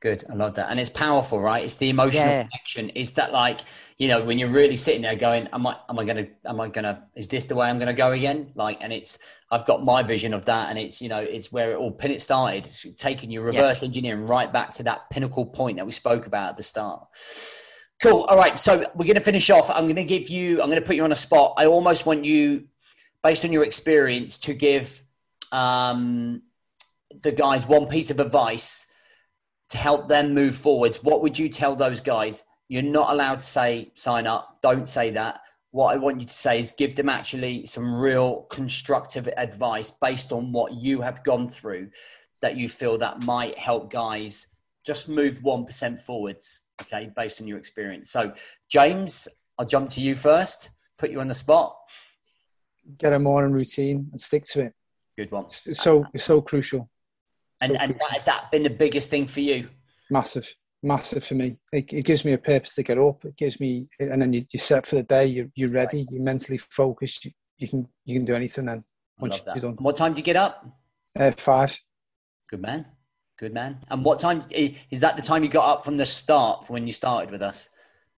Good. 0.04 0.22
I 0.30 0.34
love 0.34 0.56
that. 0.56 0.70
And 0.70 0.78
it's 0.78 0.90
powerful, 0.90 1.40
right? 1.40 1.64
It's 1.64 1.76
the 1.76 1.88
emotional 1.88 2.30
Yeah. 2.30 2.42
connection. 2.42 2.90
Is 2.90 3.12
that 3.12 3.32
like, 3.32 3.60
you 3.96 4.06
know, 4.06 4.22
when 4.22 4.38
you're 4.38 4.50
really 4.50 4.76
sitting 4.76 5.00
there 5.00 5.16
going, 5.16 5.48
Am 5.50 5.66
I 5.66 5.78
am 5.88 5.98
I 5.98 6.04
gonna 6.04 6.26
am 6.44 6.60
I 6.60 6.68
gonna 6.68 7.08
is 7.16 7.30
this 7.30 7.46
the 7.46 7.54
way 7.54 7.70
I'm 7.70 7.78
gonna 7.78 7.94
go 7.94 8.12
again? 8.12 8.52
Like 8.54 8.76
and 8.82 8.92
it's 8.92 9.18
I've 9.50 9.64
got 9.64 9.82
my 9.82 10.02
vision 10.02 10.34
of 10.34 10.44
that 10.44 10.68
and 10.68 10.78
it's, 10.78 11.00
you 11.00 11.08
know, 11.08 11.20
it's 11.20 11.50
where 11.50 11.72
it 11.72 11.76
all 11.76 11.90
pin 11.90 12.10
it 12.10 12.20
started. 12.20 12.66
It's 12.66 12.86
taking 12.98 13.30
your 13.30 13.44
reverse 13.44 13.82
engineering 13.82 14.26
right 14.26 14.52
back 14.52 14.72
to 14.72 14.82
that 14.82 15.08
pinnacle 15.08 15.46
point 15.46 15.78
that 15.78 15.86
we 15.86 15.92
spoke 15.92 16.26
about 16.26 16.50
at 16.50 16.56
the 16.58 16.62
start. 16.62 17.06
Cool. 18.02 18.24
All 18.24 18.36
right. 18.36 18.60
So 18.60 18.84
we're 18.94 19.06
gonna 19.06 19.20
finish 19.20 19.48
off. 19.48 19.70
I'm 19.70 19.88
gonna 19.88 20.04
give 20.04 20.28
you 20.28 20.60
I'm 20.60 20.68
gonna 20.68 20.82
put 20.82 20.96
you 20.96 21.04
on 21.04 21.12
a 21.12 21.16
spot. 21.16 21.54
I 21.56 21.64
almost 21.64 22.04
want 22.04 22.26
you, 22.26 22.64
based 23.22 23.42
on 23.46 23.52
your 23.52 23.64
experience, 23.64 24.36
to 24.40 24.52
give 24.52 25.00
um 25.50 26.42
the 27.22 27.32
guys 27.32 27.66
one 27.66 27.86
piece 27.86 28.10
of 28.10 28.20
advice 28.20 28.88
to 29.70 29.78
help 29.78 30.08
them 30.08 30.34
move 30.34 30.56
forwards, 30.56 31.02
what 31.02 31.22
would 31.22 31.38
you 31.38 31.48
tell 31.48 31.76
those 31.76 32.00
guys? 32.00 32.44
You're 32.68 32.82
not 32.82 33.12
allowed 33.12 33.40
to 33.40 33.46
say 33.46 33.92
sign 33.94 34.26
up. 34.26 34.58
Don't 34.62 34.88
say 34.88 35.10
that. 35.10 35.40
What 35.70 35.92
I 35.92 35.96
want 35.96 36.20
you 36.20 36.26
to 36.26 36.32
say 36.32 36.60
is 36.60 36.72
give 36.72 36.94
them 36.94 37.08
actually 37.08 37.66
some 37.66 37.94
real 37.94 38.46
constructive 38.50 39.28
advice 39.36 39.90
based 39.90 40.32
on 40.32 40.52
what 40.52 40.74
you 40.74 41.00
have 41.00 41.24
gone 41.24 41.48
through 41.48 41.90
that 42.42 42.56
you 42.56 42.68
feel 42.68 42.98
that 42.98 43.24
might 43.24 43.58
help 43.58 43.90
guys 43.90 44.48
just 44.86 45.08
move 45.08 45.40
1% 45.40 46.00
forwards, 46.00 46.60
okay, 46.82 47.10
based 47.16 47.40
on 47.40 47.46
your 47.46 47.58
experience. 47.58 48.10
So, 48.10 48.34
James, 48.70 49.26
I'll 49.58 49.66
jump 49.66 49.90
to 49.90 50.00
you 50.00 50.14
first, 50.14 50.70
put 50.98 51.10
you 51.10 51.20
on 51.20 51.28
the 51.28 51.34
spot. 51.34 51.74
Get 52.98 53.12
a 53.12 53.18
morning 53.18 53.52
routine 53.52 54.08
and 54.12 54.20
stick 54.20 54.44
to 54.52 54.66
it. 54.66 54.74
Good 55.16 55.30
one. 55.30 55.46
It's 55.64 55.82
so 55.82 56.04
it's 56.12 56.24
so 56.24 56.40
crucial. 56.40 56.90
And, 57.60 57.72
So 57.72 57.78
and 57.78 57.94
that, 57.98 58.10
has 58.10 58.24
that 58.24 58.50
been 58.50 58.62
the 58.62 58.70
biggest 58.70 59.10
thing 59.10 59.26
for 59.26 59.40
you? 59.40 59.68
massive, 60.10 60.54
massive 60.82 61.24
for 61.24 61.34
me. 61.34 61.56
It, 61.72 61.92
it 61.92 62.04
gives 62.04 62.24
me 62.24 62.32
a 62.32 62.38
purpose 62.38 62.74
to 62.74 62.82
get 62.82 62.98
up. 62.98 63.24
It 63.24 63.36
gives 63.36 63.58
me, 63.58 63.88
and 63.98 64.20
then 64.20 64.32
you, 64.32 64.44
you 64.50 64.58
set 64.58 64.86
for 64.86 64.96
the 64.96 65.02
day. 65.02 65.26
You're, 65.26 65.48
you're 65.54 65.70
ready. 65.70 66.06
You're 66.10 66.22
mentally 66.22 66.58
focused. 66.58 67.24
You, 67.24 67.30
you 67.58 67.68
can 67.68 67.88
you 68.04 68.16
can 68.16 68.24
do 68.24 68.34
anything 68.34 68.66
then 68.66 68.84
once 69.18 69.40
you're 69.46 69.54
done. 69.56 69.76
What 69.78 69.96
time 69.96 70.12
do 70.12 70.18
you 70.18 70.24
get 70.24 70.36
up? 70.36 70.66
Uh, 71.18 71.30
five. 71.36 71.78
Good 72.50 72.60
man. 72.60 72.86
Good 73.38 73.54
man. 73.54 73.78
And 73.88 74.04
what 74.04 74.20
time 74.20 74.44
is 74.50 75.00
that 75.00 75.16
the 75.16 75.22
time 75.22 75.42
you 75.42 75.48
got 75.48 75.68
up 75.68 75.84
from 75.84 75.96
the 75.96 76.06
start 76.06 76.66
from 76.66 76.74
when 76.74 76.86
you 76.86 76.92
started 76.92 77.30
with 77.30 77.42
us? 77.42 77.70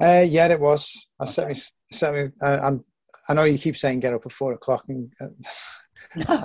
Uh, 0.02 0.24
yeah, 0.26 0.46
it 0.48 0.60
was. 0.60 0.90
I 1.20 1.24
Okay. 1.24 1.32
certainly, 1.32 1.60
certainly. 1.92 2.32
I, 2.42 2.58
I'm. 2.58 2.84
I 3.28 3.34
know 3.34 3.44
you 3.44 3.58
keep 3.58 3.76
saying 3.76 4.00
get 4.00 4.14
up 4.14 4.26
at 4.26 4.32
four 4.32 4.52
o'clock, 4.52 4.84
and 4.88 5.12
uh, 5.20 5.28
No, 6.16 6.36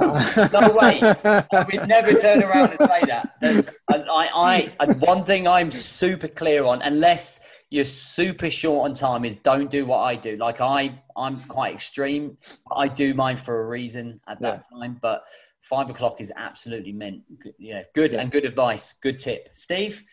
no 0.52 0.72
way. 0.74 1.00
I 1.02 1.66
would 1.72 1.88
never 1.88 2.14
turn 2.14 2.44
around 2.44 2.72
and 2.72 2.90
say 2.90 3.02
that. 3.08 3.36
And 3.42 3.70
I, 3.90 4.28
I, 4.34 4.72
I, 4.80 4.94
one 4.94 5.24
thing 5.24 5.48
I'm 5.48 5.72
super 5.72 6.28
clear 6.28 6.66
on, 6.66 6.82
unless 6.82 7.42
you're 7.70 7.86
super 7.86 8.50
short 8.50 8.90
on 8.90 8.96
time, 8.96 9.24
is 9.26 9.36
don't 9.36 9.72
do 9.72 9.86
what 9.86 10.00
I 10.00 10.16
do. 10.16 10.36
Like 10.38 10.62
I, 10.62 11.02
I'm 11.16 11.40
quite 11.42 11.74
extreme. 11.74 12.38
I 12.72 12.88
do 12.88 13.14
mine 13.14 13.38
for 13.38 13.62
a 13.62 13.68
reason 13.68 14.20
at 14.28 14.42
that 14.42 14.66
time, 14.72 15.00
but 15.02 15.24
five 15.62 15.90
o'clock 15.90 16.20
is 16.20 16.34
absolutely 16.36 16.92
meant. 16.92 17.22
Yeah, 17.58 17.84
good 17.94 18.14
and 18.14 18.30
good 18.30 18.46
advice. 18.46 18.94
Good 19.02 19.20
tip, 19.20 19.50
Steve. 19.54 20.04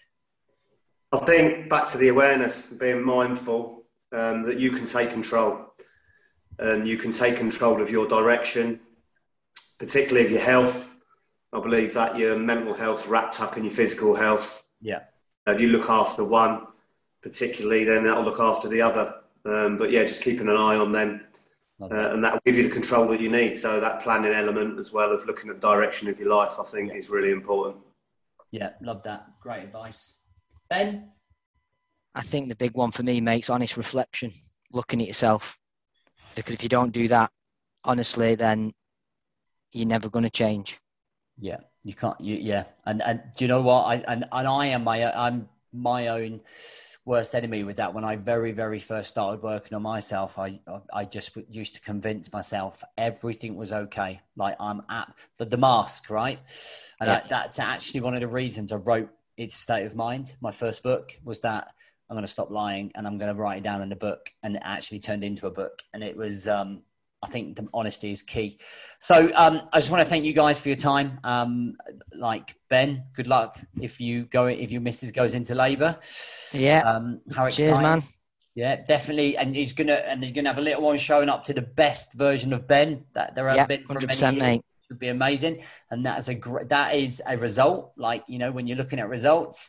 I 1.10 1.18
think 1.18 1.68
back 1.70 1.88
to 1.88 1.98
the 1.98 2.08
awareness, 2.08 2.66
being 2.66 3.02
mindful 3.02 3.84
um, 4.12 4.42
that 4.44 4.58
you 4.58 4.70
can 4.70 4.86
take 4.86 5.10
control 5.10 5.72
and 6.58 6.86
you 6.86 6.98
can 6.98 7.12
take 7.12 7.36
control 7.36 7.80
of 7.80 7.90
your 7.90 8.06
direction, 8.06 8.80
particularly 9.78 10.26
of 10.26 10.32
your 10.32 10.40
health. 10.40 10.96
I 11.52 11.60
believe 11.60 11.94
that 11.94 12.18
your 12.18 12.38
mental 12.38 12.74
health 12.74 13.08
wrapped 13.08 13.40
up 13.40 13.56
in 13.56 13.64
your 13.64 13.72
physical 13.72 14.14
health. 14.14 14.64
Yeah, 14.80 15.00
If 15.46 15.60
you 15.60 15.68
look 15.68 15.88
after 15.88 16.22
one, 16.24 16.66
particularly, 17.22 17.84
then 17.84 18.04
that'll 18.04 18.24
look 18.24 18.40
after 18.40 18.68
the 18.68 18.82
other. 18.82 19.14
Um, 19.44 19.78
but 19.78 19.90
yeah, 19.90 20.04
just 20.04 20.22
keeping 20.22 20.48
an 20.48 20.56
eye 20.56 20.76
on 20.76 20.92
them, 20.92 21.22
uh, 21.80 22.10
and 22.12 22.22
that 22.22 22.34
will 22.34 22.40
give 22.44 22.56
you 22.56 22.64
the 22.64 22.74
control 22.74 23.08
that 23.08 23.20
you 23.20 23.30
need. 23.30 23.56
So 23.56 23.80
that 23.80 24.02
planning 24.02 24.32
element, 24.32 24.78
as 24.78 24.92
well 24.92 25.12
as 25.12 25.24
looking 25.24 25.48
at 25.50 25.60
the 25.60 25.66
direction 25.66 26.08
of 26.08 26.18
your 26.18 26.28
life, 26.28 26.58
I 26.60 26.64
think 26.64 26.94
is 26.94 27.08
really 27.08 27.30
important. 27.30 27.76
yeah, 28.50 28.70
love 28.82 29.02
that. 29.04 29.26
Great 29.40 29.64
advice, 29.64 30.22
Ben. 30.68 31.10
I 32.14 32.22
think 32.22 32.48
the 32.48 32.56
big 32.56 32.74
one 32.74 32.90
for 32.90 33.02
me, 33.04 33.20
mate, 33.20 33.44
is 33.44 33.50
honest 33.50 33.76
reflection, 33.76 34.32
looking 34.72 35.00
at 35.00 35.06
yourself. 35.06 35.56
Because 36.34 36.54
if 36.54 36.62
you 36.62 36.68
don't 36.68 36.92
do 36.92 37.08
that, 37.08 37.30
honestly, 37.84 38.34
then 38.34 38.72
you're 39.72 39.86
never 39.86 40.08
going 40.10 40.24
to 40.24 40.30
change. 40.30 40.78
Yeah, 41.38 41.58
you 41.84 41.94
can't. 41.94 42.20
You, 42.20 42.36
yeah, 42.36 42.64
and 42.84 43.02
and 43.02 43.20
do 43.36 43.44
you 43.44 43.48
know 43.48 43.62
what? 43.62 43.82
I 43.84 43.94
and, 44.08 44.24
and 44.32 44.48
I 44.48 44.66
am 44.66 44.84
my 44.84 45.04
I'm 45.14 45.48
my 45.72 46.08
own 46.08 46.40
worst 47.04 47.34
enemy 47.34 47.62
with 47.62 47.76
that. 47.76 47.94
When 47.94 48.04
I 48.04 48.16
very 48.16 48.50
very 48.52 48.80
first 48.80 49.10
started 49.10 49.42
working 49.42 49.74
on 49.74 49.82
myself, 49.82 50.38
I 50.38 50.60
I 50.92 51.04
just 51.04 51.36
used 51.48 51.74
to 51.76 51.80
convince 51.80 52.32
myself 52.32 52.82
everything 52.96 53.56
was 53.56 53.72
okay. 53.72 54.20
Like 54.36 54.56
I'm 54.60 54.82
at 54.90 55.14
the, 55.38 55.44
the 55.44 55.56
mask, 55.56 56.10
right? 56.10 56.40
And 57.00 57.08
Yeah. 57.08 57.14
that, 57.20 57.28
that's 57.28 57.58
actually 57.60 58.00
one 58.00 58.14
of 58.14 58.20
the 58.20 58.28
reasons 58.28 58.72
I 58.72 58.76
wrote 58.76 59.10
"It's 59.36 59.54
State 59.54 59.86
of 59.86 59.94
Mind." 59.94 60.34
My 60.40 60.50
first 60.50 60.82
book 60.82 61.16
was 61.22 61.40
that 61.40 61.68
I'm 62.10 62.16
going 62.16 62.24
to 62.26 62.32
stop 62.32 62.50
lying 62.50 62.90
and 62.96 63.06
I'm 63.06 63.18
going 63.18 63.32
to 63.32 63.40
write 63.40 63.58
it 63.58 63.62
down 63.64 63.80
in 63.82 63.92
a 63.92 63.96
book, 63.96 64.30
and 64.42 64.56
it 64.56 64.62
actually 64.64 64.98
turned 65.00 65.22
into 65.22 65.46
a 65.46 65.50
book, 65.50 65.82
and 65.94 66.02
it 66.02 66.16
was. 66.16 66.48
um 66.48 66.82
I 67.22 67.26
think 67.26 67.56
the 67.56 67.66
honesty 67.74 68.10
is 68.12 68.22
key. 68.22 68.58
So 69.00 69.30
um, 69.34 69.62
I 69.72 69.80
just 69.80 69.90
want 69.90 70.02
to 70.04 70.08
thank 70.08 70.24
you 70.24 70.32
guys 70.32 70.60
for 70.60 70.68
your 70.68 70.76
time. 70.76 71.18
Um, 71.24 71.76
like 72.14 72.54
Ben, 72.70 73.04
good 73.14 73.26
luck 73.26 73.58
if 73.80 74.00
you 74.00 74.24
go 74.26 74.46
if 74.46 74.70
your 74.70 74.80
missus 74.80 75.10
goes 75.10 75.34
into 75.34 75.54
labour. 75.54 75.98
Yeah. 76.52 76.80
Um, 76.88 77.20
how 77.32 77.48
Cheers, 77.48 77.70
exciting! 77.70 77.82
man. 77.82 78.02
Yeah, 78.54 78.76
definitely. 78.86 79.36
And 79.36 79.54
he's 79.54 79.72
gonna 79.72 79.94
and 79.94 80.22
you're 80.22 80.32
gonna 80.32 80.48
have 80.48 80.58
a 80.58 80.62
little 80.62 80.82
one 80.82 80.98
showing 80.98 81.28
up 81.28 81.44
to 81.44 81.54
the 81.54 81.62
best 81.62 82.14
version 82.14 82.52
of 82.52 82.66
Ben 82.68 83.04
that 83.14 83.34
there 83.34 83.48
has 83.48 83.56
Yeah, 83.56 83.66
been 83.66 83.84
for 83.84 83.94
many 83.94 84.06
100%, 84.06 84.32
years. 84.32 84.42
mate. 84.42 84.62
Would 84.90 84.98
be 84.98 85.08
amazing, 85.08 85.62
and 85.90 86.06
that 86.06 86.18
is 86.18 86.28
a 86.30 86.34
gr- 86.34 86.64
that 86.64 86.94
is 86.94 87.20
a 87.26 87.36
result. 87.36 87.92
Like 87.98 88.24
you 88.26 88.38
know, 88.38 88.50
when 88.50 88.66
you're 88.66 88.78
looking 88.78 88.98
at 89.00 89.08
results. 89.10 89.68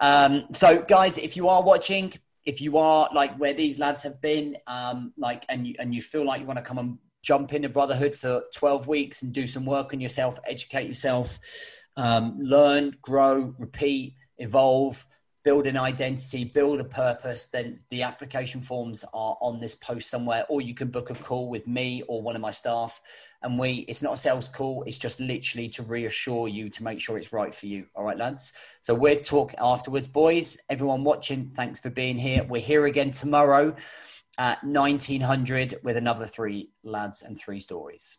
Um, 0.00 0.46
so, 0.52 0.82
guys, 0.82 1.18
if 1.18 1.36
you 1.36 1.48
are 1.48 1.62
watching, 1.62 2.14
if 2.44 2.60
you 2.60 2.78
are 2.78 3.08
like 3.14 3.36
where 3.36 3.54
these 3.54 3.78
lads 3.78 4.02
have 4.02 4.20
been, 4.20 4.56
um, 4.66 5.12
like, 5.16 5.44
and 5.48 5.66
you 5.66 5.74
and 5.78 5.94
you 5.94 6.02
feel 6.02 6.26
like 6.26 6.40
you 6.40 6.46
want 6.46 6.58
to 6.58 6.64
come 6.64 6.78
and 6.78 6.98
jump 7.22 7.52
into 7.54 7.68
Brotherhood 7.68 8.14
for 8.14 8.42
12 8.54 8.86
weeks 8.86 9.22
and 9.22 9.32
do 9.32 9.46
some 9.46 9.64
work 9.64 9.94
on 9.94 10.00
yourself, 10.00 10.38
educate 10.46 10.86
yourself, 10.86 11.38
um, 11.96 12.38
learn, 12.38 12.96
grow, 13.00 13.54
repeat, 13.58 14.14
evolve, 14.38 15.06
build 15.44 15.66
an 15.66 15.76
identity, 15.76 16.44
build 16.44 16.80
a 16.80 16.84
purpose, 16.84 17.46
then 17.46 17.80
the 17.90 18.02
application 18.02 18.60
forms 18.60 19.04
are 19.12 19.36
on 19.40 19.60
this 19.60 19.74
post 19.74 20.10
somewhere, 20.10 20.44
or 20.48 20.60
you 20.60 20.74
can 20.74 20.88
book 20.88 21.10
a 21.10 21.14
call 21.14 21.48
with 21.48 21.66
me 21.66 22.02
or 22.08 22.22
one 22.22 22.34
of 22.34 22.42
my 22.42 22.50
staff. 22.50 23.00
And 23.44 23.58
we, 23.58 23.84
it's 23.88 24.02
not 24.02 24.14
a 24.14 24.16
sales 24.16 24.48
call, 24.48 24.82
it's 24.86 24.98
just 24.98 25.20
literally 25.20 25.68
to 25.68 25.82
reassure 25.82 26.48
you 26.48 26.70
to 26.70 26.82
make 26.82 26.98
sure 26.98 27.18
it's 27.18 27.32
right 27.32 27.54
for 27.54 27.66
you. 27.66 27.86
All 27.94 28.02
right, 28.02 28.16
lads. 28.16 28.54
So 28.80 28.94
we'll 28.94 29.20
talk 29.20 29.54
afterwards, 29.58 30.08
boys. 30.08 30.58
Everyone 30.70 31.04
watching, 31.04 31.50
thanks 31.54 31.78
for 31.78 31.90
being 31.90 32.18
here. 32.18 32.42
We're 32.42 32.62
here 32.62 32.86
again 32.86 33.10
tomorrow 33.12 33.76
at 34.38 34.64
1900 34.64 35.80
with 35.84 35.96
another 35.96 36.26
three 36.26 36.70
lads 36.82 37.22
and 37.22 37.38
three 37.38 37.60
stories. 37.60 38.16